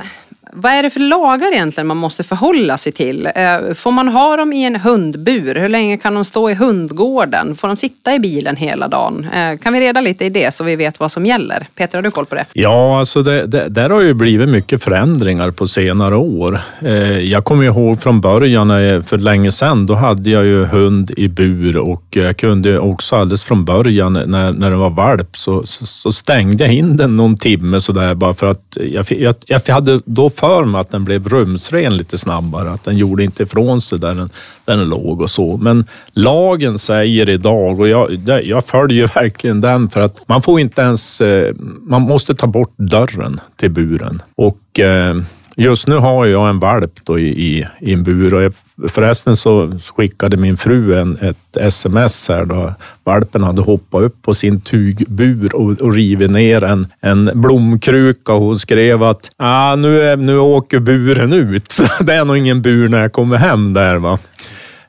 vad 0.58 0.72
är 0.72 0.84
det 0.84 0.90
för 0.90 1.00
lagar 1.00 1.54
egentligen 1.54 1.88
man 1.88 1.98
måste 1.98 2.24
förhålla 2.24 2.78
sig 2.78 2.92
till? 2.92 3.30
Eh, 3.36 3.74
får 3.74 3.92
man 3.92 4.08
ha 4.08 4.38
dem 4.38 4.54
i 4.54 4.64
en 4.64 4.76
hundbur? 4.76 5.56
Hur 5.56 5.70
länge 5.70 5.98
kan 5.98 6.14
de 6.14 6.26
stå 6.26 6.50
i 6.50 6.54
hundgården? 6.54 7.56
Får 7.56 7.68
de 7.68 7.78
sitta 7.78 8.16
i 8.16 8.20
bilen 8.20 8.56
hela 8.56 8.88
dagen? 8.88 9.28
Eh, 9.34 9.58
kan 9.58 9.74
vi 9.74 9.80
reda 9.80 10.02
lite 10.02 10.26
i 10.26 10.30
det 10.30 10.54
så 10.54 10.64
vi 10.64 10.76
vet 10.76 11.00
vad 11.00 11.12
som 11.12 11.26
gäller? 11.26 11.68
Peter, 11.76 11.98
har 11.98 12.04
du 12.04 12.12
koll 12.12 12.26
på 12.26 12.36
det? 12.36 12.46
Ja, 12.54 13.00
alltså 13.00 13.22
det, 13.22 13.46
det, 13.46 13.70
där 13.70 13.90
har 13.90 14.02
ju 14.02 14.14
blivit 14.14 14.50
mycket 14.50 14.84
förändringar 14.84 15.52
på 15.52 15.68
senare 15.68 16.16
år. 16.16 16.60
Eh, 16.82 17.20
jag 17.20 17.46
kommer 17.46 17.64
ihåg 17.64 18.02
från 18.02 18.22
början, 18.22 18.68
för 19.04 19.18
länge 19.18 19.52
sedan, 19.52 19.86
då 19.86 19.96
hade 19.96 20.30
jag 20.30 20.46
ju 20.46 20.66
hund 20.66 21.12
i 21.18 21.28
bur 21.28 21.78
och 21.78 22.04
jag 22.10 22.38
kunde 22.38 22.80
också 22.80 23.16
alldeles 23.16 23.44
från 23.44 23.66
början 23.66 24.14
när, 24.14 24.52
när 24.52 24.70
den 24.70 24.80
var 24.80 24.90
valp 24.90 25.38
så, 25.38 25.64
så, 25.64 25.86
så 25.86 26.12
stängde 26.12 26.64
jag 26.64 26.74
in 26.74 26.98
den 26.98 27.18
någon 27.18 27.36
timme 27.36 27.80
sådär 27.80 28.14
bara 28.14 28.34
för 28.34 28.48
att 28.48 28.78
jag, 28.80 29.06
jag, 29.10 29.36
jag 29.46 29.62
hade 29.74 30.00
då 30.06 30.30
för 30.30 30.47
mig 30.66 30.82
att 30.82 30.92
den 30.92 31.04
blev 31.04 31.28
rumsren 31.28 31.98
lite 31.98 32.18
snabbare, 32.18 32.72
att 32.72 32.84
den 32.84 32.98
gjorde 32.98 33.24
inte 33.24 33.44
ifrån 33.44 33.82
sig 33.82 34.00
där 34.00 34.16
den, 34.16 34.30
där 34.66 34.78
den 34.78 34.90
låg 34.90 35.22
och 35.22 35.30
så. 35.30 35.58
Men 35.58 35.86
lagen 36.12 36.80
säger 36.80 37.30
idag, 37.30 37.80
och 37.80 37.88
jag, 37.88 38.12
jag 38.44 38.66
följer 38.66 39.08
verkligen 39.16 39.62
den, 39.62 39.90
för 39.90 40.02
att 40.02 40.28
man 40.28 40.42
får 40.42 40.60
inte 40.60 40.82
ens, 40.82 41.22
eh, 41.22 41.56
man 41.82 42.02
måste 42.02 42.36
ta 42.36 42.48
bort 42.48 42.74
dörren 42.78 43.40
till 43.56 43.72
buren. 43.72 44.22
Och 44.36 44.80
eh, 44.80 45.16
Just 45.60 45.88
nu 45.88 45.96
har 45.96 46.26
jag 46.26 46.50
en 46.50 46.60
valp 46.60 47.00
då 47.04 47.20
i, 47.20 47.28
i, 47.28 47.68
i 47.80 47.94
en 47.94 48.04
bur 48.04 48.34
och 48.34 48.54
förresten 48.90 49.36
så 49.36 49.72
skickade 49.96 50.38
min 50.38 50.58
fru 50.58 51.00
en, 51.00 51.18
ett 51.18 51.58
sms 51.58 52.30
här 52.30 52.46
då 52.46 52.74
valpen 53.04 53.44
hade 53.44 53.62
hoppat 53.62 54.02
upp 54.02 54.22
på 54.22 54.34
sin 54.34 54.62
tugbur 54.62 55.56
och, 55.56 55.82
och 55.82 55.94
rivit 55.94 56.32
ner 56.32 56.64
en, 56.64 56.88
en 57.02 57.32
blomkruka 57.34 58.34
och 58.34 58.42
hon 58.42 58.60
skrev 58.60 59.04
att 59.04 59.32
ah, 59.38 59.76
nu, 59.76 60.16
nu 60.16 60.38
åker 60.38 60.80
buren 60.80 61.34
ut. 61.34 61.72
Så 61.72 61.84
det 62.04 62.14
är 62.14 62.26
nog 62.26 62.38
ingen 62.38 62.62
bur 62.62 62.90
när 62.90 63.02
jag 63.02 63.14
kommer 63.14 63.38
hem 63.38 63.74
där. 63.74 63.96
Va? 63.96 64.20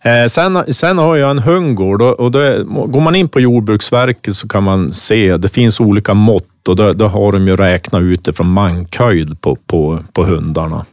Eh, 0.09 0.27
sen, 0.27 0.75
sen 0.75 0.99
har 0.99 1.16
jag 1.16 1.31
en 1.31 1.38
hundgård 1.38 2.03
och, 2.03 2.31
då, 2.31 2.64
går 2.64 3.01
man 3.01 3.14
in 3.14 3.29
på 3.29 3.40
Jordbruksverket 3.40 4.35
så 4.35 4.49
kan 4.49 4.62
man 4.62 4.92
se, 4.92 5.37
det 5.37 5.49
finns 5.49 5.81
olika 5.81 6.14
mått 6.14 6.68
och 6.68 6.77
då, 6.77 6.92
då 6.92 7.07
har 7.07 7.33
de 7.33 7.49
ju 7.49 7.57
räknat 7.57 8.03
ut 8.03 8.25
det 8.25 8.33
från 8.33 8.51
mankhöjd 8.51 9.40
på, 9.40 9.57
på, 9.66 9.99
på 10.12 10.25
hundarna. 10.25 10.85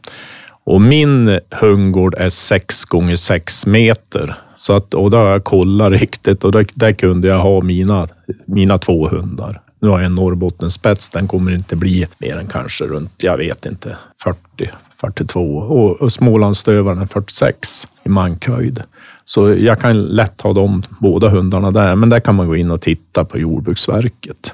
Och 0.64 0.80
min 0.80 1.40
hundgård 1.50 2.14
är 2.14 2.28
6 2.28 2.84
gånger 2.84 3.16
6 3.16 3.66
meter. 3.66 4.34
Så 4.56 4.72
att, 4.72 4.94
och 4.94 5.10
då 5.10 5.16
har 5.16 5.26
jag 5.26 5.44
kollat 5.44 5.90
riktigt 5.90 6.44
och 6.44 6.52
där, 6.52 6.66
där 6.74 6.92
kunde 6.92 7.28
jag 7.28 7.38
ha 7.38 7.60
mina, 7.60 8.06
mina 8.44 8.78
två 8.78 9.08
hundar. 9.08 9.60
Nu 9.80 9.88
har 9.88 9.98
jag 9.98 10.06
en 10.06 10.14
Norrbottenspets, 10.14 11.10
den 11.10 11.28
kommer 11.28 11.54
inte 11.54 11.76
bli 11.76 12.06
mer 12.18 12.36
än 12.36 12.46
kanske 12.46 12.84
runt, 12.84 13.12
jag 13.16 13.36
vet 13.36 13.66
inte, 13.66 13.96
40, 14.22 14.70
42 15.00 15.56
och, 15.56 16.02
och 16.02 16.12
Smålandsstövaren 16.12 16.98
är 16.98 17.06
46 17.06 17.88
i 18.04 18.08
mankhöjd. 18.08 18.82
Så 19.28 19.54
jag 19.54 19.80
kan 19.80 20.02
lätt 20.02 20.40
ha 20.40 20.52
de 20.52 20.82
båda 20.98 21.28
hundarna 21.28 21.70
där, 21.70 21.94
men 21.94 22.08
där 22.08 22.20
kan 22.20 22.34
man 22.34 22.46
gå 22.46 22.56
in 22.56 22.70
och 22.70 22.80
titta 22.80 23.24
på 23.24 23.38
Jordbruksverket. 23.38 24.52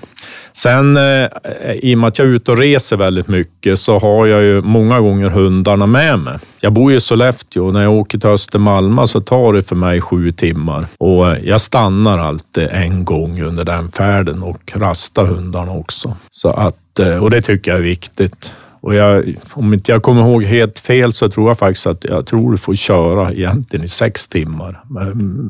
Sen 0.53 0.97
eh, 0.97 1.29
i 1.73 1.95
och 1.95 1.99
med 1.99 2.09
att 2.09 2.19
jag 2.19 2.29
är 2.29 2.33
ute 2.33 2.51
och 2.51 2.59
reser 2.59 2.97
väldigt 2.97 3.29
mycket 3.29 3.79
så 3.79 3.99
har 3.99 4.27
jag 4.27 4.43
ju 4.43 4.63
många 4.63 5.01
gånger 5.01 5.31
hundarna 5.31 5.87
med 5.87 6.19
mig. 6.19 6.39
Jag 6.61 6.73
bor 6.73 6.93
i 6.93 7.01
Sollefteå 7.01 7.67
och 7.67 7.73
när 7.73 7.83
jag 7.83 7.93
åker 7.93 8.19
till 8.19 8.31
Östermalma 8.31 9.07
så 9.07 9.21
tar 9.21 9.53
det 9.53 9.63
för 9.63 9.77
mig 9.77 10.01
sju 10.01 10.33
timmar 10.33 10.87
och 10.99 11.33
eh, 11.33 11.45
jag 11.45 11.61
stannar 11.61 12.19
alltid 12.19 12.69
en 12.71 13.05
gång 13.05 13.43
under 13.43 13.65
den 13.65 13.91
färden 13.91 14.43
och 14.43 14.73
rastar 14.75 15.25
hundarna 15.25 15.73
också. 15.73 16.17
Så 16.31 16.49
att, 16.49 16.99
eh, 16.99 17.17
och 17.17 17.31
det 17.31 17.43
tycker 17.43 17.71
jag 17.71 17.79
är 17.79 17.85
viktigt. 17.85 18.55
Och 18.83 18.95
jag, 18.95 19.35
om 19.51 19.75
inte 19.75 19.93
jag 19.93 20.03
kommer 20.03 20.23
ihåg 20.23 20.45
helt 20.45 20.79
fel 20.79 21.13
så 21.13 21.29
tror 21.29 21.51
jag 21.51 21.59
faktiskt 21.59 21.87
att 21.87 22.05
jag 22.05 22.27
tror 22.27 22.53
du 22.53 22.59
får 22.59 22.75
köra 22.75 23.33
egentligen 23.33 23.85
i 23.85 23.89
sex 23.89 24.29
timmar. 24.29 24.85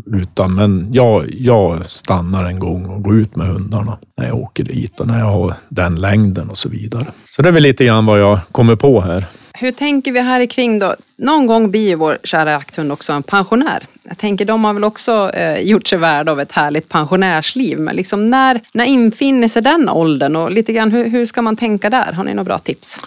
Utan, 0.06 0.54
men 0.54 0.88
jag, 0.92 1.26
jag 1.30 1.90
stannar 1.90 2.44
en 2.44 2.58
gång 2.58 2.86
och 2.86 3.02
går 3.02 3.18
ut 3.18 3.36
med 3.36 3.46
hundarna 3.46 3.98
när 4.16 4.26
jag 4.26 4.38
åker 4.38 4.64
dit 4.64 5.00
och 5.00 5.06
när 5.06 5.18
jag 5.18 5.26
har 5.26 5.54
den 5.68 6.00
längden 6.00 6.50
och 6.50 6.58
så 6.58 6.68
vidare. 6.68 7.06
Så 7.28 7.42
det 7.42 7.48
är 7.48 7.52
väl 7.52 7.62
lite 7.62 7.84
grann 7.84 8.06
vad 8.06 8.20
jag 8.20 8.38
kommer 8.52 8.76
på 8.76 9.00
här. 9.00 9.26
Hur 9.54 9.72
tänker 9.72 10.12
vi 10.12 10.20
här 10.20 10.46
kring 10.46 10.78
då? 10.78 10.94
Någon 11.18 11.46
gång 11.46 11.70
blir 11.70 11.96
vår 11.96 12.18
kära 12.24 12.50
jakthund 12.50 12.92
också 12.92 13.12
en 13.12 13.22
pensionär. 13.22 13.82
Jag 14.02 14.18
tänker 14.18 14.44
de 14.44 14.64
har 14.64 14.72
väl 14.72 14.84
också 14.84 15.30
eh, 15.34 15.60
gjort 15.60 15.86
sig 15.86 15.98
värda 15.98 16.32
av 16.32 16.40
ett 16.40 16.52
härligt 16.52 16.88
pensionärsliv. 16.88 17.78
Men 17.78 17.96
liksom 17.96 18.30
när, 18.30 18.60
när 18.74 18.84
infinner 18.84 19.48
sig 19.48 19.62
den 19.62 19.88
åldern 19.88 20.36
och 20.36 20.50
lite 20.50 20.72
grann 20.72 20.90
hur, 20.90 21.08
hur 21.08 21.26
ska 21.26 21.42
man 21.42 21.56
tänka 21.56 21.90
där? 21.90 22.12
Har 22.12 22.24
ni 22.24 22.34
några 22.34 22.44
bra 22.44 22.58
tips? 22.58 22.98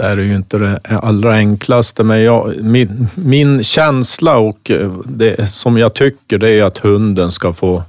Det 0.00 0.06
här 0.06 0.16
är 0.16 0.22
ju 0.22 0.36
inte 0.36 0.58
det 0.58 0.80
allra 1.02 1.34
enklaste, 1.34 2.02
men 2.02 2.22
jag, 2.22 2.54
min, 2.60 3.08
min 3.14 3.62
känsla 3.62 4.36
och 4.36 4.70
eh, 4.70 4.92
det 5.04 5.50
som 5.50 5.78
jag 5.78 5.94
tycker 5.94 6.38
det 6.38 6.50
är 6.50 6.64
att 6.64 6.78
hunden 6.78 7.30
ska 7.30 7.52
få 7.52 7.82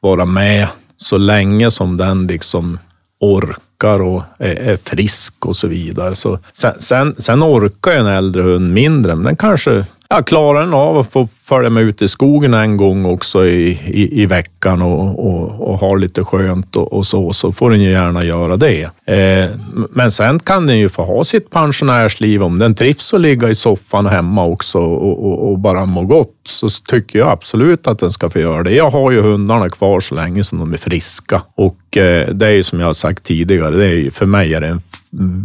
vara 0.00 0.24
med 0.24 0.68
så 0.96 1.16
länge 1.16 1.70
som 1.70 1.96
den 1.96 2.26
liksom 2.26 2.78
orkar 3.20 4.02
och 4.02 4.22
är, 4.38 4.54
är 4.54 4.76
frisk 4.76 5.46
och 5.46 5.56
så 5.56 5.68
vidare. 5.68 6.14
Så 6.14 6.38
sen, 6.52 6.74
sen, 6.78 7.14
sen 7.18 7.42
orkar 7.42 7.92
en 7.92 8.06
äldre 8.06 8.42
hund 8.42 8.72
mindre, 8.72 9.14
men 9.14 9.24
den 9.24 9.36
kanske 9.36 9.84
ja, 10.08 10.22
klarar 10.22 10.60
den 10.60 10.74
av 10.74 10.98
att 10.98 11.12
få 11.12 11.28
följa 11.52 11.70
med 11.70 11.82
ut 11.82 12.02
i 12.02 12.08
skogen 12.08 12.54
en 12.54 12.76
gång 12.76 13.06
också 13.06 13.46
i, 13.46 13.70
i, 13.70 14.22
i 14.22 14.26
veckan 14.26 14.82
och, 14.82 15.26
och, 15.26 15.68
och 15.68 15.78
ha 15.78 15.94
lite 15.94 16.22
skönt 16.22 16.76
och, 16.76 16.92
och, 16.92 17.06
så, 17.06 17.32
så 17.32 17.52
får 17.52 17.70
den 17.70 17.80
ju 17.80 17.90
gärna 17.90 18.24
göra 18.24 18.56
det. 18.56 18.82
Eh, 19.06 19.50
men 19.90 20.10
sen 20.10 20.38
kan 20.38 20.66
den 20.66 20.78
ju 20.78 20.88
få 20.88 21.04
ha 21.04 21.24
sitt 21.24 21.50
pensionärsliv 21.50 22.42
om 22.42 22.58
den 22.58 22.74
trivs 22.74 23.14
att 23.14 23.20
ligga 23.20 23.48
i 23.48 23.54
soffan 23.54 24.06
hemma 24.06 24.44
också 24.44 24.78
och, 24.78 25.26
och, 25.26 25.50
och, 25.50 25.58
bara 25.58 25.84
må 25.84 26.02
gott 26.02 26.40
så 26.44 26.68
tycker 26.68 27.18
jag 27.18 27.28
absolut 27.28 27.86
att 27.86 27.98
den 27.98 28.10
ska 28.10 28.30
få 28.30 28.38
göra 28.38 28.62
det. 28.62 28.74
Jag 28.74 28.90
har 28.90 29.10
ju 29.10 29.20
hundarna 29.22 29.70
kvar 29.70 30.00
så 30.00 30.14
länge 30.14 30.44
som 30.44 30.58
de 30.58 30.72
är 30.72 30.76
friska 30.76 31.42
och 31.54 31.96
eh, 31.96 32.28
det 32.28 32.46
är 32.46 32.50
ju 32.50 32.62
som 32.62 32.80
jag 32.80 32.86
har 32.86 32.92
sagt 32.92 33.24
tidigare, 33.24 33.76
det 33.76 33.86
är 33.86 33.94
ju, 33.94 34.10
för 34.10 34.26
mig 34.26 34.54
är 34.54 34.60
det 34.60 34.68
en 34.68 34.80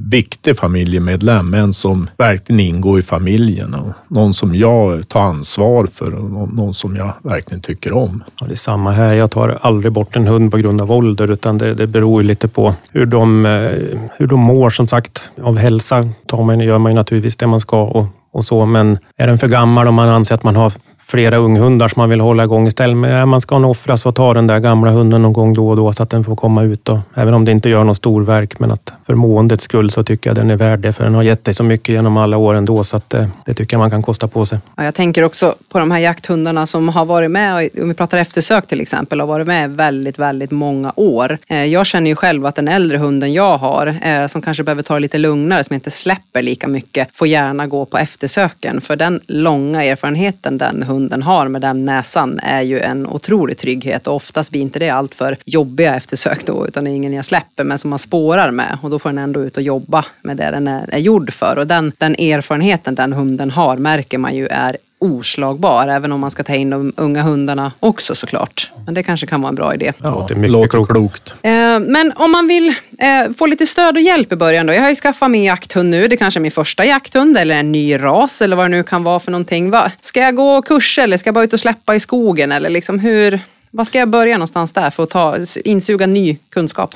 viktig 0.09 0.57
familjemedlem, 0.57 1.53
en 1.53 1.73
som 1.73 2.09
verkligen 2.17 2.59
ingår 2.59 2.99
i 2.99 3.01
familjen 3.01 3.73
och 3.73 3.93
någon 4.07 4.33
som 4.33 4.55
jag 4.55 5.07
tar 5.07 5.21
ansvar 5.21 5.87
för 5.97 6.11
någon 6.55 6.73
som 6.73 6.95
jag 6.95 7.13
verkligen 7.23 7.61
tycker 7.61 7.93
om. 7.93 8.23
Ja, 8.39 8.47
det 8.47 8.53
är 8.53 8.55
samma 8.55 8.91
här. 8.91 9.13
Jag 9.13 9.31
tar 9.31 9.59
aldrig 9.61 9.91
bort 9.91 10.15
en 10.15 10.27
hund 10.27 10.51
på 10.51 10.57
grund 10.57 10.81
av 10.81 10.91
ålder, 10.91 11.31
utan 11.31 11.57
det, 11.57 11.73
det 11.73 11.87
beror 11.87 12.23
lite 12.23 12.47
på 12.47 12.75
hur 12.91 13.05
de, 13.05 13.45
eh, 13.45 13.99
hur 14.17 14.27
de 14.27 14.39
mår. 14.39 14.69
Som 14.69 14.87
sagt, 14.87 15.29
av 15.41 15.57
hälsa 15.57 16.09
tar 16.25 16.43
man, 16.43 16.59
gör 16.59 16.77
man 16.77 16.91
ju 16.91 16.95
naturligtvis 16.95 17.35
det 17.35 17.47
man 17.47 17.59
ska 17.59 17.83
och, 17.83 18.05
och 18.31 18.45
så, 18.45 18.65
men 18.65 18.97
är 19.17 19.27
den 19.27 19.39
för 19.39 19.47
gammal 19.47 19.87
och 19.87 19.93
man 19.93 20.09
anser 20.09 20.35
att 20.35 20.43
man 20.43 20.55
har 20.55 20.73
flera 21.09 21.37
unghundar 21.37 21.87
som 21.87 21.99
man 21.99 22.09
vill 22.09 22.19
hålla 22.19 22.43
igång 22.43 22.67
istället. 22.67 22.97
Men 22.97 23.19
äh, 23.19 23.25
man 23.25 23.41
ska 23.41 23.59
nog 23.59 23.71
offra 23.71 23.97
så 23.97 24.11
ta 24.11 24.33
den 24.33 24.47
där 24.47 24.59
gamla 24.59 24.91
hunden 24.91 25.21
någon 25.21 25.33
gång 25.33 25.53
då 25.53 25.69
och 25.69 25.75
då 25.75 25.93
så 25.93 26.03
att 26.03 26.09
den 26.09 26.23
får 26.23 26.35
komma 26.35 26.63
ut. 26.63 26.85
Då. 26.85 27.01
även 27.15 27.33
om 27.33 27.45
det 27.45 27.51
inte 27.51 27.69
gör 27.69 27.83
någon 27.83 27.95
stor 27.95 28.21
verk, 28.21 28.59
men 28.59 28.71
att 28.71 28.93
för 29.05 29.15
måendets 29.15 29.63
skull 29.63 29.91
så 29.91 30.03
tycker 30.03 30.29
jag 30.29 30.35
den 30.35 30.49
är 30.49 30.55
värd 30.55 30.79
det. 30.79 30.93
För 30.93 31.03
den 31.03 31.13
har 31.13 31.23
gett 31.23 31.43
dig 31.43 31.53
så 31.53 31.63
mycket 31.63 31.89
genom 31.89 32.17
alla 32.17 32.37
år 32.37 32.53
ändå 32.53 32.83
så 32.83 32.97
att 32.97 33.09
det, 33.09 33.29
det 33.45 33.53
tycker 33.53 33.73
jag 33.73 33.79
man 33.79 33.89
kan 33.89 34.03
kosta 34.03 34.27
på 34.27 34.45
sig. 34.45 34.59
Ja, 34.75 34.83
jag 34.83 34.95
tänker 34.95 35.23
också 35.23 35.55
på 35.69 35.79
de 35.79 35.91
här 35.91 35.99
jakthundarna 35.99 36.65
som 36.65 36.89
har 36.89 37.05
varit 37.05 37.31
med, 37.31 37.69
om 37.81 37.87
vi 37.87 37.93
pratar 37.93 38.17
eftersök 38.17 38.67
till 38.67 38.81
exempel, 38.81 39.19
har 39.19 39.27
varit 39.27 39.47
med 39.47 39.71
väldigt, 39.71 40.19
väldigt 40.19 40.51
många 40.51 40.93
år. 40.95 41.37
Eh, 41.47 41.65
jag 41.65 41.85
känner 41.85 42.09
ju 42.09 42.15
själv 42.15 42.45
att 42.45 42.55
den 42.55 42.67
äldre 42.67 42.97
hunden 42.97 43.33
jag 43.33 43.57
har, 43.57 43.95
eh, 44.01 44.27
som 44.27 44.41
kanske 44.41 44.63
behöver 44.63 44.83
ta 44.83 44.93
det 44.93 44.99
lite 44.99 45.17
lugnare, 45.17 45.63
som 45.63 45.73
inte 45.73 45.91
släpper 45.91 46.41
lika 46.41 46.67
mycket, 46.67 47.07
får 47.13 47.27
gärna 47.27 47.67
gå 47.67 47.85
på 47.85 47.97
eftersöken. 47.97 48.81
För 48.81 48.95
den 48.95 49.19
långa 49.27 49.83
erfarenheten 49.83 50.57
den 50.57 50.83
hunden 50.83 50.96
hunden 50.97 51.23
har 51.23 51.47
med 51.47 51.61
den 51.61 51.85
näsan 51.85 52.39
är 52.43 52.61
ju 52.61 52.79
en 52.79 53.07
otrolig 53.07 53.57
trygghet. 53.57 54.07
Och 54.07 54.15
oftast 54.15 54.51
blir 54.51 54.61
inte 54.61 54.79
det 54.79 54.89
allt 54.89 55.15
för 55.15 55.37
jobbiga 55.45 55.95
eftersök 55.95 56.45
då 56.45 56.67
utan 56.67 56.83
det 56.83 56.89
är 56.89 56.95
ingen 56.95 57.13
jag 57.13 57.25
släpper 57.25 57.63
men 57.63 57.77
som 57.77 57.89
man 57.89 57.99
spårar 57.99 58.51
med. 58.51 58.77
Och 58.81 58.89
då 58.89 58.99
får 58.99 59.09
den 59.09 59.17
ändå 59.17 59.39
ut 59.43 59.57
och 59.57 59.63
jobba 59.63 60.05
med 60.21 60.37
det 60.37 60.51
den 60.51 60.67
är, 60.67 60.89
är 60.93 60.99
gjord 60.99 61.33
för. 61.33 61.57
Och 61.57 61.67
den, 61.67 61.91
den 61.97 62.15
erfarenheten 62.15 62.95
den 62.95 63.13
hunden 63.13 63.51
har 63.51 63.77
märker 63.77 64.17
man 64.17 64.35
ju 64.35 64.47
är 64.47 64.77
oslagbar, 64.99 65.87
även 65.87 66.11
om 66.11 66.19
man 66.19 66.31
ska 66.31 66.43
ta 66.43 66.53
in 66.53 66.69
de 66.69 66.93
unga 66.97 67.21
hundarna 67.21 67.71
också 67.79 68.15
såklart. 68.15 68.71
Men 68.85 68.93
det 68.93 69.03
kanske 69.03 69.27
kan 69.27 69.41
vara 69.41 69.49
en 69.49 69.55
bra 69.55 69.73
idé. 69.73 69.93
Ja, 70.03 70.25
det 70.27 70.33
är 70.33 70.35
mycket 70.35 70.51
låter 70.51 70.69
klokt. 70.69 70.91
klokt. 70.91 71.33
Eh, 71.41 71.79
men 71.79 72.13
om 72.15 72.31
man 72.31 72.47
vill 72.47 72.67
eh, 72.99 73.33
få 73.37 73.45
lite 73.45 73.65
stöd 73.65 73.95
och 73.95 74.01
hjälp 74.01 74.31
i 74.31 74.35
början 74.35 74.65
då. 74.65 74.73
Jag 74.73 74.81
har 74.81 74.89
ju 74.89 74.95
skaffat 74.95 75.31
min 75.31 75.43
jakthund 75.43 75.89
nu. 75.89 76.07
Det 76.07 76.17
kanske 76.17 76.39
är 76.39 76.41
min 76.41 76.51
första 76.51 76.85
jakthund 76.85 77.37
eller 77.37 77.55
en 77.55 77.71
ny 77.71 77.97
ras 77.97 78.41
eller 78.41 78.55
vad 78.55 78.65
det 78.65 78.69
nu 78.69 78.83
kan 78.83 79.03
vara 79.03 79.19
för 79.19 79.31
någonting. 79.31 79.71
Va? 79.71 79.91
Ska 80.01 80.19
jag 80.19 80.35
gå 80.35 80.61
kurser 80.61 81.03
eller 81.03 81.17
ska 81.17 81.27
jag 81.27 81.35
bara 81.35 81.45
ut 81.45 81.53
och 81.53 81.59
släppa 81.59 81.95
i 81.95 81.99
skogen 81.99 82.51
eller 82.51 82.69
liksom 82.69 82.99
hur? 82.99 83.39
Vad 83.71 83.87
ska 83.87 83.99
jag 83.99 84.09
börja 84.09 84.37
någonstans 84.37 84.73
där 84.73 84.89
för 84.89 85.03
att 85.03 85.09
ta, 85.09 85.37
insuga 85.63 86.07
ny 86.07 86.37
kunskap? 86.49 86.95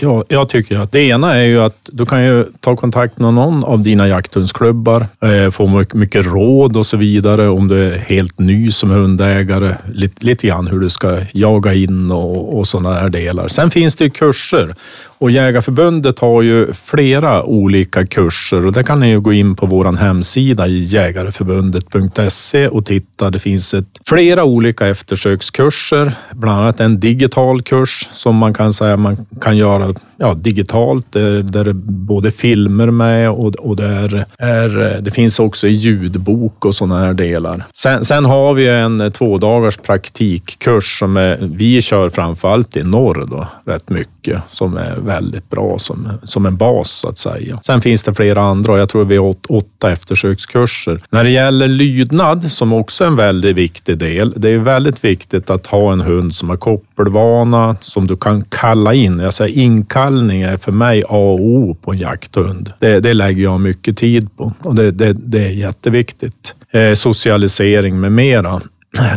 Ja, 0.00 0.24
jag 0.28 0.48
tycker 0.48 0.80
att 0.80 0.92
det 0.92 1.00
ena 1.00 1.34
är 1.34 1.44
ju 1.44 1.60
att 1.60 1.78
du 1.92 2.06
kan 2.06 2.24
ju 2.24 2.44
ta 2.60 2.76
kontakt 2.76 3.18
med 3.18 3.34
någon 3.34 3.64
av 3.64 3.82
dina 3.82 4.08
jakthundsklubbar, 4.08 5.06
eh, 5.20 5.50
få 5.50 5.84
mycket 5.94 6.26
råd 6.26 6.76
och 6.76 6.86
så 6.86 6.96
vidare 6.96 7.48
om 7.48 7.68
du 7.68 7.84
är 7.84 7.98
helt 7.98 8.38
ny 8.38 8.72
som 8.72 8.90
hundägare. 8.90 9.74
Lite, 9.92 10.26
lite 10.26 10.46
grann 10.46 10.66
hur 10.66 10.80
du 10.80 10.88
ska 10.88 11.18
jaga 11.32 11.74
in 11.74 12.10
och, 12.10 12.58
och 12.58 12.66
sådana 12.66 12.94
här 12.94 13.08
delar. 13.08 13.48
Sen 13.48 13.70
finns 13.70 13.96
det 13.96 14.04
ju 14.04 14.10
kurser 14.10 14.74
och 15.18 15.30
Jägarförbundet 15.30 16.18
har 16.18 16.42
ju 16.42 16.72
flera 16.72 17.44
olika 17.44 18.06
kurser 18.06 18.66
och 18.66 18.72
där 18.72 18.82
kan 18.82 19.00
ni 19.00 19.08
ju 19.08 19.20
gå 19.20 19.32
in 19.32 19.56
på 19.56 19.66
vår 19.66 19.92
hemsida 19.92 20.66
i 20.66 20.84
jägareförbundet.se 20.84 22.68
och 22.68 22.86
titta. 22.86 23.30
Det 23.30 23.38
finns 23.38 23.74
ett, 23.74 23.86
flera 24.06 24.44
olika 24.44 24.86
eftersökskurser, 24.86 26.12
bland 26.32 26.60
annat 26.60 26.80
en 26.80 27.00
digital 27.00 27.62
kurs 27.62 28.08
som 28.12 28.36
man 28.36 28.54
kan 28.54 28.72
säga 28.72 28.96
man 28.96 29.26
kan 29.40 29.56
göra 29.56 29.94
ja, 30.16 30.34
digitalt 30.34 31.12
där, 31.12 31.42
där 31.42 31.64
det 31.64 31.70
är 31.70 31.74
både 32.08 32.30
filmer 32.30 32.90
med 32.90 33.30
och, 33.30 33.54
och 33.54 33.76
där 33.76 34.24
är, 34.38 34.98
det 35.00 35.10
finns 35.10 35.40
också 35.40 35.66
i 35.66 35.72
ljudbok 35.72 36.64
och 36.64 36.74
sådana 36.74 37.04
här 37.04 37.14
delar. 37.14 37.64
Sen, 37.72 38.04
sen 38.04 38.24
har 38.24 38.54
vi 38.54 38.68
en 38.68 39.12
två 39.12 39.38
dagars 39.38 39.76
praktikkurs 39.76 40.98
som 40.98 41.16
är, 41.16 41.38
vi 41.40 41.82
kör 41.82 42.08
framförallt 42.08 42.76
i 42.76 42.82
norr 42.82 43.26
då, 43.30 43.48
rätt 43.72 43.88
mycket, 43.88 44.15
som 44.50 44.76
är 44.76 44.96
väldigt 44.96 45.50
bra 45.50 45.78
som, 45.78 46.08
som 46.22 46.46
en 46.46 46.56
bas 46.56 46.90
så 46.90 47.08
att 47.08 47.18
säga. 47.18 47.58
Sen 47.62 47.80
finns 47.80 48.02
det 48.02 48.14
flera 48.14 48.42
andra 48.42 48.72
och 48.72 48.78
jag 48.78 48.88
tror 48.88 49.04
vi 49.04 49.16
har 49.16 49.24
åt, 49.24 49.46
åtta 49.46 49.90
eftersökskurser. 49.90 51.00
När 51.10 51.24
det 51.24 51.30
gäller 51.30 51.68
lydnad, 51.68 52.52
som 52.52 52.72
också 52.72 53.04
är 53.04 53.08
en 53.08 53.16
väldigt 53.16 53.56
viktig 53.56 53.98
del, 53.98 54.34
det 54.36 54.48
är 54.48 54.58
väldigt 54.58 55.04
viktigt 55.04 55.50
att 55.50 55.66
ha 55.66 55.92
en 55.92 56.00
hund 56.00 56.34
som 56.34 56.48
har 56.48 56.56
koppelvana, 56.56 57.76
som 57.80 58.06
du 58.06 58.16
kan 58.16 58.42
kalla 58.42 58.94
in. 58.94 59.18
Jag 59.18 59.34
säger 59.34 59.58
inkallning 59.58 60.42
är 60.42 60.56
för 60.56 60.72
mig 60.72 61.02
A 61.02 61.06
och 61.08 61.40
O 61.40 61.76
på 61.82 61.92
en 61.92 61.98
jakthund. 61.98 62.72
Det, 62.78 63.00
det 63.00 63.14
lägger 63.14 63.42
jag 63.42 63.60
mycket 63.60 63.96
tid 63.96 64.36
på 64.36 64.52
och 64.62 64.74
det, 64.74 64.90
det, 64.90 65.12
det 65.12 65.44
är 65.44 65.50
jätteviktigt. 65.50 66.54
Eh, 66.70 66.94
socialisering 66.94 68.00
med 68.00 68.12
mera. 68.12 68.60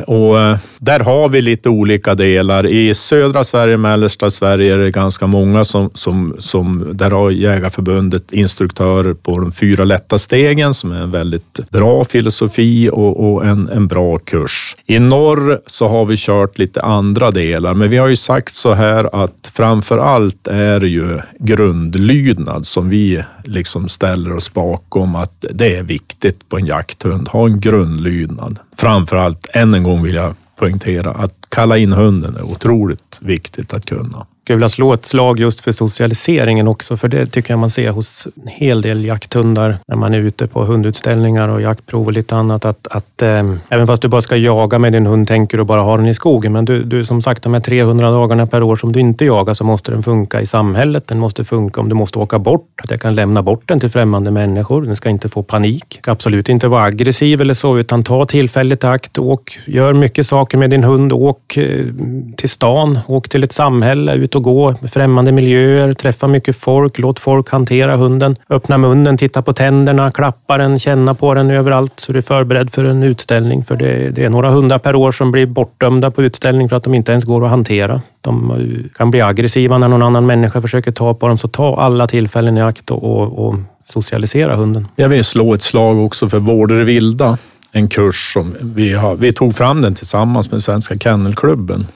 Och 0.07 0.39
eh, 0.39 0.57
där 0.80 0.99
har 0.99 1.30
vi 1.30 1.41
lite 1.41 1.70
olika 1.70 2.15
delar. 2.15 2.65
I 2.65 2.93
södra 2.93 3.43
Sverige, 3.43 3.78
mellersta 3.78 4.30
Sverige 4.30 4.74
är 4.74 4.78
det 4.78 4.91
ganska 4.91 5.28
många 5.28 5.63
som, 5.65 5.89
som, 5.93 6.36
som 6.39 6.89
där 6.93 7.11
har 7.11 7.32
Jägarförbundet 7.32 8.32
instruktörer 8.32 9.13
på 9.13 9.39
de 9.39 9.51
fyra 9.51 9.84
lätta 9.84 10.17
stegen 10.17 10.74
som 10.74 10.91
är 10.91 11.01
en 11.01 11.11
väldigt 11.11 11.70
bra 11.70 12.05
filosofi 12.05 12.89
och, 12.93 13.34
och 13.34 13.45
en, 13.45 13.70
en 13.70 13.88
bra 13.88 14.17
kurs. 14.17 14.76
I 14.86 14.99
norr 14.99 15.61
så 15.65 15.88
har 15.88 16.05
vi 16.05 16.15
kört 16.17 16.57
lite 16.57 16.82
andra 16.82 17.32
delar, 17.32 17.74
men 17.74 17.89
vi 17.89 17.97
har 17.97 18.07
ju 18.07 18.15
sagt 18.15 18.55
så 18.55 18.74
här 18.74 19.24
att 19.24 19.51
framför 19.53 19.97
allt 19.97 20.47
är 20.47 20.82
ju 20.86 21.20
grundlydnad 21.39 22.65
som 22.65 22.89
vi 22.89 23.24
liksom 23.43 23.88
ställer 23.88 24.36
oss 24.36 24.53
bakom 24.53 25.15
att 25.15 25.45
det 25.51 25.76
är 25.76 25.84
viktigt 25.84 26.49
på 26.49 26.57
en 26.57 26.65
jakthund. 26.65 27.28
Ha 27.28 27.45
en 27.45 27.59
grundlydnad. 27.59 28.59
Framför 28.80 29.15
allt, 29.15 29.47
än 29.53 29.73
en 29.73 29.84
gång 29.84 30.03
vill 30.03 30.15
jag 30.15 30.36
poängtera 30.55 31.11
att 31.11 31.49
kalla 31.49 31.77
in 31.77 31.91
hunden 31.91 32.36
är 32.36 32.43
otroligt 32.43 33.17
viktigt 33.21 33.73
att 33.73 33.86
kunna 33.86 34.27
skulle 34.49 34.57
vilja 34.57 34.69
slå 34.69 34.93
ett 34.93 35.05
slag 35.05 35.39
just 35.39 35.59
för 35.59 35.71
socialiseringen 35.71 36.67
också, 36.67 36.97
för 36.97 37.07
det 37.07 37.25
tycker 37.25 37.51
jag 37.53 37.59
man 37.59 37.69
ser 37.69 37.89
hos 37.89 38.27
en 38.43 38.47
hel 38.47 38.81
del 38.81 39.05
jakthundar 39.05 39.77
när 39.87 39.95
man 39.95 40.13
är 40.13 40.19
ute 40.19 40.47
på 40.47 40.63
hundutställningar 40.63 41.49
och 41.49 41.61
jaktprov 41.61 42.05
och 42.05 42.11
lite 42.11 42.35
annat. 42.35 42.65
Att, 42.65 42.87
att 42.87 43.21
eh, 43.21 43.43
även 43.69 43.87
fast 43.87 44.01
du 44.01 44.07
bara 44.07 44.21
ska 44.21 44.35
jaga 44.35 44.79
med 44.79 44.93
din 44.93 45.05
hund 45.05 45.27
tänker 45.27 45.57
du 45.57 45.63
bara 45.63 45.81
ha 45.81 45.97
den 45.97 46.05
i 46.05 46.13
skogen. 46.13 46.53
Men 46.53 46.65
du, 46.65 46.83
du 46.83 47.05
som 47.05 47.21
sagt, 47.21 47.43
de 47.43 47.53
här 47.53 47.61
300 47.61 48.11
dagarna 48.11 48.47
per 48.47 48.63
år 48.63 48.75
som 48.75 48.91
du 48.91 48.99
inte 48.99 49.25
jagar 49.25 49.53
så 49.53 49.63
måste 49.63 49.91
den 49.91 50.03
funka 50.03 50.41
i 50.41 50.45
samhället. 50.45 51.07
Den 51.07 51.19
måste 51.19 51.45
funka 51.45 51.81
om 51.81 51.89
du 51.89 51.95
måste 51.95 52.19
åka 52.19 52.39
bort. 52.39 52.67
Att 52.83 52.91
jag 52.91 53.01
kan 53.01 53.15
lämna 53.15 53.43
bort 53.43 53.63
den 53.65 53.79
till 53.79 53.89
främmande 53.89 54.31
människor. 54.31 54.81
Den 54.81 54.95
ska 54.95 55.09
inte 55.09 55.29
få 55.29 55.43
panik. 55.43 55.97
Ska 56.01 56.11
absolut 56.11 56.49
inte 56.49 56.67
vara 56.67 56.83
aggressiv 56.83 57.41
eller 57.41 57.53
så, 57.53 57.77
utan 57.77 58.03
ta 58.03 58.25
tillfället 58.25 58.83
i 58.83 58.87
akt. 58.87 59.17
Åk, 59.17 59.59
gör 59.65 59.93
mycket 59.93 60.25
saker 60.25 60.57
med 60.57 60.69
din 60.69 60.83
hund. 60.83 61.13
Åk 61.13 61.57
eh, 61.57 61.85
till 62.35 62.49
stan, 62.49 62.99
åk 63.07 63.29
till 63.29 63.43
ett 63.43 63.51
samhälle, 63.51 64.13
ut 64.13 64.35
och 64.35 64.38
gå, 64.39 64.75
främmande 64.91 65.31
miljöer, 65.31 65.93
träffa 65.93 66.27
mycket 66.27 66.55
folk, 66.55 66.97
låt 66.97 67.19
folk 67.19 67.49
hantera 67.49 67.97
hunden. 67.97 68.35
Öppna 68.49 68.77
munnen, 68.77 69.17
titta 69.17 69.41
på 69.41 69.53
tänderna, 69.53 70.11
klappa 70.11 70.57
den, 70.57 70.79
känna 70.79 71.13
på 71.13 71.33
den 71.33 71.49
överallt 71.49 71.93
så 71.95 72.11
du 72.11 72.17
är 72.17 72.23
förberedd 72.23 72.73
för 72.73 72.85
en 72.85 73.03
utställning. 73.03 73.65
För 73.65 73.75
det, 73.75 74.09
det 74.09 74.25
är 74.25 74.29
några 74.29 74.49
hundar 74.49 74.79
per 74.79 74.95
år 74.95 75.11
som 75.11 75.31
blir 75.31 75.45
bortdömda 75.45 76.11
på 76.11 76.23
utställning 76.23 76.69
för 76.69 76.75
att 76.75 76.83
de 76.83 76.93
inte 76.93 77.11
ens 77.11 77.25
går 77.25 77.45
att 77.45 77.51
hantera. 77.51 78.01
De 78.21 78.51
eh, 78.51 78.97
kan 78.97 79.11
bli 79.11 79.21
aggressiva 79.21 79.77
när 79.77 79.87
någon 79.87 80.03
annan 80.03 80.25
människa 80.25 80.61
försöker 80.61 80.91
ta 80.91 81.13
på 81.13 81.27
dem, 81.27 81.37
så 81.37 81.47
ta 81.47 81.81
alla 81.81 82.07
tillfällen 82.07 82.57
i 82.57 82.61
akt 82.61 82.91
och, 82.91 83.03
och, 83.03 83.47
och 83.47 83.55
socialisera 83.85 84.55
hunden. 84.55 84.87
Jag 84.95 85.09
vill 85.09 85.23
slå 85.23 85.53
ett 85.53 85.61
slag 85.61 86.05
också 86.05 86.29
för 86.29 86.39
Vårder 86.39 86.83
vilda 86.83 87.37
en 87.71 87.87
kurs 87.87 88.33
som 88.33 88.55
vi, 88.61 88.93
har, 88.93 89.15
vi 89.15 89.33
tog 89.33 89.55
fram 89.55 89.81
den 89.81 89.95
tillsammans 89.95 90.51
med 90.51 90.63
Svenska 90.63 90.97
Kennelklubben. 90.97 91.87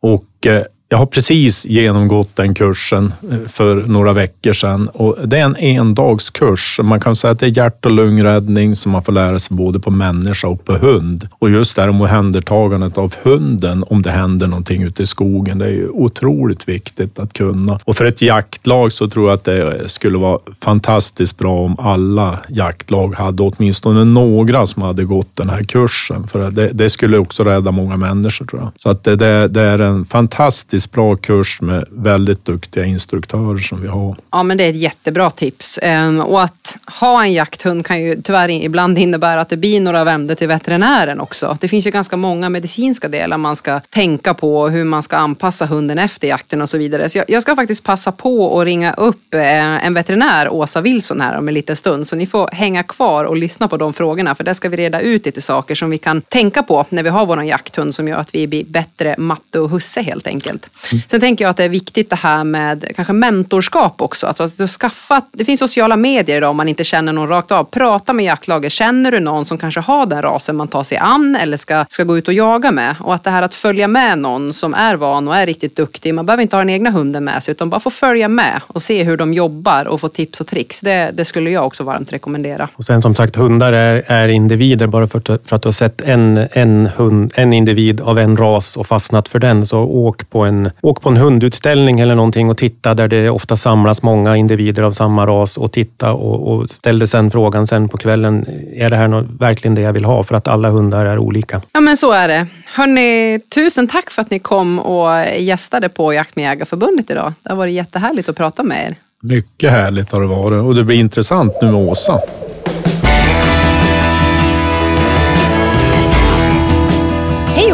Och 0.00 0.46
eh, 0.46 0.62
jag 0.90 0.98
har 0.98 1.06
precis 1.06 1.66
genomgått 1.66 2.36
den 2.36 2.54
kursen 2.54 3.12
eh, 3.30 3.38
för 3.48 3.76
några 3.76 4.12
veckor 4.12 4.52
sedan 4.52 4.88
och 4.88 5.16
det 5.24 5.38
är 5.38 5.44
en 5.44 5.56
endagskurs. 5.56 6.80
Man 6.82 7.00
kan 7.00 7.16
säga 7.16 7.30
att 7.30 7.38
det 7.38 7.46
är 7.46 7.58
hjärt 7.58 7.84
och 7.84 7.92
lungräddning 7.92 8.76
som 8.76 8.92
man 8.92 9.02
får 9.02 9.12
lära 9.12 9.38
sig 9.38 9.56
både 9.56 9.80
på 9.80 9.90
människa 9.90 10.48
och 10.48 10.64
på 10.64 10.72
hund. 10.72 11.28
Och 11.38 11.50
just 11.50 11.76
det 11.76 11.82
här 11.82 11.88
omhändertagandet 11.88 12.98
av 12.98 13.14
hunden 13.22 13.84
om 13.88 14.02
det 14.02 14.10
händer 14.10 14.46
någonting 14.46 14.82
ute 14.82 15.02
i 15.02 15.06
skogen. 15.06 15.58
Det 15.58 15.66
är 15.66 15.70
ju 15.70 15.88
otroligt 15.88 16.68
viktigt 16.68 17.18
att 17.18 17.32
kunna. 17.32 17.80
Och 17.84 17.96
för 17.96 18.04
ett 18.04 18.22
jaktlag 18.22 18.92
så 18.92 19.08
tror 19.08 19.28
jag 19.28 19.34
att 19.34 19.44
det 19.44 19.88
skulle 19.90 20.18
vara 20.18 20.38
fantastiskt 20.60 21.38
bra 21.38 21.58
om 21.60 21.76
alla 21.78 22.38
jaktlag 22.48 23.14
hade 23.14 23.42
åtminstone 23.42 24.04
några 24.04 24.66
som 24.66 24.82
hade 24.82 25.04
gått 25.04 25.36
den 25.36 25.50
här 25.50 25.62
kursen. 25.62 26.28
För 26.28 26.50
det, 26.50 26.70
det 26.72 26.90
skulle 26.90 27.18
också 27.18 27.44
rädda 27.44 27.70
många 27.70 27.96
människor 27.96 28.46
tror 28.46 28.62
jag. 28.62 28.70
Så 28.76 28.90
att 28.90 29.04
det, 29.04 29.48
det 29.48 29.62
är 29.62 29.78
en 29.78 30.04
fantastisk 30.04 30.77
fantastiskt 30.78 30.92
bra 30.92 31.16
kurs 31.16 31.60
med 31.60 31.84
väldigt 31.90 32.44
duktiga 32.44 32.84
instruktörer 32.84 33.58
som 33.58 33.82
vi 33.82 33.88
har. 33.88 34.16
Ja, 34.32 34.42
men 34.42 34.56
det 34.56 34.64
är 34.64 34.70
ett 34.70 34.76
jättebra 34.76 35.30
tips. 35.30 35.78
Ehm, 35.82 36.20
och 36.20 36.42
att 36.42 36.78
ha 37.00 37.24
en 37.24 37.32
jakthund 37.32 37.86
kan 37.86 38.02
ju 38.02 38.22
tyvärr 38.22 38.50
ibland 38.50 38.98
innebära 38.98 39.40
att 39.40 39.48
det 39.48 39.56
blir 39.56 39.80
några 39.80 40.04
vändor 40.04 40.34
till 40.34 40.48
veterinären 40.48 41.20
också. 41.20 41.56
Det 41.60 41.68
finns 41.68 41.86
ju 41.86 41.90
ganska 41.90 42.16
många 42.16 42.48
medicinska 42.48 43.08
delar 43.08 43.38
man 43.38 43.56
ska 43.56 43.80
tänka 43.90 44.34
på, 44.34 44.68
hur 44.68 44.84
man 44.84 45.02
ska 45.02 45.16
anpassa 45.16 45.66
hunden 45.66 45.98
efter 45.98 46.28
jakten 46.28 46.62
och 46.62 46.68
så 46.68 46.78
vidare. 46.78 47.08
Så 47.08 47.22
jag 47.28 47.42
ska 47.42 47.56
faktiskt 47.56 47.84
passa 47.84 48.12
på 48.12 48.60
att 48.60 48.64
ringa 48.64 48.92
upp 48.92 49.34
eh, 49.34 49.86
en 49.86 49.94
veterinär, 49.94 50.48
Åsa 50.48 50.80
Wilson, 50.80 51.20
här 51.20 51.38
om 51.38 51.48
en 51.48 51.54
liten 51.54 51.76
stund. 51.76 52.06
Så 52.06 52.16
ni 52.16 52.26
får 52.26 52.48
hänga 52.52 52.82
kvar 52.82 53.24
och 53.24 53.36
lyssna 53.36 53.68
på 53.68 53.76
de 53.76 53.92
frågorna, 53.92 54.34
för 54.34 54.44
där 54.44 54.54
ska 54.54 54.68
vi 54.68 54.76
reda 54.76 55.00
ut 55.00 55.26
lite 55.26 55.40
saker 55.40 55.74
som 55.74 55.90
vi 55.90 55.98
kan 55.98 56.20
tänka 56.20 56.62
på 56.62 56.86
när 56.88 57.02
vi 57.02 57.08
har 57.08 57.26
vår 57.26 57.42
jakthund 57.42 57.94
som 57.94 58.08
gör 58.08 58.18
att 58.18 58.34
vi 58.34 58.46
blir 58.46 58.64
bättre 58.64 59.14
matte 59.18 59.60
och 59.60 59.70
husse 59.70 60.02
helt 60.02 60.26
enkelt. 60.26 60.67
Mm. 60.92 61.02
Sen 61.06 61.20
tänker 61.20 61.44
jag 61.44 61.50
att 61.50 61.56
det 61.56 61.64
är 61.64 61.68
viktigt 61.68 62.10
det 62.10 62.16
här 62.16 62.44
med 62.44 62.84
kanske 62.96 63.12
mentorskap 63.12 64.02
också. 64.02 64.26
Alltså 64.26 64.42
att 64.42 64.58
du 64.58 64.66
skaffat, 64.66 65.28
det 65.32 65.44
finns 65.44 65.60
sociala 65.60 65.96
medier 65.96 66.36
idag 66.36 66.50
om 66.50 66.56
man 66.56 66.68
inte 66.68 66.84
känner 66.84 67.12
någon 67.12 67.28
rakt 67.28 67.52
av. 67.52 67.64
Prata 67.64 68.12
med 68.12 68.24
jaktlaget. 68.24 68.72
Känner 68.72 69.10
du 69.10 69.20
någon 69.20 69.44
som 69.44 69.58
kanske 69.58 69.80
har 69.80 70.06
den 70.06 70.22
rasen 70.22 70.56
man 70.56 70.68
tar 70.68 70.82
sig 70.82 70.98
an 70.98 71.36
eller 71.40 71.56
ska, 71.56 71.84
ska 71.88 72.04
gå 72.04 72.18
ut 72.18 72.28
och 72.28 72.34
jaga 72.34 72.70
med? 72.70 72.94
Och 73.00 73.14
att 73.14 73.24
det 73.24 73.30
här 73.30 73.42
att 73.42 73.54
följa 73.54 73.88
med 73.88 74.18
någon 74.18 74.54
som 74.54 74.74
är 74.74 74.96
van 74.96 75.28
och 75.28 75.36
är 75.36 75.46
riktigt 75.46 75.76
duktig. 75.76 76.14
Man 76.14 76.26
behöver 76.26 76.42
inte 76.42 76.56
ha 76.56 76.60
den 76.60 76.70
egna 76.70 76.90
hunden 76.90 77.24
med 77.24 77.42
sig 77.42 77.52
utan 77.52 77.70
bara 77.70 77.80
få 77.80 77.90
följa 77.90 78.28
med 78.28 78.60
och 78.66 78.82
se 78.82 79.04
hur 79.04 79.16
de 79.16 79.32
jobbar 79.32 79.88
och 79.88 80.00
få 80.00 80.08
tips 80.08 80.40
och 80.40 80.46
tricks. 80.46 80.80
Det, 80.80 81.10
det 81.14 81.24
skulle 81.24 81.50
jag 81.50 81.66
också 81.66 81.84
varmt 81.84 82.12
rekommendera. 82.12 82.68
Och 82.74 82.84
sen 82.84 83.02
som 83.02 83.14
sagt, 83.14 83.36
hundar 83.36 83.72
är, 83.72 84.04
är 84.06 84.28
individer. 84.28 84.86
Bara 84.86 85.06
för, 85.06 85.20
för 85.20 85.56
att 85.56 85.62
du 85.62 85.66
har 85.66 85.72
sett 85.72 86.00
en, 86.00 86.48
en, 86.52 86.88
hund, 86.96 87.32
en 87.34 87.52
individ 87.52 88.00
av 88.00 88.18
en 88.18 88.36
ras 88.36 88.76
och 88.76 88.86
fastnat 88.86 89.28
för 89.28 89.38
den, 89.38 89.66
så 89.66 89.78
åk 89.78 90.30
på 90.30 90.40
en 90.44 90.57
åk 90.80 91.02
på 91.02 91.08
en 91.08 91.16
hundutställning 91.16 92.00
eller 92.00 92.14
någonting 92.14 92.50
och 92.50 92.56
titta 92.56 92.94
där 92.94 93.08
det 93.08 93.30
ofta 93.30 93.56
samlas 93.56 94.02
många 94.02 94.36
individer 94.36 94.82
av 94.82 94.92
samma 94.92 95.26
ras 95.26 95.56
och 95.56 95.72
titta 95.72 96.12
och, 96.12 96.52
och 96.52 96.70
ställde 96.70 97.06
sen 97.06 97.30
frågan 97.30 97.66
sen 97.66 97.88
på 97.88 97.96
kvällen, 97.96 98.46
är 98.74 98.90
det 98.90 98.96
här 98.96 99.08
något, 99.08 99.26
verkligen 99.38 99.74
det 99.74 99.80
jag 99.80 99.92
vill 99.92 100.04
ha? 100.04 100.24
För 100.24 100.34
att 100.34 100.48
alla 100.48 100.70
hundar 100.70 101.04
är 101.04 101.18
olika. 101.18 101.62
Ja 101.72 101.80
men 101.80 101.96
så 101.96 102.12
är 102.12 102.28
det. 102.28 102.46
Hörni, 102.66 103.40
tusen 103.54 103.88
tack 103.88 104.10
för 104.10 104.22
att 104.22 104.30
ni 104.30 104.38
kom 104.38 104.78
och 104.78 105.10
gästade 105.38 105.88
på 105.88 106.12
Jakt 106.12 106.36
med 106.36 106.42
Jägarförbundet 106.42 107.10
idag. 107.10 107.32
Det 107.42 107.50
har 107.50 107.56
varit 107.56 107.74
jättehärligt 107.74 108.28
att 108.28 108.36
prata 108.36 108.62
med 108.62 108.86
er. 108.86 108.94
Mycket 109.22 109.70
härligt 109.70 110.12
har 110.12 110.20
det 110.20 110.26
varit 110.26 110.64
och 110.64 110.74
det 110.74 110.84
blir 110.84 110.96
intressant 110.96 111.52
nu 111.62 111.70
med 111.70 111.80
Åsa. 111.88 112.20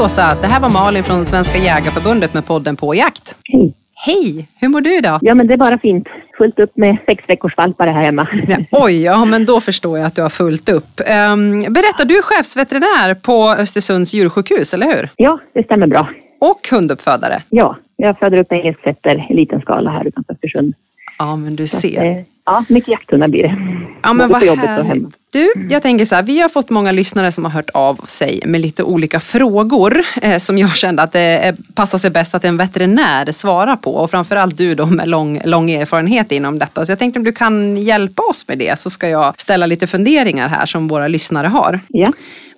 Åsa! 0.05 0.37
Det 0.41 0.47
här 0.47 0.61
var 0.61 0.71
Malin 0.71 1.05
från 1.05 1.25
Svenska 1.25 1.59
Jägarförbundet 1.59 2.35
med 2.35 2.47
podden 2.47 2.77
På 2.77 2.95
jakt. 2.95 3.37
Hej! 3.45 3.75
Hej! 3.95 4.49
Hur 4.61 4.69
mår 4.69 4.81
du 4.81 4.99
idag? 4.99 5.19
Ja, 5.23 5.35
men 5.35 5.47
det 5.47 5.55
är 5.55 5.59
bara 5.59 5.79
fint. 5.79 6.09
Fullt 6.39 6.59
upp 6.59 6.77
med 6.77 6.97
sex 7.07 7.25
veckors 7.27 7.57
valpar 7.57 7.87
här 7.87 8.03
hemma. 8.03 8.29
Ja, 8.49 8.57
oj, 8.85 9.03
ja 9.03 9.25
men 9.25 9.45
då 9.45 9.61
förstår 9.61 9.99
jag 9.99 10.07
att 10.07 10.15
du 10.15 10.23
har 10.23 10.29
fullt 10.29 10.69
upp. 10.69 11.01
Um, 11.33 11.61
berätta, 11.61 12.05
du 12.05 12.19
är 12.19 12.23
chefsveterinär 12.23 13.15
på 13.15 13.51
Östersunds 13.51 14.15
djursjukhus, 14.15 14.75
eller 14.75 14.87
hur? 14.87 15.09
Ja, 15.17 15.39
det 15.53 15.63
stämmer 15.65 15.87
bra. 15.87 16.09
Och 16.41 16.69
hunduppfödare? 16.71 17.43
Ja, 17.49 17.77
jag 17.97 18.19
föder 18.19 18.39
upp 18.39 18.53
engelsksetter 18.53 19.27
i 19.31 19.35
liten 19.35 19.61
skala 19.61 19.91
här 19.91 20.07
utanför 20.07 20.33
Östersund. 20.33 20.75
Ja, 21.19 21.37
men 21.37 21.57
du 21.57 21.67
ser. 21.67 22.21
Att, 22.21 22.27
ja, 22.45 22.65
mycket 22.69 22.89
jakthundar 22.89 23.29
blir 23.29 23.43
det. 23.43 23.57
Ja, 24.03 24.13
men 24.13 24.29
Både 24.29 24.47
vad 24.47 24.59
härligt. 24.59 25.17
Du, 25.35 25.53
jag 25.71 25.83
tänker 25.83 26.05
så 26.05 26.15
här, 26.15 26.23
vi 26.23 26.41
har 26.41 26.49
fått 26.49 26.71
många 26.71 26.93
lyssnare 26.93 27.33
som 27.33 27.45
har 27.45 27.51
hört 27.51 27.71
av 27.75 28.05
sig 28.07 28.41
med 28.47 28.61
lite 28.61 28.83
olika 28.83 29.21
frågor 29.21 30.03
eh, 30.23 30.39
som 30.39 30.59
jag 30.59 30.77
kände 30.77 31.03
att 31.03 31.13
det 31.13 31.39
eh, 31.39 31.55
passar 31.75 31.99
sig 31.99 32.11
bäst 32.11 32.35
att 32.35 32.45
en 32.45 32.57
veterinär 32.57 33.33
svarar 33.33 33.77
på 33.77 33.95
och 33.95 34.11
framförallt 34.11 34.57
du 34.57 34.75
då 34.75 34.87
med 34.87 35.09
lång, 35.09 35.41
lång 35.45 35.71
erfarenhet 35.71 36.33
inom 36.33 36.59
detta. 36.59 36.87
Så 36.87 36.93
jag 36.93 36.99
tänkte 36.99 37.19
om 37.19 37.25
du 37.25 37.33
kan 37.33 37.77
hjälpa 37.77 38.23
oss 38.23 38.49
med 38.49 38.59
det 38.59 38.79
så 38.79 38.91
ska 38.91 39.09
jag 39.09 39.41
ställa 39.41 39.67
lite 39.67 39.87
funderingar 39.87 40.49
här 40.49 40.67
som 40.67 40.89
våra 40.89 41.09
lyssnare 41.09 41.47
har. 41.47 41.81
Ja. 41.89 42.07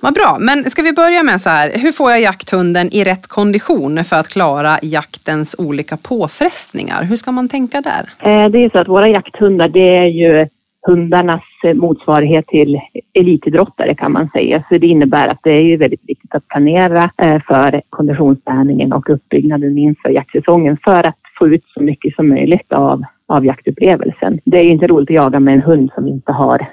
Vad 0.01 0.15
bra, 0.15 0.37
men 0.41 0.71
ska 0.71 0.83
vi 0.83 0.93
börja 0.93 1.23
med 1.23 1.41
så 1.41 1.51
här, 1.51 1.73
hur 1.75 1.93
får 1.93 2.11
jag 2.11 2.21
jakthunden 2.21 2.93
i 2.93 3.05
rätt 3.05 3.27
kondition 3.27 4.05
för 4.05 4.17
att 4.17 4.29
klara 4.29 4.79
jaktens 4.83 5.55
olika 5.59 5.97
påfrestningar? 5.97 7.03
Hur 7.03 7.17
ska 7.17 7.33
man 7.33 7.49
tänka 7.49 7.81
där? 7.81 8.09
Eh, 8.19 8.51
Det 8.51 8.59
är 8.65 8.71
så 8.71 8.79
att 8.79 8.89
våra 8.89 9.09
jakthundar 9.09 9.69
det 9.69 9.97
är 9.97 10.07
ju 10.07 10.49
hundarnas 10.87 11.43
eh, 11.65 11.75
motsvarighet 11.75 12.47
till 12.47 12.81
elitidrottare 13.15 13.95
kan 13.95 14.13
man 14.13 14.29
säga. 14.29 14.65
Så 14.69 14.79
det 14.79 14.87
innebär 14.87 15.29
att 15.29 15.41
det 15.43 15.51
är 15.51 15.63
ju 15.63 15.77
väldigt 15.77 16.09
viktigt 16.09 16.35
att 16.35 16.49
planera 16.49 17.11
eh, 17.23 17.43
för 17.49 17.83
konditionsträningen 17.91 18.93
och 18.93 19.11
uppbyggnaden 19.11 19.79
inför 19.79 20.09
jaktsäsongen 20.09 20.79
för 20.85 21.07
att 21.07 21.17
få 21.39 21.49
ut 21.49 21.65
så 21.75 21.83
mycket 21.83 22.15
som 22.15 22.29
möjligt 22.29 22.73
av, 22.73 23.03
av 23.27 23.47
jaktupplevelsen. 23.47 24.41
Det 24.45 24.59
är 24.59 24.63
ju 24.63 24.71
inte 24.71 24.87
roligt 24.87 25.11
att 25.11 25.15
jaga 25.15 25.41
med 25.41 25.55
en 25.55 25.63
hund 25.63 25.91
som 25.95 26.09
inte 26.09 26.33
har 26.33 26.67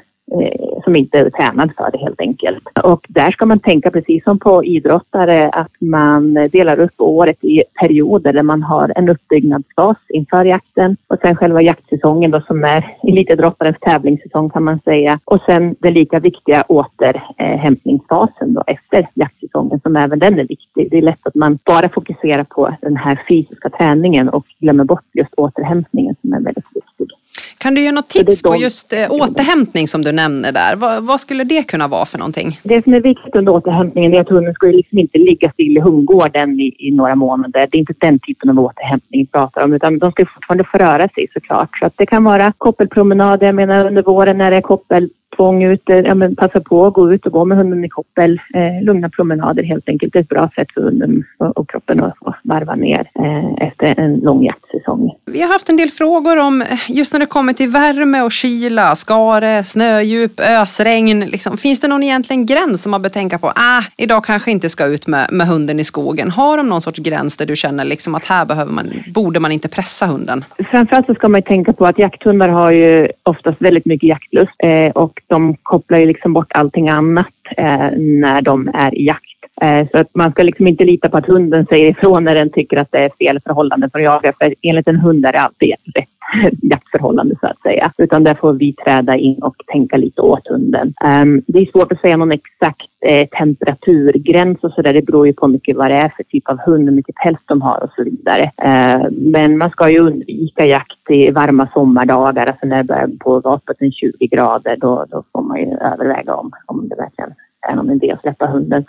som 0.84 0.96
inte 0.96 1.20
är 1.20 1.30
tränad 1.30 1.72
för 1.78 1.92
det 1.92 1.98
helt 1.98 2.22
enkelt. 2.22 2.64
Och 2.84 3.06
där 3.10 3.32
ska 3.32 3.46
man 3.46 3.60
tänka 3.60 3.92
precis 3.92 4.24
som 4.24 4.40
på 4.40 4.64
idrottare 4.64 5.50
att 5.50 5.72
man 5.80 6.34
delar 6.34 6.80
upp 6.80 6.94
året 6.98 7.44
i 7.44 7.64
perioder 7.80 8.34
där 8.34 8.44
man 8.44 8.64
har 8.64 8.94
en 8.96 9.10
uppbyggnadsfas 9.10 9.98
inför 10.10 10.46
jakten 10.46 10.98
och 11.08 11.18
sen 11.22 11.36
själva 11.36 11.62
jaktsäsongen 11.62 12.32
då 12.32 12.42
som 12.42 12.64
är 12.64 12.98
elitidrottarens 13.04 13.78
tävlingssäsong 13.82 14.50
kan 14.50 14.64
man 14.64 14.80
säga. 14.80 15.20
Och 15.26 15.40
sen 15.46 15.76
den 15.80 15.94
lika 15.94 16.20
viktiga 16.20 16.64
återhämtningsfasen 16.68 18.54
då 18.54 18.64
efter 18.68 19.08
jaktsäsongen 19.14 19.80
som 19.80 19.96
även 19.96 20.20
den 20.20 20.40
är 20.40 20.48
viktig. 20.48 20.88
Det 20.92 20.98
är 20.98 21.02
lätt 21.02 21.28
att 21.28 21.36
man 21.36 21.60
bara 21.64 21.90
fokuserar 21.90 22.44
på 22.44 22.76
den 22.82 22.98
här 22.98 23.20
fysiska 23.28 23.70
träningen 23.70 24.30
och 24.30 24.46
glömmer 24.60 24.84
bort 24.84 25.06
just 25.14 25.34
återhämtningen 25.34 26.16
som 26.22 26.34
är 26.34 26.40
väldigt 26.40 26.66
viktig. 26.74 27.18
Kan 27.58 27.74
du 27.74 27.82
ge 27.82 27.92
något 27.92 28.08
tips 28.10 28.42
på 28.42 28.54
de- 28.54 28.60
just 28.60 28.94
eh, 28.94 29.12
återhämtning 29.12 29.88
som 29.88 30.02
du 30.02 30.12
nämner 30.16 30.52
där? 30.52 30.76
Vad, 30.76 31.04
vad 31.04 31.22
skulle 31.22 31.44
det 31.44 31.64
kunna 31.64 31.88
vara 31.88 32.06
för 32.06 32.18
någonting? 32.18 32.60
Det 32.64 32.84
som 32.84 32.94
är 32.94 33.02
viktigt 33.02 33.36
under 33.36 33.52
återhämtningen 33.52 34.14
är 34.14 34.22
att 34.22 34.30
hunden 34.30 34.54
ska 34.54 34.68
ju 34.68 34.74
liksom 34.74 34.98
inte 34.98 35.18
ligga 35.18 35.52
still 35.52 35.78
i 35.78 35.80
hundgården 35.80 36.60
i, 36.60 36.76
i 36.80 36.92
några 36.92 37.16
månader. 37.16 37.68
Det 37.72 37.78
är 37.78 37.80
inte 37.80 37.94
den 37.98 38.20
typen 38.20 38.50
av 38.50 38.60
återhämtning 38.60 39.22
vi 39.22 39.28
pratar 39.28 39.64
om 39.64 39.74
utan 39.74 40.00
de 40.00 40.12
ska 40.12 40.22
ju 40.22 40.28
fortfarande 40.34 40.64
få 40.64 40.78
röra 40.78 41.08
sig 41.08 41.28
såklart. 41.34 41.78
Så 41.80 41.86
att 41.86 41.94
det 41.98 42.06
kan 42.06 42.24
vara 42.24 42.54
koppelpromenader, 42.58 43.46
jag 43.46 43.56
menar 43.56 43.88
under 43.88 44.04
våren 44.04 44.38
när 44.38 44.52
det 44.52 44.58
är 44.58 44.62
koppel 44.62 45.10
koppeltvång 45.34 45.64
ute, 45.64 45.94
ja 45.94 46.16
men 46.16 46.36
passa 46.36 46.60
på 46.60 46.86
att 46.86 46.94
gå 46.94 47.14
ut 47.14 47.26
och 47.26 47.32
gå 47.32 47.46
med 47.46 47.58
hunden 47.58 47.86
i 47.86 47.90
koppel. 47.90 48.40
Eh, 48.54 48.84
lugna 48.84 49.10
promenader 49.10 49.64
helt 49.64 49.90
enkelt. 49.90 50.14
Det 50.14 50.20
är 50.20 50.24
ett 50.24 50.30
bra 50.30 50.50
sätt 50.56 50.68
för 50.74 50.82
hunden 50.82 51.24
och, 51.38 51.58
och 51.58 51.70
kroppen 51.70 52.04
att 52.04 52.16
varva 52.44 52.76
ner 52.76 53.10
eh, 53.20 53.68
efter 53.68 54.00
en 54.00 54.16
lång 54.16 54.44
jaktsäsong. 54.44 55.12
Vi 55.26 55.42
har 55.42 55.48
haft 55.48 55.70
en 55.70 55.78
del 55.78 55.90
frågor 55.90 56.38
om 56.38 56.62
eh, 56.62 56.68
just 56.90 57.14
när 57.14 57.20
det 57.20 57.26
kommer 57.26 57.54
till 57.54 57.70
värme 57.70 58.22
och 58.22 58.32
kyla, 58.32 58.96
skare, 58.96 59.64
snödjup, 59.64 60.40
ösregn. 60.40 61.20
Liksom. 61.20 61.58
Finns 61.58 61.82
det 61.82 61.88
någon 61.88 62.04
egentligen 62.04 62.46
gräns 62.46 62.84
som 62.84 62.92
man 62.92 63.02
bör 63.02 63.10
tänka 63.10 63.38
på? 63.38 63.48
Ah, 63.48 63.84
idag 63.98 64.26
kanske 64.26 64.52
inte 64.52 64.70
ska 64.70 64.86
ut 64.86 65.08
med, 65.08 65.28
med 65.32 65.48
hunden 65.48 65.80
i 65.80 65.84
skogen. 65.84 66.32
Har 66.32 66.58
de 66.58 66.70
någon 66.70 66.82
sorts 66.82 67.00
gräns 67.00 67.38
där 67.38 67.46
du 67.46 67.56
känner 67.56 67.86
liksom 67.86 68.16
att 68.16 68.26
här 68.26 68.46
behöver 68.46 68.72
man, 68.72 68.86
borde 69.14 69.40
man 69.40 69.52
inte 69.52 69.70
pressa 69.70 70.06
hunden? 70.06 70.46
Framförallt 70.72 71.06
så 71.06 71.14
ska 71.14 71.28
man 71.28 71.42
tänka 71.42 71.74
på 71.74 71.86
att 71.86 72.00
jakthundar 72.00 72.50
har 72.50 72.72
ju 72.72 73.08
oftast 73.24 73.62
väldigt 73.62 73.86
mycket 73.86 74.10
jaktlust 74.10 74.52
eh, 74.58 74.92
och 74.92 75.23
de 75.34 75.58
kopplar 75.64 75.98
ju 75.98 76.06
liksom 76.06 76.34
bort 76.34 76.52
allting 76.52 76.90
annat 76.90 77.28
eh, 77.58 77.90
när 77.98 78.42
de 78.42 78.72
är 78.74 78.96
i 78.96 79.06
jakt. 79.06 79.40
Eh, 79.62 79.88
så 79.92 79.98
att 79.98 80.16
man 80.16 80.32
ska 80.32 80.44
liksom 80.44 80.68
inte 80.68 80.86
lita 80.86 81.10
på 81.10 81.18
att 81.18 81.26
hunden 81.26 81.66
säger 81.66 81.90
ifrån 81.90 82.24
när 82.24 82.36
den 82.36 82.50
tycker 82.50 82.78
att 82.78 82.92
det 82.92 82.98
är 82.98 83.10
fel 83.20 83.40
förhållande 83.46 83.90
för 83.90 84.00
att 84.00 84.06
jaga. 84.06 84.34
För 84.40 84.54
enligt 84.62 84.88
en 84.88 85.00
hund 85.00 85.26
är 85.26 85.32
det 85.32 85.40
alltid 85.40 85.74
rätt 85.96 86.13
jaktförhållande 86.62 87.36
så 87.42 87.48
att 87.48 87.62
säga. 87.62 87.92
Utan 87.98 88.24
där 88.24 88.34
får 88.34 88.54
vi 88.54 88.74
träda 88.74 89.16
in 89.16 89.44
och 89.44 89.56
tänka 89.68 89.98
lite 89.98 90.22
åt 90.22 90.48
hunden. 90.48 90.94
Ehm, 91.04 91.42
det 91.48 91.60
är 91.60 91.66
svårt 91.66 91.92
att 91.92 92.02
säga 92.02 92.18
någon 92.18 92.32
exakt 92.32 92.90
eh, 93.06 93.28
temperaturgräns 93.28 94.64
och 94.64 94.72
sådär. 94.72 94.94
Det 94.94 95.02
beror 95.02 95.28
ju 95.28 95.34
på 95.34 95.48
mycket 95.48 95.78
vad 95.78 95.92
det 95.92 95.96
är 95.96 96.10
för 96.10 96.24
typ 96.24 96.50
av 96.50 96.60
hund, 96.60 96.90
hur 96.90 96.96
mycket 96.96 97.16
päls 97.16 97.40
de 97.46 97.62
har 97.62 97.84
och 97.84 97.92
så 97.96 98.04
vidare. 98.04 98.52
Ehm, 98.58 99.14
men 99.14 99.58
man 99.58 99.70
ska 99.70 99.90
ju 99.90 100.00
undvika 100.00 100.66
jakt 100.66 101.10
i 101.10 101.32
varma 101.32 101.68
sommardagar, 101.74 102.48
alltså 102.48 102.66
när 102.66 102.78
det 102.78 102.84
börjar 102.84 103.10
på 103.20 103.40
vapnet 103.40 103.64
uppåt 103.82 103.96
20 103.96 104.28
grader. 104.28 104.78
Då, 104.78 105.06
då 105.10 105.24
får 105.32 105.42
man 105.42 105.60
ju 105.60 105.78
överväga 105.78 106.36
om, 106.36 106.52
om 106.66 106.90
det 106.90 106.96
verkligen 106.96 107.34
är 107.70 107.76
någon 107.76 107.92
idé 107.92 108.12
att 108.12 108.22
släppa 108.22 108.46
hunden. 108.46 108.86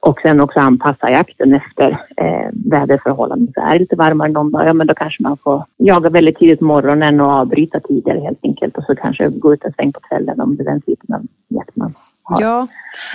Och 0.00 0.20
sen 0.20 0.40
också 0.40 0.60
anpassa 0.60 1.10
jakten 1.10 1.54
efter 1.54 1.90
eh, 2.16 2.50
väderförhållanden. 2.52 3.52
Så 3.54 3.60
är 3.60 3.72
det 3.72 3.78
lite 3.78 3.96
varmare 3.96 4.28
någon 4.28 4.50
dag, 4.50 4.66
ja 4.66 4.72
men 4.72 4.86
då 4.86 4.94
kanske 4.94 5.22
man 5.22 5.36
får 5.36 5.64
jaga 5.76 6.10
väldigt 6.10 6.38
tidigt 6.38 6.58
på 6.58 6.64
morgonen 6.64 7.20
och 7.20 7.30
avbryta 7.30 7.80
tidigare 7.80 8.20
helt 8.20 8.38
enkelt. 8.42 8.76
Och 8.76 8.84
så 8.84 8.94
kanske 8.94 9.28
gå 9.28 9.54
ut 9.54 9.64
en 9.64 9.72
sväng 9.72 9.92
på 9.92 10.00
kvällen 10.00 10.40
om 10.40 10.56
det 10.56 10.62
är 10.62 10.64
den 10.64 10.80
typen 10.80 11.14
av 11.14 11.22
jakt 11.48 11.76
man 11.76 11.94
har. 12.28 12.42
Ja, 12.42 12.66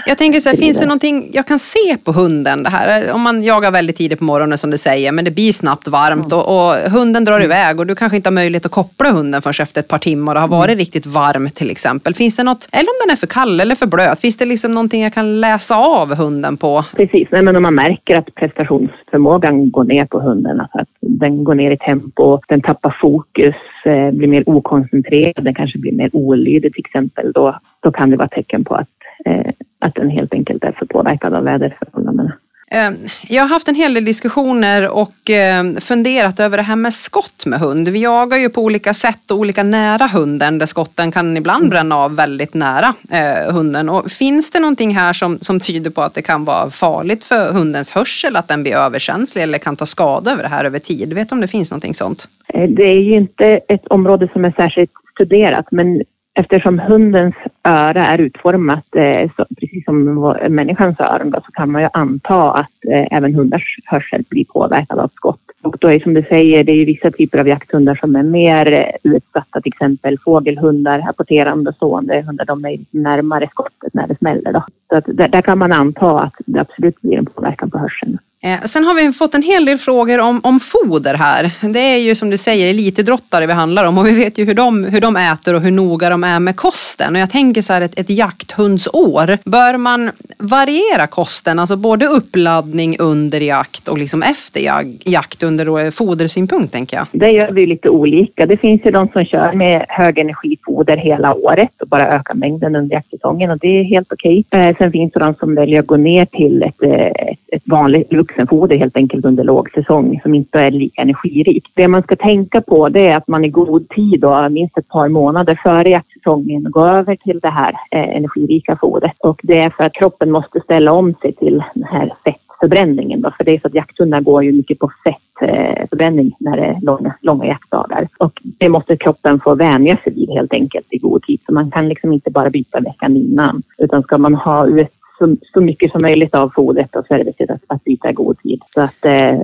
jag 0.06 0.18
tänker 0.18 0.40
så 0.40 0.50
här, 0.50 0.56
finns 0.56 0.80
det 0.80 0.86
någonting 0.86 1.30
jag 1.34 1.48
kan 1.48 1.60
se 1.60 1.98
på 2.04 2.12
hunden? 2.12 2.64
Det 2.64 2.70
här? 2.70 3.12
Om 3.12 3.22
man 3.22 3.44
jagar 3.44 3.72
väldigt 3.72 3.98
tidigt 3.98 4.20
på 4.20 4.26
morgonen 4.26 4.58
som 4.58 4.70
du 4.70 4.78
säger, 4.78 5.12
men 5.12 5.26
det 5.26 5.32
blir 5.32 5.52
snabbt 5.52 5.88
varmt 5.88 6.34
och, 6.34 6.48
och 6.48 6.92
hunden 6.92 7.24
drar 7.26 7.44
iväg 7.44 7.80
och 7.80 7.88
du 7.88 7.96
kanske 7.96 8.16
inte 8.16 8.30
har 8.30 8.34
möjlighet 8.34 8.66
att 8.66 8.72
koppla 8.72 9.12
hunden 9.12 9.42
förrän 9.42 9.64
efter 9.64 9.80
ett 9.80 9.88
par 9.88 9.98
timmar 9.98 10.32
och 10.32 10.36
det 10.36 10.40
har 10.40 10.48
varit 10.48 10.78
riktigt 10.78 11.06
varmt 11.06 11.56
till 11.56 11.72
exempel. 11.72 12.14
Finns 12.14 12.36
det 12.36 12.44
något, 12.44 12.68
eller 12.72 12.90
om 12.90 12.96
den 13.06 13.14
är 13.14 13.16
för 13.16 13.28
kall 13.28 13.60
eller 13.60 13.76
för 13.76 13.86
blöt, 13.86 14.20
finns 14.20 14.38
det 14.38 14.46
liksom 14.46 14.72
någonting 14.72 15.04
jag 15.04 15.14
kan 15.14 15.42
läsa 15.42 15.76
av 15.76 16.16
hunden 16.16 16.58
på? 16.58 16.86
Precis, 16.96 17.28
Nej, 17.32 17.42
men 17.42 17.56
om 17.56 17.64
man 17.64 17.76
märker 17.76 18.18
att 18.18 18.36
prestationsförmågan 18.36 19.72
går 19.72 19.84
ner 19.84 20.06
på 20.06 20.20
hunden, 20.20 20.60
alltså 20.60 20.78
att 20.78 20.88
den 21.02 21.44
går 21.44 21.56
ner 21.56 21.72
i 21.72 21.78
tempo, 21.78 22.40
den 22.48 22.62
tappar 22.62 22.98
fokus, 23.02 23.56
Eh, 23.86 24.12
blir 24.12 24.28
mer 24.28 24.50
okoncentrerad, 24.50 25.44
den 25.44 25.54
kanske 25.54 25.80
blir 25.80 25.92
mer 25.92 26.10
olydig 26.14 26.74
till 26.74 26.86
exempel, 26.86 27.32
då, 27.32 27.60
då 27.80 27.92
kan 27.92 28.10
det 28.10 28.18
vara 28.18 28.28
tecken 28.28 28.64
på 28.64 28.76
att, 28.76 28.90
eh, 29.26 29.52
att 29.80 29.96
den 29.96 30.10
helt 30.10 30.34
enkelt 30.34 30.64
är 30.64 30.72
för 30.72 30.86
påverkad 30.86 31.34
av 31.34 31.44
väderförhållandena. 31.44 32.34
Eh, 32.74 32.92
Jag 33.28 33.44
har 33.44 33.50
haft 33.50 33.68
en 33.68 33.76
hel 33.76 33.94
del 33.94 34.06
diskussioner 34.06 34.90
och 34.90 35.30
eh, 35.30 35.64
funderat 35.80 36.40
över 36.40 36.58
det 36.58 36.64
här 36.64 36.76
med 36.76 36.94
skott 36.94 37.46
med 37.46 37.60
hund. 37.60 37.88
Vi 37.88 38.00
jagar 38.02 38.38
ju 38.38 38.50
på 38.50 38.62
olika 38.62 38.94
sätt 38.94 39.32
och 39.32 39.38
olika 39.38 39.64
nära 39.64 40.08
hunden 40.08 40.58
där 40.58 40.66
skotten 40.66 41.12
kan 41.12 41.38
ibland 41.38 41.70
bränna 41.70 41.98
av 41.98 42.16
väldigt 42.16 42.54
nära 42.54 42.94
eh, 43.12 43.54
hunden. 43.54 43.90
Och 43.90 44.12
finns 44.12 44.52
det 44.52 44.60
någonting 44.60 44.96
här 44.96 45.14
som, 45.14 45.40
som 45.40 45.60
tyder 45.60 45.90
på 45.90 46.02
att 46.02 46.14
det 46.14 46.22
kan 46.22 46.46
vara 46.46 46.70
farligt 46.70 47.26
för 47.26 47.52
hundens 47.52 47.92
hörsel, 47.92 48.36
att 48.36 48.48
den 48.48 48.64
blir 48.64 48.76
överkänslig 48.76 49.44
eller 49.44 49.58
kan 49.58 49.76
ta 49.76 49.86
skada 49.86 50.32
över 50.32 50.44
det 50.44 50.50
här 50.50 50.66
över 50.66 50.80
tid? 50.80 51.14
Vet 51.14 51.30
du 51.30 51.36
om 51.36 51.42
det 51.42 51.48
finns 51.48 51.72
någonting 51.72 51.94
sånt? 51.94 52.28
Eh, 52.48 52.70
Det 52.70 52.84
är 52.86 53.00
ju 53.02 53.16
inte 53.16 53.60
ett 53.68 53.88
område 53.88 54.30
som 54.34 54.46
är 54.46 54.52
särskilt 54.52 54.92
studerat 55.14 55.66
men 55.72 56.04
eftersom 56.34 56.80
hundens 56.80 57.36
öra 57.64 58.08
är 58.08 58.18
utformat 58.18 58.96
eh, 58.96 59.32
så, 59.38 59.46
precis 59.60 59.86
som 59.86 60.34
människans 60.50 61.00
öron 61.00 61.32
då, 61.32 61.40
så 61.46 61.52
kan 61.52 61.72
man 61.72 61.82
ju 61.82 61.88
anta 61.94 62.52
att 62.52 62.86
eh, 62.92 63.08
även 63.12 63.36
hundars 63.36 63.80
hörsel 63.86 64.24
blir 64.30 64.46
påverkad 64.46 65.00
av 65.00 65.08
skott. 65.16 65.40
Och 65.62 65.78
då 65.80 65.88
är 65.92 66.00
som 66.00 66.14
du 66.14 66.22
säger, 66.22 66.64
det 66.64 66.72
är 66.72 66.76
ju 66.76 66.86
vissa 66.86 67.12
typer 67.12 67.40
av 67.40 67.48
jakthundar 67.48 67.96
som 67.96 68.16
är 68.16 68.24
mer 68.24 68.74
eh, 68.74 69.12
utsatta, 69.12 69.62
till 69.62 69.74
exempel 69.74 70.20
fågelhundar, 70.20 71.04
apporterande 71.10 71.70
och 71.70 71.76
stående 71.76 72.22
hundar, 72.22 72.46
de 72.46 72.66
är 72.66 72.80
närmare 72.92 73.48
skottet 73.48 73.94
när 73.94 74.08
det 74.08 74.18
smäller. 74.18 74.54
Då. 74.54 74.64
Så 74.90 74.96
att 74.96 75.06
där, 75.08 75.28
där 75.28 75.42
kan 75.42 75.58
man 75.58 75.72
anta 75.72 76.20
att 76.20 76.36
det 76.46 76.60
absolut 76.60 77.02
blir 77.02 77.18
en 77.18 77.26
påverkan 77.26 77.72
på 77.72 77.78
hörseln. 77.78 78.18
Eh, 78.46 78.62
sen 78.62 78.84
har 78.84 78.96
vi 78.96 79.14
fått 79.14 79.36
en 79.36 79.42
hel 79.42 79.66
del 79.66 79.78
frågor 79.78 80.20
om, 80.20 80.42
om 80.44 80.60
foder 80.60 81.14
här. 81.14 81.52
Det 81.74 81.80
är 81.80 81.98
ju 81.98 82.16
som 82.16 82.30
du 82.30 82.38
säger 82.38 82.70
elitidrottare 82.70 83.46
vi 83.46 83.54
handlar 83.54 83.84
om 83.84 83.98
och 83.98 84.08
vi 84.08 84.12
vet 84.12 84.38
ju 84.38 84.46
hur 84.46 84.54
de, 84.54 84.84
hur 84.84 85.02
de 85.02 85.16
äter 85.16 85.54
och 85.54 85.62
hur 85.62 85.72
noga 85.72 86.10
de 86.10 86.24
är 86.24 86.40
med 86.40 86.56
kosten. 86.56 87.16
Och 87.16 87.22
jag 87.22 87.32
tänker 87.32 87.62
så 87.62 87.74
här, 87.74 87.82
ett, 87.82 88.00
ett 88.00 88.10
jakthundsår, 88.10 89.38
bör 89.44 89.78
man 89.78 90.12
variera 90.38 91.08
kosten, 91.08 91.60
alltså 91.60 91.76
både 91.76 92.06
uppladdning 92.06 92.96
under 93.00 93.42
jakt 93.42 93.88
och 93.88 93.98
liksom 93.98 94.24
efter 94.24 94.62
jakt 95.06 95.44
under 95.44 95.86
eh, 95.86 95.92
fodersynpunkt 95.92 96.74
tänker 96.74 96.98
jag? 96.98 97.06
Det 97.12 97.32
gör 97.32 97.52
vi 97.52 97.66
lite 97.66 97.90
olika. 97.90 98.46
Det 98.46 98.58
finns 98.58 98.82
ju 98.86 98.92
de 98.92 99.08
som 99.08 99.26
kör 99.26 99.54
med 99.54 99.86
högenergifoder 99.90 100.98
hela 100.98 101.34
året 101.34 101.82
och 101.82 101.88
bara 101.88 102.08
ökar 102.08 102.34
mängden 102.34 102.76
under 102.76 102.96
jaktsäsongen 102.96 103.52
och 103.52 103.58
det 103.58 103.80
är 103.80 103.84
helt 103.84 104.14
okej. 104.14 104.44
Okay. 104.48 104.74
sen 104.78 104.92
finns 104.92 105.14
det 105.14 105.20
de 105.20 105.36
som 105.36 105.56
väljer 105.56 105.80
att 105.80 105.88
gå 105.88 105.98
ner 105.98 106.26
till 106.26 106.64
ett, 106.64 106.84
ett, 106.84 107.38
ett 107.52 107.64
vanligt 107.66 108.14
vuxenfoder 108.34 108.78
helt 108.78 108.98
enkelt 108.98 109.26
under 109.26 109.44
lågsäsong 109.44 110.20
som 110.24 110.34
inte 110.34 110.60
är 110.60 110.72
lika 110.72 111.02
energirikt. 111.02 111.72
Det 111.74 111.88
man 111.88 112.04
ska 112.04 112.16
tänka 112.16 112.62
på 112.62 112.90
det 112.90 113.08
är 113.08 113.18
att 113.18 113.28
man 113.28 113.46
i 113.46 113.50
god 113.50 113.90
tid, 113.90 114.20
då, 114.20 114.50
minst 114.50 114.78
ett 114.78 114.88
par 114.88 115.08
månader 115.08 115.60
före 115.64 115.90
jaktsäsongen, 115.90 116.72
går 116.72 116.88
över 116.88 117.16
till 117.16 117.40
det 117.40 117.50
här 117.50 117.74
eh, 117.92 118.18
energirika 118.18 118.78
fodret. 118.82 119.20
Och 119.20 119.40
det 119.44 119.60
är 119.60 119.70
för 119.70 119.84
att 119.84 119.94
kroppen 119.94 120.32
måste 120.32 120.60
ställa 120.60 120.92
om 120.92 121.14
sig 121.22 121.34
till 121.34 121.64
den 121.74 121.84
här 121.84 122.14
fettförbränningen. 122.24 123.22
Då. 123.22 123.32
För 123.38 123.44
det 123.44 123.52
är 123.52 123.60
så 123.60 123.68
att 123.68 123.74
jakthundar 123.74 124.22
går 124.22 124.44
ju 124.44 124.52
mycket 124.52 124.80
på 124.80 124.92
fettförbränning 125.04 125.24
fettförbränning 125.40 126.36
när 126.40 126.58
det 126.58 126.66
är 126.66 126.80
långa, 126.82 127.14
långa 127.22 127.46
jaktdagar. 127.46 128.08
Och 128.18 128.42
det 128.44 128.70
måste 128.70 128.98
kroppen 128.98 129.40
få 129.40 129.56
vänja 129.56 129.98
sig 129.98 130.14
vid 130.14 130.30
helt 130.30 130.54
enkelt 130.54 130.88
i 130.90 130.98
god 130.98 131.24
tid. 131.24 131.40
Så 131.46 131.54
man 131.54 131.72
kan 131.72 131.90
liksom 131.90 132.14
inte 132.14 132.32
bara 132.32 132.50
byta 132.50 132.80
veckan 132.80 133.18
innan. 133.18 133.64
Utan 133.78 134.04
ska 134.04 134.18
man 134.18 134.36
ha 134.36 134.68
ut 134.68 134.88
så, 135.18 135.38
så 135.54 135.62
mycket 135.62 135.92
som 135.92 136.02
möjligt 136.02 136.36
av 136.36 136.50
fodret 136.56 136.96
och 136.96 137.06
så 137.08 137.14
är 137.14 137.18
det 137.18 137.24
viktigt 137.24 137.52
att, 137.52 137.62
att 137.68 137.84
byta 137.84 138.10
i 138.10 138.14
god 138.14 138.40
tid. 138.40 138.62
Så 138.74 138.82
att 138.82 139.06
eh, 139.06 139.42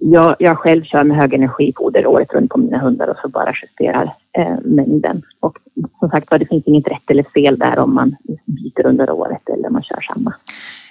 jag, 0.00 0.36
jag 0.38 0.58
själv 0.58 0.82
kör 0.82 1.04
med 1.04 1.16
högenergifoder 1.16 2.06
året 2.06 2.32
runt 2.32 2.50
på 2.50 2.58
mina 2.58 2.78
hundar 2.78 3.08
och 3.08 3.16
så 3.22 3.28
bara 3.28 3.52
justerar 3.62 4.14
eh, 4.38 4.56
mängden. 4.64 5.22
Och 5.40 5.58
som 5.98 6.08
sagt 6.10 6.30
det 6.30 6.46
finns 6.46 6.66
inget 6.66 6.88
rätt 6.88 7.10
eller 7.10 7.22
fel 7.22 7.58
där 7.58 7.78
om 7.78 7.94
man 7.94 8.16
byter 8.44 8.86
under 8.86 9.10
året 9.10 9.48
eller 9.48 9.66
om 9.66 9.72
man 9.72 9.82
kör 9.82 10.00
samma. 10.00 10.34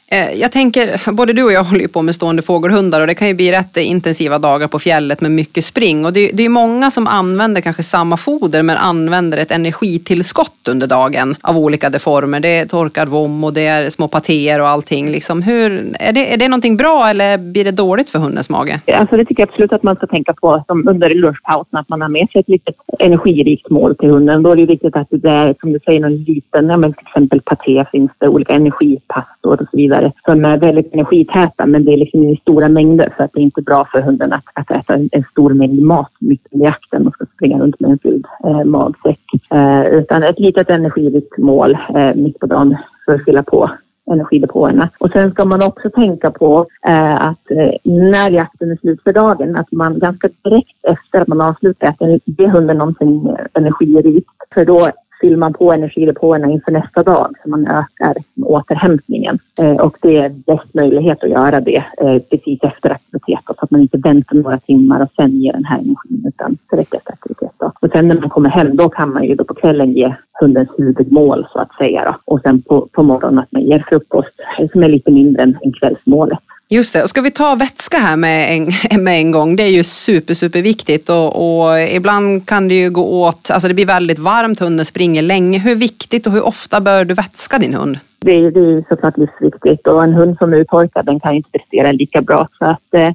Eh, 0.07 0.33
jag 0.33 0.51
tänker, 0.51 1.11
både 1.11 1.33
du 1.33 1.43
och 1.43 1.51
jag 1.51 1.63
håller 1.69 1.81
ju 1.81 1.87
på 1.87 2.01
med 2.01 2.15
stående 2.15 2.41
fågelhundar 2.41 3.01
och 3.01 3.07
det 3.07 3.15
kan 3.15 3.27
ju 3.27 3.33
bli 3.33 3.51
rätt 3.51 3.77
intensiva 3.77 4.39
dagar 4.39 4.67
på 4.67 4.79
fjället 4.79 5.21
med 5.21 5.31
mycket 5.31 5.65
spring. 5.65 6.05
Och 6.05 6.13
det, 6.13 6.31
det 6.33 6.43
är 6.43 6.49
många 6.49 6.91
som 6.91 7.07
använder 7.07 7.61
kanske 7.61 7.83
samma 7.83 8.17
foder 8.17 8.63
men 8.63 8.77
använder 8.77 9.37
ett 9.37 9.51
energitillskott 9.51 10.67
under 10.67 10.87
dagen 10.87 11.35
av 11.41 11.57
olika 11.57 11.99
former. 11.99 12.39
Det 12.39 12.47
är 12.47 12.65
torkad 12.65 13.09
vom 13.09 13.43
och 13.43 13.53
det 13.53 13.67
är 13.67 13.89
små 13.89 14.07
patéer 14.07 14.61
och 14.61 14.67
allting. 14.67 15.09
Liksom, 15.09 15.41
hur, 15.41 15.95
är, 15.99 16.13
det, 16.13 16.33
är 16.33 16.37
det 16.37 16.47
någonting 16.47 16.77
bra 16.77 17.09
eller 17.09 17.37
blir 17.37 17.63
det 17.63 17.71
dåligt 17.71 18.09
för 18.09 18.19
hundens 18.19 18.49
mage? 18.49 18.79
Alltså 18.87 19.17
det 19.17 19.25
tycker 19.25 19.41
jag 19.41 19.49
absolut 19.49 19.73
att 19.73 19.83
man 19.83 19.95
ska 19.95 20.07
tänka 20.07 20.33
på 20.33 20.63
som 20.67 20.87
under 20.87 21.09
lunchpausen 21.15 21.79
att 21.79 21.89
man 21.89 22.01
har 22.01 22.09
med 22.09 22.27
sig 22.31 22.41
ett 22.41 22.49
litet 22.49 22.75
energirikt 22.99 23.69
mål 23.69 23.95
till 23.95 24.09
hunden. 24.09 24.43
Då 24.43 24.51
är 24.51 24.55
det 24.55 24.65
viktigt 24.65 24.95
att 24.95 25.07
det 25.09 25.29
är 25.29 25.55
som 25.59 25.73
du 25.73 25.79
säger 25.85 25.99
någon 25.99 26.15
liten, 26.15 26.69
ja, 26.69 26.77
men 26.77 26.93
till 26.93 27.07
exempel 27.07 27.41
paté 27.41 27.85
finns 27.91 28.11
det, 28.17 28.27
olika 28.27 28.53
energipastor 28.53 29.61
och 29.61 29.67
så 29.71 29.77
vidare 29.77 29.92
vidare 29.93 30.11
som 30.25 30.45
är 30.45 30.57
väldigt 30.57 30.93
energitäta 30.93 31.65
men 31.65 31.85
det 31.85 31.93
är 31.93 31.97
liksom 31.97 32.23
i 32.23 32.37
stora 32.37 32.69
mängder 32.69 33.13
så 33.17 33.23
att 33.23 33.33
det 33.33 33.39
är 33.39 33.43
inte 33.43 33.61
bra 33.61 33.85
för 33.85 34.01
hunden 34.01 34.33
att, 34.33 34.43
att 34.53 34.71
äta 34.71 34.93
en, 34.93 35.09
en 35.11 35.23
stor 35.31 35.53
mängd 35.53 35.81
mat 35.81 36.11
mitt 36.19 36.47
i 36.51 36.59
jakten 36.63 37.07
och 37.07 37.13
ska 37.13 37.25
springa 37.25 37.59
runt 37.59 37.79
med 37.79 37.91
en 37.91 37.99
fylld 37.99 38.25
eh, 38.45 38.63
magsäck. 38.63 39.19
Eh, 39.51 39.85
utan 39.85 40.23
ett 40.23 40.39
litet 40.39 40.69
energirikt 40.69 41.37
mål 41.37 41.77
eh, 41.95 42.15
mitt 42.15 42.39
på 42.39 42.45
dagen 42.45 42.77
för 43.05 43.15
att 43.15 43.25
fylla 43.25 43.43
på 43.43 43.69
energidepåerna. 44.11 44.89
Och 44.99 45.09
sen 45.09 45.31
ska 45.31 45.45
man 45.45 45.63
också 45.63 45.89
tänka 45.89 46.31
på 46.31 46.67
eh, 46.87 47.21
att 47.21 47.51
eh, 47.51 47.71
när 47.83 48.29
jakten 48.29 48.71
är 48.71 48.75
slut 48.75 49.03
för 49.03 49.13
dagen, 49.13 49.55
att 49.55 49.71
man 49.71 49.99
ganska 49.99 50.29
direkt 50.43 50.77
efter 50.87 51.21
att 51.21 51.27
man 51.27 51.41
avslutat 51.41 51.83
jakten 51.83 52.19
ger 52.25 52.47
hunden 52.47 52.77
någonting 52.77 53.35
energirikt. 53.53 54.29
För 54.53 54.65
då 54.65 54.91
fyller 55.23 55.37
man 55.37 55.53
på 55.53 55.73
energidepåerna 55.73 56.49
inför 56.49 56.71
nästa 56.71 57.03
dag 57.03 57.33
så 57.43 57.49
man 57.49 57.67
ökar 57.67 58.15
återhämtningen. 58.41 59.39
Eh, 59.57 59.75
och 59.75 59.97
det 60.01 60.17
är 60.17 60.29
bäst 60.29 60.73
möjlighet 60.73 61.23
att 61.23 61.29
göra 61.29 61.61
det 61.61 61.83
eh, 62.01 62.21
precis 62.29 62.59
efter 62.63 62.89
aktivitet 62.89 63.39
så 63.45 63.55
att 63.57 63.71
man 63.71 63.81
inte 63.81 63.97
väntar 63.97 64.35
några 64.35 64.59
timmar 64.59 65.01
och 65.01 65.09
sen 65.15 65.31
ger 65.31 65.53
den 65.53 65.65
här 65.65 65.77
energin 65.77 66.25
utan 66.27 66.57
direkt 66.71 66.93
efter 66.93 67.13
aktivitet. 67.13 67.51
Då. 67.59 67.71
Och 67.79 67.89
sen 67.91 68.07
när 68.07 68.15
man 68.15 68.29
kommer 68.29 68.49
hem 68.49 68.75
då 68.75 68.89
kan 68.89 69.13
man 69.13 69.23
ju 69.23 69.35
då 69.35 69.43
på 69.43 69.53
kvällen 69.53 69.91
ge 69.91 70.13
hundens 70.41 70.69
huvudmål 70.77 71.47
så 71.53 71.59
att 71.59 71.75
säga 71.77 72.05
då. 72.05 72.33
och 72.33 72.41
sen 72.41 72.61
på, 72.61 72.87
på 72.91 73.03
morgonen 73.03 73.39
att 73.39 73.51
man 73.51 73.61
ger 73.61 73.79
frukost 73.89 74.39
eh, 74.59 74.67
som 74.71 74.83
är 74.83 74.89
lite 74.89 75.11
mindre 75.11 75.43
än, 75.43 75.57
än 75.61 75.73
kvällsmålet. 75.73 76.39
Just 76.73 76.93
det. 76.93 77.07
Ska 77.07 77.21
vi 77.21 77.31
ta 77.31 77.55
vätska 77.55 77.97
här 77.97 78.15
med 78.15 78.57
en, 78.57 78.71
med 79.03 79.17
en 79.17 79.31
gång? 79.31 79.55
Det 79.55 79.63
är 79.63 79.71
ju 79.71 79.83
super, 79.83 80.33
super 80.33 80.61
viktigt 80.61 81.09
och, 81.09 81.65
och, 81.65 81.79
ibland 81.81 82.47
kan 82.47 82.67
det 82.67 82.75
ju 82.75 82.89
gå 82.89 83.03
åt, 83.03 83.51
alltså 83.51 83.67
det 83.67 83.73
blir 83.73 83.85
väldigt 83.85 84.19
varmt, 84.19 84.59
hunden 84.59 84.85
springer 84.85 85.21
länge. 85.21 85.59
Hur 85.59 85.75
viktigt 85.75 86.27
och 86.27 86.33
hur 86.33 86.45
ofta 86.45 86.81
bör 86.81 87.05
du 87.05 87.13
vätska 87.13 87.57
din 87.57 87.73
hund? 87.73 87.99
Det 88.19 88.31
är, 88.31 88.51
det 88.51 88.59
är 88.59 88.85
såklart 88.89 89.17
livsviktigt 89.17 89.87
och 89.87 90.03
en 90.03 90.13
hund 90.13 90.37
som 90.37 90.53
är 90.53 90.57
uttorkad 90.57 91.05
den 91.05 91.19
kan 91.19 91.33
inte 91.33 91.49
prestera 91.49 91.91
lika 91.91 92.21
bra 92.21 92.47
så 92.57 92.65
att 92.65 92.93
eh, 92.93 93.13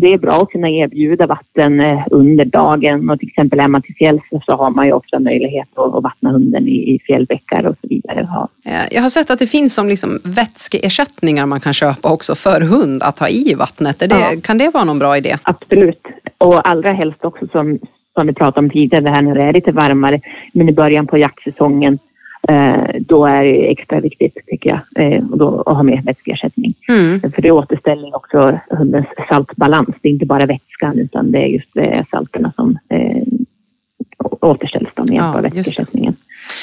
det 0.00 0.12
är 0.12 0.18
bra 0.18 0.32
att 0.32 0.50
kunna 0.50 0.70
erbjuda 0.70 1.26
vatten 1.26 1.80
eh, 1.80 2.06
under 2.10 2.44
dagen 2.44 3.10
och 3.10 3.18
till 3.18 3.28
exempel 3.28 3.60
är 3.60 3.68
man 3.68 3.82
till 3.82 3.94
fjälls 3.94 4.22
så 4.46 4.52
har 4.52 4.70
man 4.70 4.86
ju 4.86 4.92
också 4.92 5.18
möjlighet 5.20 5.68
att 5.78 6.02
vattna 6.02 6.30
hunden 6.30 6.68
i 6.68 7.00
fjällbäckar 7.06 7.66
och 7.66 7.76
så 7.80 7.88
vidare. 7.88 8.28
Jag 8.90 9.02
har 9.02 9.08
sett 9.08 9.30
att 9.30 9.38
det 9.38 9.46
finns 9.46 9.74
som 9.74 9.88
liksom 9.88 10.20
vätskeersättningar 10.24 11.46
man 11.46 11.60
kan 11.60 11.74
köpa 11.74 12.10
också 12.10 12.34
för 12.34 12.60
hund 12.60 13.02
att 13.02 13.18
ha 13.18 13.28
i 13.28 13.54
vattnet. 13.54 13.98
Det, 13.98 14.06
ja. 14.06 14.40
Kan 14.42 14.58
det 14.58 14.68
vara 14.74 14.84
någon 14.84 14.98
bra 14.98 15.16
idé? 15.16 15.38
Absolut, 15.42 16.02
och 16.38 16.68
allra 16.68 16.92
helst 16.92 17.24
också 17.24 17.46
som, 17.52 17.78
som 18.14 18.26
vi 18.26 18.32
pratade 18.32 18.66
om 18.66 18.70
tidigare, 18.70 19.04
det 19.04 19.10
här 19.10 19.22
när 19.22 19.34
det 19.34 19.42
är 19.42 19.52
lite 19.52 19.72
varmare, 19.72 20.20
men 20.52 20.68
i 20.68 20.72
början 20.72 21.06
på 21.06 21.18
jaktsäsongen 21.18 21.98
Eh, 21.98 22.17
då 23.00 23.26
är 23.26 23.42
det 23.42 23.70
extra 23.70 24.00
viktigt 24.00 24.38
tycker 24.46 24.70
jag 24.70 25.12
eh, 25.12 25.24
att 25.32 25.76
ha 25.76 25.82
med 25.82 26.04
vätskeersättning. 26.04 26.74
Mm. 26.88 27.20
För 27.20 27.42
det 27.42 27.50
återställer 27.50 28.16
också 28.16 28.58
hundens 28.70 29.06
saltbalans. 29.28 29.96
Det 30.02 30.08
är 30.08 30.12
inte 30.12 30.26
bara 30.26 30.46
vätskan 30.46 30.98
utan 30.98 31.32
det 31.32 31.38
är 31.38 31.46
just 31.46 31.76
eh, 31.76 32.04
salterna 32.10 32.52
som 32.56 32.78
eh, 32.88 33.22
återställs 34.40 34.88
med 34.96 35.10
hjälp 35.10 35.36
av 35.36 35.42
vätskeersättningen. 35.42 36.16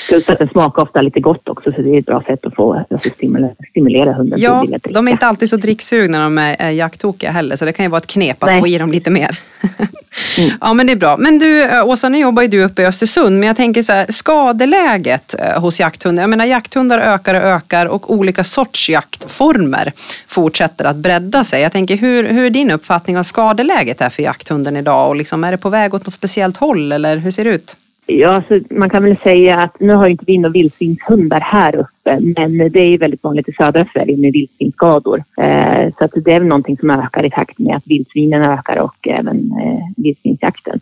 Plus 0.07 0.29
att 0.29 0.39
den 0.39 0.49
smakar 0.49 0.83
ofta 0.83 1.01
lite 1.01 1.19
gott 1.19 1.49
också 1.49 1.71
så 1.71 1.81
det 1.81 1.89
är 1.89 1.99
ett 1.99 2.05
bra 2.05 2.23
sätt 2.27 2.45
att 2.45 2.55
få 2.55 2.85
alltså 2.89 3.09
stimulera, 3.09 3.53
stimulera 3.69 4.13
hunden 4.13 4.39
ja, 4.41 4.61
till 4.61 4.75
att 4.75 4.83
dricka. 4.83 4.99
De 4.99 5.07
är 5.07 5.11
inte 5.11 5.27
alltid 5.27 5.49
så 5.49 5.57
dricksugna 5.57 6.17
när 6.17 6.23
de 6.23 6.37
är 6.59 6.69
jakttokiga 6.69 7.31
heller 7.31 7.55
så 7.55 7.65
det 7.65 7.71
kan 7.71 7.85
ju 7.85 7.89
vara 7.89 7.97
ett 7.97 8.07
knep 8.07 8.43
att 8.43 8.49
Nej. 8.49 8.59
få 8.59 8.67
i 8.67 8.77
dem 8.77 8.91
lite 8.91 9.09
mer. 9.09 9.39
mm. 10.37 10.51
Ja 10.61 10.73
men 10.73 10.85
det 10.85 10.91
är 10.91 10.95
bra. 10.95 11.17
Men 11.17 11.39
du 11.39 11.81
Åsa, 11.81 12.09
nu 12.09 12.17
jobbar 12.17 12.41
ju 12.41 12.47
du 12.47 12.63
uppe 12.63 12.81
i 12.81 12.85
Östersund 12.85 13.39
men 13.39 13.47
jag 13.47 13.57
tänker 13.57 13.81
så 13.81 13.93
här, 13.93 14.05
skadeläget 14.09 15.35
eh, 15.39 15.61
hos 15.61 15.79
jakthundar. 15.79 16.23
Jag 16.23 16.29
menar 16.29 16.45
jakthundar 16.45 16.99
ökar 16.99 17.35
och 17.35 17.41
ökar 17.41 17.85
och 17.85 18.13
olika 18.13 18.43
sorts 18.43 18.89
jaktformer 18.89 19.91
fortsätter 20.27 20.85
att 20.85 20.95
bredda 20.95 21.43
sig. 21.43 21.61
Jag 21.61 21.71
tänker 21.71 21.97
hur, 21.97 22.23
hur 22.23 22.45
är 22.45 22.49
din 22.49 22.71
uppfattning 22.71 23.17
av 23.17 23.23
skadeläget 23.23 24.01
är 24.01 24.09
för 24.09 24.23
jakthunden 24.23 24.77
idag 24.77 25.09
och 25.09 25.15
liksom, 25.15 25.43
är 25.43 25.51
det 25.51 25.57
på 25.57 25.69
väg 25.69 25.93
åt 25.93 26.05
något 26.05 26.13
speciellt 26.13 26.57
håll 26.57 26.91
eller 26.91 27.17
hur 27.17 27.31
ser 27.31 27.43
det 27.43 27.49
ut? 27.49 27.77
Ja, 28.07 28.43
så 28.47 28.59
man 28.69 28.89
kan 28.89 29.03
väl 29.03 29.17
säga 29.17 29.59
att 29.59 29.79
nu 29.79 29.93
har 29.93 30.07
inte 30.07 30.23
vi 30.27 30.37
några 30.37 30.53
vildsvinshundar 30.53 31.39
här 31.39 31.75
uppe 31.75 32.19
men 32.19 32.57
det 32.71 32.79
är 32.79 32.97
väldigt 32.97 33.23
vanligt 33.23 33.49
i 33.49 33.53
södra 33.53 33.85
Sverige 33.93 34.17
med 34.17 34.33
vildsvinsskador. 34.33 35.23
Eh, 35.37 35.93
så 35.97 36.05
att 36.05 36.11
det 36.15 36.33
är 36.33 36.39
väl 36.39 36.47
någonting 36.47 36.77
som 36.77 36.89
ökar 36.89 37.25
i 37.25 37.29
takt 37.29 37.59
med 37.59 37.75
att 37.75 37.87
vildsvinen 37.87 38.43
ökar 38.43 38.77
och 38.77 39.07
även 39.07 39.51
eh, 39.51 40.03
vildsvinsjakten. 40.03 40.79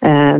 Eh, 0.00 0.38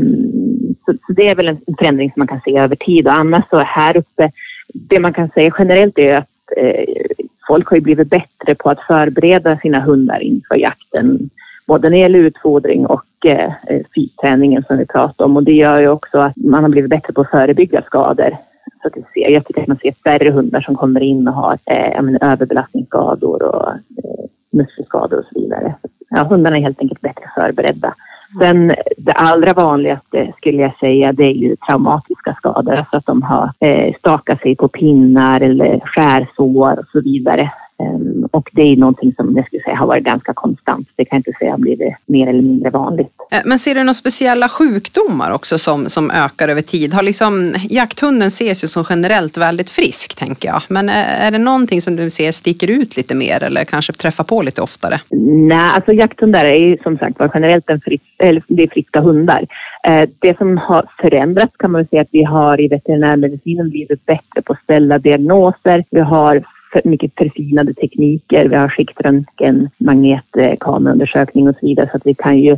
så, 0.85 0.93
så, 1.07 1.12
det 1.12 1.28
är 1.28 1.37
väl 1.37 1.49
en 1.49 1.76
förändring 1.78 2.12
som 2.12 2.20
man 2.20 2.28
kan 2.28 2.41
se 2.41 2.59
över 2.59 2.76
tid 2.76 3.07
och 3.07 3.14
annars 3.14 3.45
så 3.51 3.59
här 3.59 3.97
uppe, 3.97 4.31
det 4.74 5.01
man 5.01 5.12
kan 5.12 5.28
säga 5.28 5.55
generellt 5.59 5.99
är 5.99 6.16
att 6.16 6.28
eh, 6.57 6.85
folk 7.47 7.68
har 7.68 7.76
ju 7.76 7.83
blivit 7.83 8.11
bättre 8.11 8.55
på 8.55 8.70
att 8.70 8.81
förbereda 8.81 9.59
sina 9.59 9.81
hundar 9.81 10.20
inför 10.22 10.57
jakten 10.57 11.31
både 11.71 11.89
när 11.89 11.97
det 11.97 12.03
gäller 12.03 12.18
utfodring 12.18 12.87
och 12.87 13.27
eh, 13.27 13.53
eh 13.66 13.83
fysträningen 13.95 14.62
som 14.62 14.79
vi 14.79 14.87
pratade 14.87 15.25
om 15.25 15.37
och 15.37 15.43
det 15.43 15.53
gör 15.53 15.79
ju 15.79 15.89
också 15.89 16.18
att 16.18 16.37
man 16.37 16.62
har 16.64 16.71
blivit 16.71 16.91
bättre 16.91 17.12
på 17.12 17.21
att 17.21 17.31
förebygga 17.31 17.83
skador. 17.83 18.37
Så 18.83 18.89
att 18.89 18.95
ser, 18.95 19.31
jag 19.31 19.47
tycker 19.47 19.62
att 19.62 19.68
man 19.68 19.79
ser 19.83 19.93
färre 19.93 20.31
hundar 20.31 20.61
som 20.61 20.77
kommer 20.77 21.01
in 21.01 21.29
och 21.29 21.35
har 21.35 21.59
eh, 21.66 22.03
menar, 22.03 22.33
överbelastningsskador 22.33 23.43
och 23.43 23.68
eh, 23.73 24.25
muskelskador 24.53 25.18
och 25.18 25.25
så 25.33 25.41
vidare. 25.41 25.75
Ja, 26.09 26.23
hundarna 26.23 26.57
är 26.57 26.62
helt 26.62 26.81
enkelt 26.81 27.01
bättre 27.01 27.31
förberedda. 27.35 27.95
Sen 28.39 28.75
det 28.97 29.12
allra 29.12 29.53
vanligaste 29.53 30.33
skulle 30.37 30.62
jag 30.62 30.79
säga 30.79 31.12
det 31.12 31.25
är 31.25 31.35
ju 31.35 31.57
traumatiska 31.57 32.35
skador, 32.35 32.75
alltså 32.75 32.97
att 32.97 33.07
de 33.07 33.23
har 33.23 33.51
eh, 33.61 33.95
stakat 33.99 34.41
sig 34.41 34.57
på 34.57 34.68
pinnar 34.68 35.41
eller 35.41 35.81
skärsår 35.81 36.79
och 36.79 36.89
så 36.93 37.01
vidare. 37.01 37.53
Ehm, 37.81 38.28
och 38.31 38.51
det 38.53 38.62
är 38.62 38.76
någonting 38.76 39.14
som 39.16 39.37
jag 39.37 39.47
skulle 39.47 39.62
säga 39.62 39.76
har 39.76 39.87
varit 39.87 40.05
ganska 40.05 40.33
konstant. 40.35 40.89
Det 40.97 41.05
kan 41.05 41.16
jag 41.16 41.20
inte 41.20 41.39
säga 41.39 41.51
har 41.51 41.59
blivit 41.59 41.95
mer 42.07 42.26
eller 42.28 42.43
mindre 42.43 42.70
vanligt. 42.70 43.12
Eh, 43.33 43.41
men 43.45 43.59
ser 43.59 43.74
du 43.74 43.81
några 43.81 43.95
speciella 43.95 44.49
sjukdomar 44.49 45.31
också 45.31 45.59
som, 45.59 45.89
som 45.89 46.11
ökar 46.11 46.49
över 46.49 46.62
tid? 46.62 46.95
Har 46.95 47.03
liksom, 47.03 47.55
jakthunden 47.70 48.28
ses 48.28 48.64
ju 48.64 48.68
som 48.68 48.85
generellt 48.89 49.37
väldigt 49.37 49.70
frisk 49.70 50.18
tänker 50.18 50.49
jag. 50.49 50.62
Men 50.68 50.89
eh, 50.89 51.24
är 51.26 51.31
det 51.31 51.39
någonting 51.39 51.83
som 51.83 51.97
du 51.97 52.11
ser 52.11 52.33
sticker 52.33 52.70
ut 52.70 52.97
lite 52.97 53.14
mer 53.14 53.43
eller 53.43 53.64
kanske 53.64 53.93
träffar 53.93 54.24
på 54.24 54.43
lite 54.43 54.62
oftare? 54.62 55.01
Nej, 55.11 55.70
alltså 55.74 55.93
jakthundar 55.93 56.45
är 56.45 56.55
ju 56.55 56.76
som 56.83 56.99
sagt 56.99 57.18
var 57.18 57.31
generellt 57.35 57.70
en 57.70 57.81
frisk, 57.81 58.05
eller 58.18 58.43
det 58.49 58.62
är 58.62 58.68
friska 58.68 59.01
hundar. 59.01 59.47
Eh, 59.85 60.09
det 60.18 60.39
som 60.39 60.59
har 60.59 60.85
förändrats 61.01 61.57
kan 61.57 61.70
man 61.70 61.87
säga 61.87 62.03
att 62.03 62.09
vi 62.12 62.24
har 62.24 62.61
i 62.61 62.68
veterinärmedicinen 62.68 63.70
blivit 63.70 64.07
bättre 64.07 64.43
på 64.45 64.53
att 64.53 64.62
ställa 64.62 64.99
diagnoser. 64.99 65.85
Vi 65.91 66.01
har 66.01 66.45
mycket 66.85 67.12
förfinade 67.18 67.75
tekniker. 67.75 68.49
Vi 68.49 68.57
har 68.57 68.68
skiktröntgen, 68.68 69.71
magnetkameraundersökning 69.79 71.49
och 71.49 71.55
så 71.61 71.66
vidare 71.66 71.89
så 71.91 71.97
att 71.97 72.07
vi 72.07 72.14
kan 72.14 72.39
ju 72.39 72.57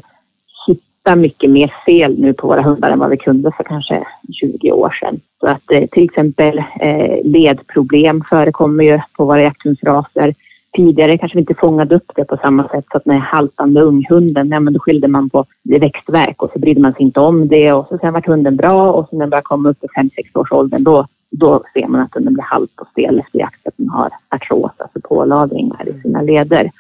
hitta 0.66 1.16
mycket 1.16 1.50
mer 1.50 1.72
fel 1.86 2.18
nu 2.18 2.32
på 2.32 2.46
våra 2.46 2.62
hundar 2.62 2.90
än 2.90 2.98
vad 2.98 3.10
vi 3.10 3.16
kunde 3.16 3.52
för 3.56 3.64
kanske 3.64 4.04
20 4.32 4.72
år 4.72 4.90
sedan. 5.00 5.20
Så 5.40 5.46
att 5.46 5.70
eh, 5.70 5.86
till 5.86 6.04
exempel 6.04 6.58
eh, 6.80 7.24
ledproblem 7.24 8.22
förekommer 8.30 8.84
ju 8.84 9.00
på 9.16 9.24
våra 9.24 9.42
jakthundsraser. 9.42 10.34
Tidigare 10.76 11.18
kanske 11.18 11.36
vi 11.36 11.40
inte 11.40 11.54
fångade 11.54 11.94
upp 11.94 12.12
det 12.14 12.24
på 12.24 12.36
samma 12.36 12.68
sätt 12.68 12.84
så 12.90 12.96
att 12.96 13.06
när 13.06 13.18
haltande 13.18 13.80
unghunden, 13.80 14.48
ja, 14.48 14.60
men 14.60 14.72
då 14.72 14.80
skyllde 14.80 15.08
man 15.08 15.30
på 15.30 15.44
det 15.62 15.78
växtverk 15.78 16.42
och 16.42 16.50
så 16.52 16.58
brydde 16.58 16.80
man 16.80 16.92
sig 16.92 17.02
inte 17.02 17.20
om 17.20 17.48
det 17.48 17.72
och 17.72 17.86
så 17.88 17.98
sen 17.98 18.12
vart 18.12 18.26
hunden 18.26 18.56
bra 18.56 18.92
och 18.92 19.08
så 19.08 19.16
när 19.16 19.20
den 19.20 19.30
började 19.30 19.44
komma 19.44 19.68
upp 19.68 19.84
i 19.84 19.86
5-6 19.86 20.38
års 20.38 20.52
åldern 20.52 20.84
då 20.84 21.06
då 21.32 21.62
ser 21.72 21.88
man 21.88 22.00
att 22.00 22.12
den 22.12 22.34
blir 22.34 22.44
halt 22.44 22.80
och 22.80 22.88
stel 22.88 23.18
efter 23.18 23.38
jakt, 23.38 23.66
att 23.66 23.74
den 23.76 23.88
har 23.88 24.10
artros, 24.28 24.72
alltså 24.78 25.00
pålagringar 25.00 25.88
i 25.88 26.00
sina 26.00 26.22
leder. 26.22 26.70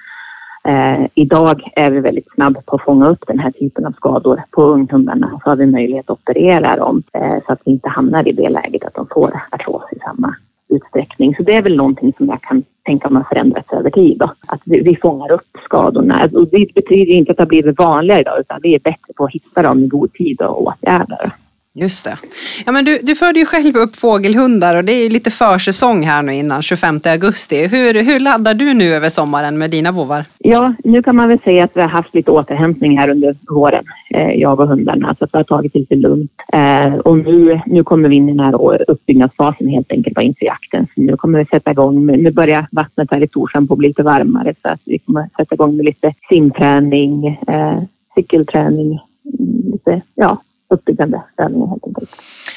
Eh, 0.64 1.06
idag 1.14 1.70
är 1.76 1.90
vi 1.90 2.00
väldigt 2.00 2.32
snabba 2.34 2.60
på 2.66 2.76
att 2.76 2.84
fånga 2.84 3.08
upp 3.08 3.24
den 3.26 3.38
här 3.38 3.50
typen 3.50 3.86
av 3.86 3.92
skador 3.92 4.42
på 4.50 4.62
unghundarna 4.62 5.40
så 5.44 5.50
har 5.50 5.56
vi 5.56 5.66
möjlighet 5.66 6.10
att 6.10 6.18
operera 6.18 6.76
dem 6.76 7.02
eh, 7.12 7.36
så 7.46 7.52
att 7.52 7.60
vi 7.64 7.72
inte 7.72 7.88
hamnar 7.88 8.28
i 8.28 8.32
det 8.32 8.50
läget 8.50 8.84
att 8.84 8.94
de 8.94 9.06
får 9.06 9.40
artros 9.50 9.82
i 9.92 9.98
samma 9.98 10.34
utsträckning. 10.68 11.34
Så 11.36 11.42
det 11.42 11.56
är 11.56 11.62
väl 11.62 11.76
någonting 11.76 12.12
som 12.16 12.28
jag 12.28 12.42
kan 12.42 12.64
tänka 12.82 13.10
mig 13.10 13.22
har 13.22 13.28
förändrats 13.28 13.72
över 13.72 13.90
tid. 13.90 14.18
Då. 14.18 14.34
Att 14.46 14.60
vi, 14.64 14.80
vi 14.80 14.96
fångar 14.96 15.32
upp 15.32 15.48
skadorna. 15.64 16.28
Och 16.34 16.48
det 16.48 16.74
betyder 16.74 17.12
inte 17.12 17.30
att 17.30 17.36
det 17.36 17.42
har 17.42 17.48
blivit 17.48 17.78
vanligare 17.78 18.20
idag 18.20 18.40
utan 18.40 18.60
vi 18.62 18.74
är 18.74 18.78
bättre 18.78 19.12
på 19.16 19.24
att 19.24 19.32
hitta 19.32 19.62
dem 19.62 19.78
i 19.78 19.86
god 19.86 20.12
tid 20.12 20.42
och 20.42 20.62
åtgärda. 20.62 21.32
Just 21.74 22.04
det. 22.04 22.18
Ja, 22.66 22.72
men 22.72 22.84
du, 22.84 22.98
du 23.02 23.14
förde 23.14 23.38
ju 23.38 23.46
själv 23.46 23.76
upp 23.76 23.96
fågelhundar 23.96 24.76
och 24.76 24.84
det 24.84 24.92
är 24.92 25.10
lite 25.10 25.30
försäsong 25.30 26.02
här 26.02 26.22
nu 26.22 26.34
innan 26.34 26.62
25 26.62 27.00
augusti. 27.04 27.66
Hur, 27.66 28.02
hur 28.02 28.20
laddar 28.20 28.54
du 28.54 28.74
nu 28.74 28.94
över 28.94 29.08
sommaren 29.08 29.58
med 29.58 29.70
dina 29.70 29.92
vovvar? 29.92 30.24
Ja, 30.38 30.74
nu 30.84 31.02
kan 31.02 31.16
man 31.16 31.28
väl 31.28 31.38
säga 31.44 31.64
att 31.64 31.76
vi 31.76 31.80
har 31.80 31.88
haft 31.88 32.14
lite 32.14 32.30
återhämtning 32.30 32.98
här 32.98 33.08
under 33.08 33.36
våren, 33.48 33.84
eh, 34.10 34.32
jag 34.32 34.60
och 34.60 34.68
hundarna, 34.68 35.14
så 35.18 35.24
att 35.24 35.32
det 35.32 35.38
har 35.38 35.44
tagit 35.44 35.74
lite 35.74 35.94
lugnt. 35.94 36.32
Eh, 36.52 36.94
och 36.94 37.18
nu, 37.18 37.60
nu 37.66 37.84
kommer 37.84 38.08
vi 38.08 38.16
in 38.16 38.28
i 38.28 38.32
den 38.32 38.40
här 38.40 38.90
uppbyggnadsfasen 38.90 39.68
helt 39.68 39.92
enkelt 39.92 40.20
inför 40.20 40.44
jakten. 40.44 40.86
Så 40.94 41.00
nu 41.00 41.16
kommer 41.16 41.38
vi 41.38 41.44
sätta 41.44 41.70
igång, 41.70 42.06
med, 42.06 42.18
nu 42.18 42.30
börjar 42.30 42.66
vattnet 42.72 43.10
här 43.10 43.22
i 43.22 43.28
Torshamn 43.28 43.68
på 43.68 43.74
att 43.74 43.78
bli 43.78 43.88
lite 43.88 44.02
varmare 44.02 44.54
så 44.62 44.68
att 44.68 44.80
vi 44.84 44.98
kommer 44.98 45.28
sätta 45.36 45.54
igång 45.54 45.76
med 45.76 45.84
lite 45.84 46.14
simträning, 46.28 47.26
eh, 47.48 47.82
cykelträning, 48.14 49.00
mm, 49.38 49.72
lite, 49.72 50.00
ja, 50.14 50.38
uppbyggande 50.72 51.22
övningar 51.36 51.66
helt 51.66 51.86
enkelt. 51.86 52.10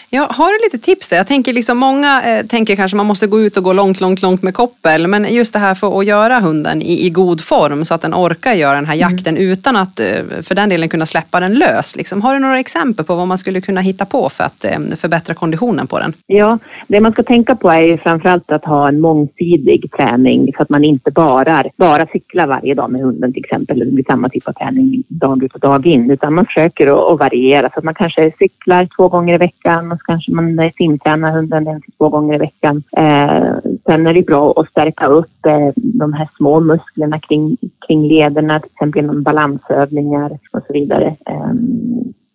Ja, 0.10 0.28
har 0.32 0.48
du 0.48 0.66
lite 0.66 0.86
tips 0.86 1.10
där? 1.10 1.18
Jag 1.18 1.28
tänker 1.28 1.54
liksom 1.54 1.78
många 1.78 2.24
eh, 2.24 2.46
tänker 2.46 2.76
kanske 2.76 2.98
man 2.98 3.06
måste 3.06 3.28
gå 3.28 3.42
ut 3.42 3.58
och 3.58 3.64
gå 3.64 3.74
långt, 3.74 4.02
långt, 4.02 4.22
långt 4.22 4.44
med 4.44 4.54
koppel. 4.54 5.08
Men 5.08 5.34
just 5.34 5.54
det 5.54 5.60
här 5.60 5.76
för 5.76 6.00
att 6.00 6.06
göra 6.06 6.40
hunden 6.40 6.82
i, 6.82 7.06
i 7.06 7.10
god 7.10 7.42
form 7.42 7.86
så 7.86 7.94
att 7.94 8.02
den 8.02 8.14
orkar 8.14 8.54
göra 8.54 8.76
den 8.76 8.86
här 8.86 8.96
mm. 8.96 9.12
jakten 9.12 9.38
mm. 9.38 9.50
utan 9.52 9.76
att 9.76 10.00
eh, 10.00 10.08
för 10.42 10.56
den 10.56 10.70
delen 10.70 10.90
kunna 10.90 11.06
släppa 11.06 11.40
den 11.40 11.54
lös. 11.54 11.96
Liksom. 11.96 12.22
Har 12.22 12.34
du 12.34 12.40
några 12.40 12.60
exempel 12.60 13.06
på 13.06 13.16
vad 13.16 13.28
man 13.28 13.38
skulle 13.38 13.62
kunna 13.62 13.82
hitta 13.82 14.06
på 14.06 14.30
för 14.30 14.44
att 14.44 14.66
eh, 14.66 14.80
förbättra 14.96 15.34
konditionen 15.34 15.88
på 15.88 16.00
den? 16.00 16.14
Ja, 16.28 16.58
det 16.88 17.00
man 17.00 17.12
ska 17.12 17.24
tänka 17.24 17.56
på 17.56 17.70
är 17.70 17.82
ju 17.82 17.98
framförallt 17.98 18.52
att 18.52 18.66
ha 18.66 18.88
en 18.88 19.00
mångsidig 19.00 19.92
träning 19.92 20.54
så 20.58 20.62
att 20.62 20.70
man 20.70 20.84
inte 20.84 21.12
bara, 21.12 21.64
bara 21.78 22.06
cyklar 22.06 22.48
varje 22.48 22.74
dag 22.74 22.92
med 22.92 23.02
hunden 23.02 23.34
till 23.34 23.44
exempel. 23.46 23.80
Det 23.80 23.86
blir 23.86 24.06
samma 24.08 24.30
typ 24.30 24.48
av 24.48 24.54
träning 24.54 25.04
dag 25.08 25.44
ut 25.44 25.54
och 25.54 25.60
dag 25.60 25.88
in 25.88 26.12
utan 26.12 26.34
man 26.34 26.46
försöker 26.46 27.14
att 27.14 27.20
variera 27.20 27.70
så 27.70 27.80
att 27.80 27.84
man 27.84 27.94
kanske 27.94 28.32
cyklar 28.40 28.88
två 28.98 29.10
gånger 29.10 29.36
i 29.36 29.38
veckan 29.38 29.95
och 29.96 30.02
så 30.02 30.06
kanske 30.06 30.32
man 30.32 30.72
simtränar 30.78 31.32
hunden 31.32 31.68
en 31.68 31.82
till 31.82 31.94
två 31.94 32.10
gånger 32.10 32.36
i 32.36 32.38
veckan. 32.38 32.84
Eh, 32.98 33.56
sen 33.86 34.08
är 34.08 34.14
det 34.14 34.26
bra 34.26 34.54
att 34.56 34.70
stärka 34.70 35.08
upp 35.08 35.46
eh, 35.46 35.70
de 35.76 36.14
här 36.14 36.30
små 36.38 36.60
musklerna 36.60 37.20
kring, 37.20 37.58
kring 37.88 38.08
lederna, 38.08 38.60
till 38.60 38.72
exempel 38.72 39.02
genom 39.02 39.24
balansövningar 39.24 40.40
och 40.52 40.62
så 40.68 40.74
vidare. 40.74 41.16
Eh, 41.26 41.54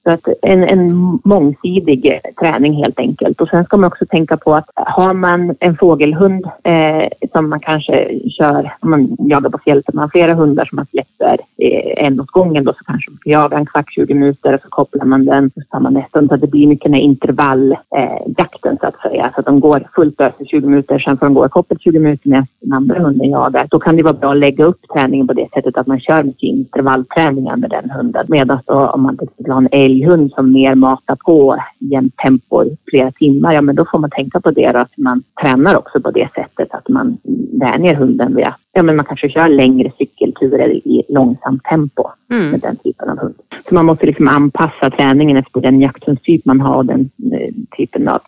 så 0.03 0.11
att 0.11 0.29
en, 0.43 0.65
en 0.65 1.19
mångsidig 1.25 2.21
träning 2.41 2.73
helt 2.73 2.99
enkelt. 2.99 3.41
Och 3.41 3.49
sen 3.49 3.65
ska 3.65 3.77
man 3.77 3.89
också 3.89 4.07
tänka 4.07 4.37
på 4.37 4.55
att 4.55 4.71
har 4.75 5.15
man 5.15 5.57
en 5.61 5.77
fågelhund 5.77 6.47
eh, 6.65 7.09
som 7.33 7.51
man 7.51 7.61
kanske 7.61 8.21
kör, 8.31 8.73
om 8.81 8.91
man 8.91 9.17
jagar 9.19 9.51
på 9.51 9.59
fjället, 9.59 9.95
man 9.95 10.03
har 10.03 10.09
flera 10.09 10.35
hundar 10.35 10.65
som 10.65 10.77
man 10.77 10.87
släpper 10.87 11.39
eh, 11.59 12.07
en 12.07 12.21
åt 12.21 12.31
gången 12.31 12.65
då 12.65 12.73
så 12.73 12.85
kanske 12.85 13.11
man 13.11 13.19
får 13.23 13.33
jaga 13.33 13.57
en 13.57 13.67
kvart, 13.67 13.95
20 13.95 14.15
minuter 14.15 14.55
och 14.55 14.61
så 14.61 14.69
kopplar 14.69 15.05
man 15.05 15.25
den 15.25 15.47
och 15.57 15.63
så 15.63 15.69
tar 15.71 15.81
man 15.81 15.95
nästa 15.95 16.27
så 16.27 16.35
att 16.35 16.41
det 16.41 16.47
blir 16.47 16.67
mycket 16.67 16.85
den 16.85 16.95
här 16.95 17.01
intervalljakten 17.01 18.73
eh, 18.73 18.79
så 18.81 18.87
att 18.87 19.01
säga. 19.01 19.31
Så 19.35 19.41
att 19.41 19.47
de 19.47 19.61
går 19.61 19.89
fullt 19.95 20.21
ös 20.21 20.35
i 20.39 20.47
20 20.47 20.67
minuter, 20.67 20.99
sen 20.99 21.19
får 21.19 21.27
de 21.27 21.35
gå 21.35 21.47
i 21.47 21.49
koppel 21.49 21.79
20 21.81 21.99
minuter 21.99 22.29
när 22.29 22.47
den 22.61 22.73
andra 22.73 22.99
hunden 22.99 23.31
jagar. 23.31 23.67
Då 23.71 23.79
kan 23.79 23.97
det 23.97 24.03
vara 24.03 24.15
bra 24.15 24.31
att 24.31 24.37
lägga 24.37 24.65
upp 24.65 24.81
träningen 24.93 25.27
på 25.27 25.33
det 25.33 25.49
sättet 25.55 25.77
att 25.77 25.87
man 25.87 26.01
kör 26.01 26.23
mycket 26.23 26.43
intervallträningar 26.43 27.57
med 27.57 27.71
den 27.71 27.91
hunden. 27.91 28.27
Medan 28.29 28.59
då 28.67 28.87
om 28.87 29.03
man 29.03 29.17
till 29.17 29.29
exempel 29.29 29.53
har 29.53 29.61
en 29.61 29.69
älg 29.73 30.00
älghund 30.01 30.33
som 30.33 30.53
mer 30.53 30.75
matar 30.75 31.17
på 31.17 31.57
jämnt 31.79 32.17
tempo 32.17 32.65
i 32.65 32.77
flera 32.91 33.13
timmar, 33.13 33.55
ja 33.55 33.61
men 33.61 33.75
då 33.75 33.85
får 33.91 33.99
man 33.99 34.11
tänka 34.11 34.41
på 34.41 34.51
det 34.51 34.73
då, 34.73 34.79
att 34.79 34.97
man 34.97 35.23
tränar 35.41 35.77
också 35.77 36.01
på 36.01 36.11
det 36.11 36.29
sättet 36.35 36.69
att 36.75 36.89
man 36.89 37.19
vänjer 37.61 37.95
hunden 37.95 38.37
vid 38.37 38.45
att 38.45 38.59
ja, 38.73 38.83
men 38.83 38.97
man 38.97 39.05
kanske 39.05 39.29
kör 39.29 39.49
längre 39.49 39.93
cykelturer 39.99 40.71
i 40.71 41.03
långsamt 41.09 41.65
tempo 41.65 42.09
mm. 42.31 42.51
med 42.51 42.61
den 42.61 42.77
typen 42.77 43.09
av 43.09 43.19
hund. 43.19 43.35
Så 43.69 43.75
man 43.75 43.87
måste 43.87 44.07
liksom 44.07 44.29
anpassa 44.29 44.91
träningen 44.91 45.37
efter 45.37 45.61
den 45.61 45.81
jakthundstyp 45.81 46.45
man 46.45 46.61
har 46.61 46.77
och 46.77 46.87
den 46.87 47.11
eh, 47.33 47.55
typen 47.77 48.09
av 48.09 48.21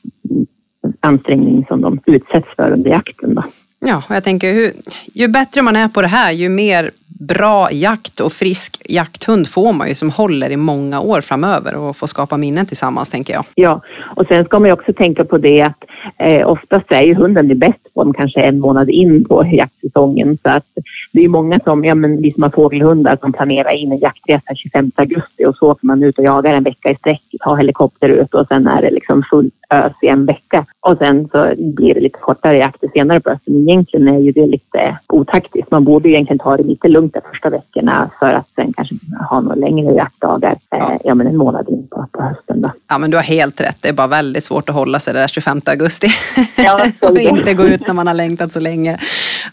ansträngning 1.01 1.65
som 1.69 1.81
de 1.81 2.01
utsätts 2.07 2.49
för 2.57 2.71
under 2.71 2.91
jakten. 2.91 3.35
Då. 3.35 3.43
Ja, 3.81 4.03
och 4.09 4.17
jag 4.17 4.25
tänker 4.25 4.53
hur, 4.53 4.73
ju 5.13 5.29
bättre 5.29 5.63
man 5.63 5.77
är 5.77 5.89
på 5.89 6.03
det 6.03 6.09
här, 6.09 6.33
ju 6.33 6.49
mer 6.49 6.91
bra 7.27 7.69
jakt 7.73 8.21
och 8.21 8.33
frisk 8.33 8.83
jakthund 8.89 9.49
får 9.49 9.73
man 9.73 9.89
ju 9.89 9.95
som 9.95 10.11
håller 10.11 10.51
i 10.51 10.57
många 10.57 11.01
år 11.01 11.21
framöver 11.21 11.75
och 11.75 11.97
får 11.97 12.07
skapa 12.07 12.37
minnen 12.37 12.67
tillsammans 12.67 13.11
tänker 13.11 13.33
jag. 13.33 13.45
Ja, 13.55 13.81
och 14.17 14.27
sen 14.27 14.45
ska 14.45 14.59
man 14.59 14.69
ju 14.69 14.73
också 14.73 14.93
tänka 14.93 15.25
på 15.25 15.39
det 15.39 15.63
att 15.63 15.85
eh, 16.19 16.49
oftast 16.49 16.93
är 16.93 17.03
ju 17.03 17.15
hunden 17.15 17.49
det 17.49 17.55
bäst 17.55 17.83
dem 17.95 18.15
kanske 18.15 18.41
en 18.41 18.61
månad 18.61 18.91
in 18.91 19.25
på 19.25 19.47
jaktsäsongen 19.47 20.39
så 20.43 20.51
att 20.51 20.65
det 21.13 21.25
är 21.25 21.29
många 21.29 21.61
som, 21.65 21.85
ja 21.85 21.95
men 21.95 22.23
vi 22.23 22.33
som 22.33 22.43
har 22.43 22.51
fågelhundar 22.51 23.17
som 23.21 23.33
planerar 23.33 23.71
in 23.71 23.93
en 23.93 23.99
jaktresa 23.99 24.55
25 24.55 24.91
augusti 24.95 25.45
och 25.47 25.57
så 25.57 25.71
åker 25.71 25.87
man 25.87 26.03
ut 26.03 26.19
och 26.19 26.25
jagar 26.25 26.55
en 26.55 26.63
vecka 26.63 26.91
i 26.91 26.97
sträck, 26.97 27.23
tar 27.41 27.57
helikopter 27.57 28.09
ut 28.09 28.35
och 28.35 28.47
sen 28.49 28.67
är 28.67 28.83
det 28.83 28.91
liksom 28.91 29.23
full 29.31 29.51
ös 29.71 29.93
i 30.03 30.07
en 30.07 30.27
vecka 30.27 30.67
och 30.83 30.99
sen 30.99 31.29
så 31.33 31.53
blir 31.57 31.95
det 31.95 32.01
lite 32.01 32.19
kortare 32.19 32.57
jakter 32.57 32.89
senare 32.95 33.21
på 33.21 33.31
hösten. 33.31 33.57
Egentligen 33.57 34.09
är 34.09 34.19
ju 34.19 34.33
det 34.33 34.47
lite 34.47 34.99
otaktiskt. 35.09 35.71
Man 35.71 35.85
borde 35.85 36.09
egentligen 36.09 36.39
ta 36.39 36.57
det 36.57 36.63
lite 36.63 36.89
lugnt 36.89 37.15
de 37.15 37.21
första 37.31 37.51
veckorna 37.51 38.11
för 38.19 38.33
att 38.33 38.49
sen 38.55 38.73
kanske 38.73 38.95
ha 39.31 39.41
några 39.41 39.55
längre 39.55 39.95
jaktdagar, 39.95 40.57
ja. 40.71 40.77
Eh, 40.77 40.99
ja 41.05 41.15
men 41.15 41.27
en 41.27 41.37
månad 41.37 41.69
in 41.69 41.89
på, 41.91 42.07
på 42.13 42.23
hösten. 42.23 42.63
Då. 42.63 42.73
Ja 42.89 42.99
men 42.99 43.11
du 43.11 43.17
har 43.17 43.25
helt 43.25 43.61
rätt, 43.61 43.77
det 43.81 43.89
är 43.89 43.93
bara 43.93 44.07
väldigt 44.07 44.45
svårt 44.45 44.69
att 44.69 44.75
hålla 44.75 44.99
sig 44.99 45.15
där 45.15 45.29
25 45.29 45.61
augusti 45.67 46.09
ja, 46.57 46.81
och 47.09 47.19
inte 47.19 47.55
gå 47.55 47.65
ut 47.65 47.87
när 47.87 47.95
man 47.95 48.07
har 48.07 48.15
längtat 48.15 48.53
så 48.53 48.61
länge. 48.61 48.99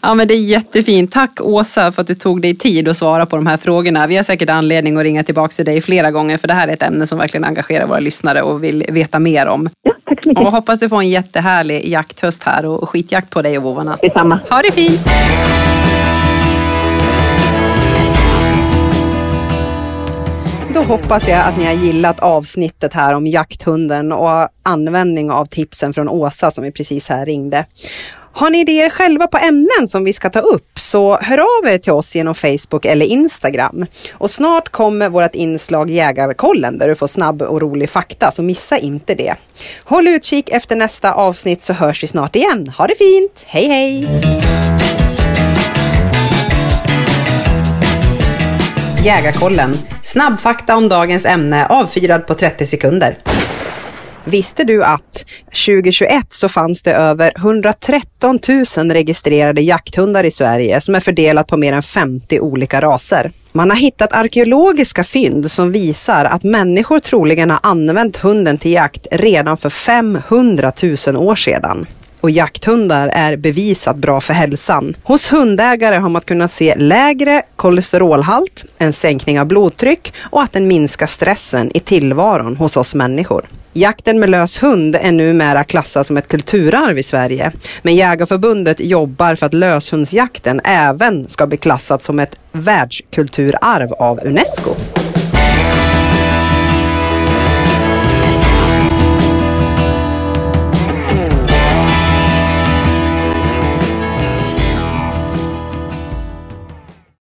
Ja 0.02 0.14
men 0.14 0.28
det 0.28 0.34
är 0.34 0.44
jättefint. 0.44 1.12
Tack 1.12 1.40
Åsa 1.40 1.92
för 1.92 2.02
att 2.02 2.08
du 2.08 2.14
tog 2.14 2.42
dig 2.42 2.56
tid 2.56 2.88
att 2.88 2.96
svara 2.96 3.26
på 3.26 3.36
de 3.36 3.46
här 3.46 3.56
frågorna. 3.56 4.06
Vi 4.06 4.16
har 4.16 4.22
säkert 4.22 4.50
anledning 4.50 4.96
att 4.96 5.02
ringa 5.02 5.24
tillbaka 5.24 5.52
till 5.52 5.64
dig 5.64 5.80
flera 5.80 6.10
gånger 6.10 6.36
för 6.36 6.48
det 6.48 6.54
här 6.54 6.68
är 6.68 6.72
ett 6.72 6.82
ämne 6.82 7.06
som 7.06 7.18
verkligen 7.18 7.44
engagerar 7.44 7.86
våra 7.86 8.00
lyssnare 8.00 8.42
och 8.42 8.64
vill 8.64 8.84
veta 8.88 9.18
mer 9.18 9.46
om. 9.46 9.68
Tack 10.10 10.22
så 10.22 10.28
mycket. 10.28 10.46
Och 10.46 10.52
hoppas 10.52 10.80
du 10.80 10.88
får 10.88 11.00
en 11.00 11.08
jättehärlig 11.08 11.88
jakthöst 11.88 12.42
här 12.42 12.66
och 12.66 12.88
skitjakt 12.88 13.30
på 13.30 13.42
dig 13.42 13.58
och 13.58 13.62
vovvarna. 13.64 13.98
Detsamma. 14.02 14.40
Ha 14.50 14.62
det 14.62 14.72
fint! 14.72 15.00
Då 20.74 20.82
hoppas 20.82 21.28
jag 21.28 21.46
att 21.46 21.58
ni 21.58 21.64
har 21.64 21.72
gillat 21.72 22.20
avsnittet 22.20 22.94
här 22.94 23.14
om 23.14 23.26
jakthunden 23.26 24.12
och 24.12 24.48
användning 24.62 25.30
av 25.30 25.44
tipsen 25.44 25.94
från 25.94 26.08
Åsa 26.08 26.50
som 26.50 26.64
vi 26.64 26.72
precis 26.72 27.08
här 27.08 27.26
ringde. 27.26 27.64
Har 28.32 28.50
ni 28.50 28.60
idéer 28.60 28.90
själva 28.90 29.26
på 29.26 29.38
ämnen 29.38 29.88
som 29.88 30.04
vi 30.04 30.12
ska 30.12 30.30
ta 30.30 30.40
upp 30.40 30.78
så 30.78 31.16
hör 31.16 31.38
av 31.38 31.72
er 31.72 31.78
till 31.78 31.92
oss 31.92 32.16
genom 32.16 32.34
Facebook 32.34 32.84
eller 32.84 33.06
Instagram. 33.06 33.86
Och 34.14 34.30
snart 34.30 34.68
kommer 34.68 35.08
vårt 35.08 35.34
inslag 35.34 35.90
Jägarkollen 35.90 36.78
där 36.78 36.88
du 36.88 36.94
får 36.94 37.06
snabb 37.06 37.42
och 37.42 37.60
rolig 37.60 37.90
fakta, 37.90 38.30
så 38.30 38.42
missa 38.42 38.78
inte 38.78 39.14
det. 39.14 39.34
Håll 39.84 40.08
utkik 40.08 40.48
efter 40.50 40.76
nästa 40.76 41.12
avsnitt 41.12 41.62
så 41.62 41.72
hörs 41.72 42.02
vi 42.02 42.06
snart 42.06 42.36
igen. 42.36 42.72
Ha 42.78 42.86
det 42.86 42.94
fint! 42.94 43.44
Hej 43.46 43.68
hej! 43.68 44.08
Jägarkollen. 49.04 49.78
Snabbfakta 50.02 50.76
om 50.76 50.88
dagens 50.88 51.26
ämne 51.26 51.66
avfyrad 51.66 52.26
på 52.26 52.34
30 52.34 52.66
sekunder. 52.66 53.18
Visste 54.24 54.64
du 54.64 54.84
att 54.84 55.24
2021 55.66 56.12
så 56.28 56.48
fanns 56.48 56.82
det 56.82 56.92
över 56.92 57.32
113 57.36 58.38
000 58.76 58.90
registrerade 58.90 59.60
jakthundar 59.60 60.24
i 60.24 60.30
Sverige 60.30 60.80
som 60.80 60.94
är 60.94 61.00
fördelat 61.00 61.46
på 61.46 61.56
mer 61.56 61.72
än 61.72 61.82
50 61.82 62.40
olika 62.40 62.80
raser. 62.80 63.32
Man 63.52 63.70
har 63.70 63.76
hittat 63.76 64.12
arkeologiska 64.12 65.04
fynd 65.04 65.50
som 65.50 65.72
visar 65.72 66.24
att 66.24 66.42
människor 66.42 66.98
troligen 66.98 67.50
har 67.50 67.60
använt 67.62 68.16
hunden 68.16 68.58
till 68.58 68.72
jakt 68.72 69.06
redan 69.10 69.56
för 69.56 69.70
500 69.70 70.72
000 71.06 71.16
år 71.16 71.34
sedan 71.34 71.86
och 72.20 72.30
jakthundar 72.30 73.10
är 73.14 73.36
bevisat 73.36 73.96
bra 73.96 74.20
för 74.20 74.34
hälsan. 74.34 74.96
Hos 75.02 75.32
hundägare 75.32 75.96
har 75.96 76.08
man 76.08 76.22
kunnat 76.22 76.52
se 76.52 76.74
lägre 76.76 77.42
kolesterolhalt, 77.56 78.64
en 78.78 78.92
sänkning 78.92 79.40
av 79.40 79.46
blodtryck 79.46 80.12
och 80.22 80.42
att 80.42 80.52
den 80.52 80.68
minskar 80.68 81.06
stressen 81.06 81.70
i 81.74 81.80
tillvaron 81.80 82.56
hos 82.56 82.76
oss 82.76 82.94
människor. 82.94 83.44
Jakten 83.72 84.20
med 84.20 84.30
lös 84.30 84.62
hund 84.62 84.96
är 84.96 85.12
numera 85.12 85.64
klassad 85.64 86.06
som 86.06 86.16
ett 86.16 86.28
kulturarv 86.28 86.98
i 86.98 87.02
Sverige. 87.02 87.52
Men 87.82 87.94
Jägarförbundet 87.94 88.80
jobbar 88.80 89.34
för 89.34 89.46
att 89.46 89.54
löshundsjakten 89.54 90.60
även 90.64 91.28
ska 91.28 91.46
bli 91.46 91.56
klassad 91.56 92.02
som 92.02 92.18
ett 92.18 92.36
världskulturarv 92.52 93.92
av 93.92 94.20
Unesco. 94.24 94.74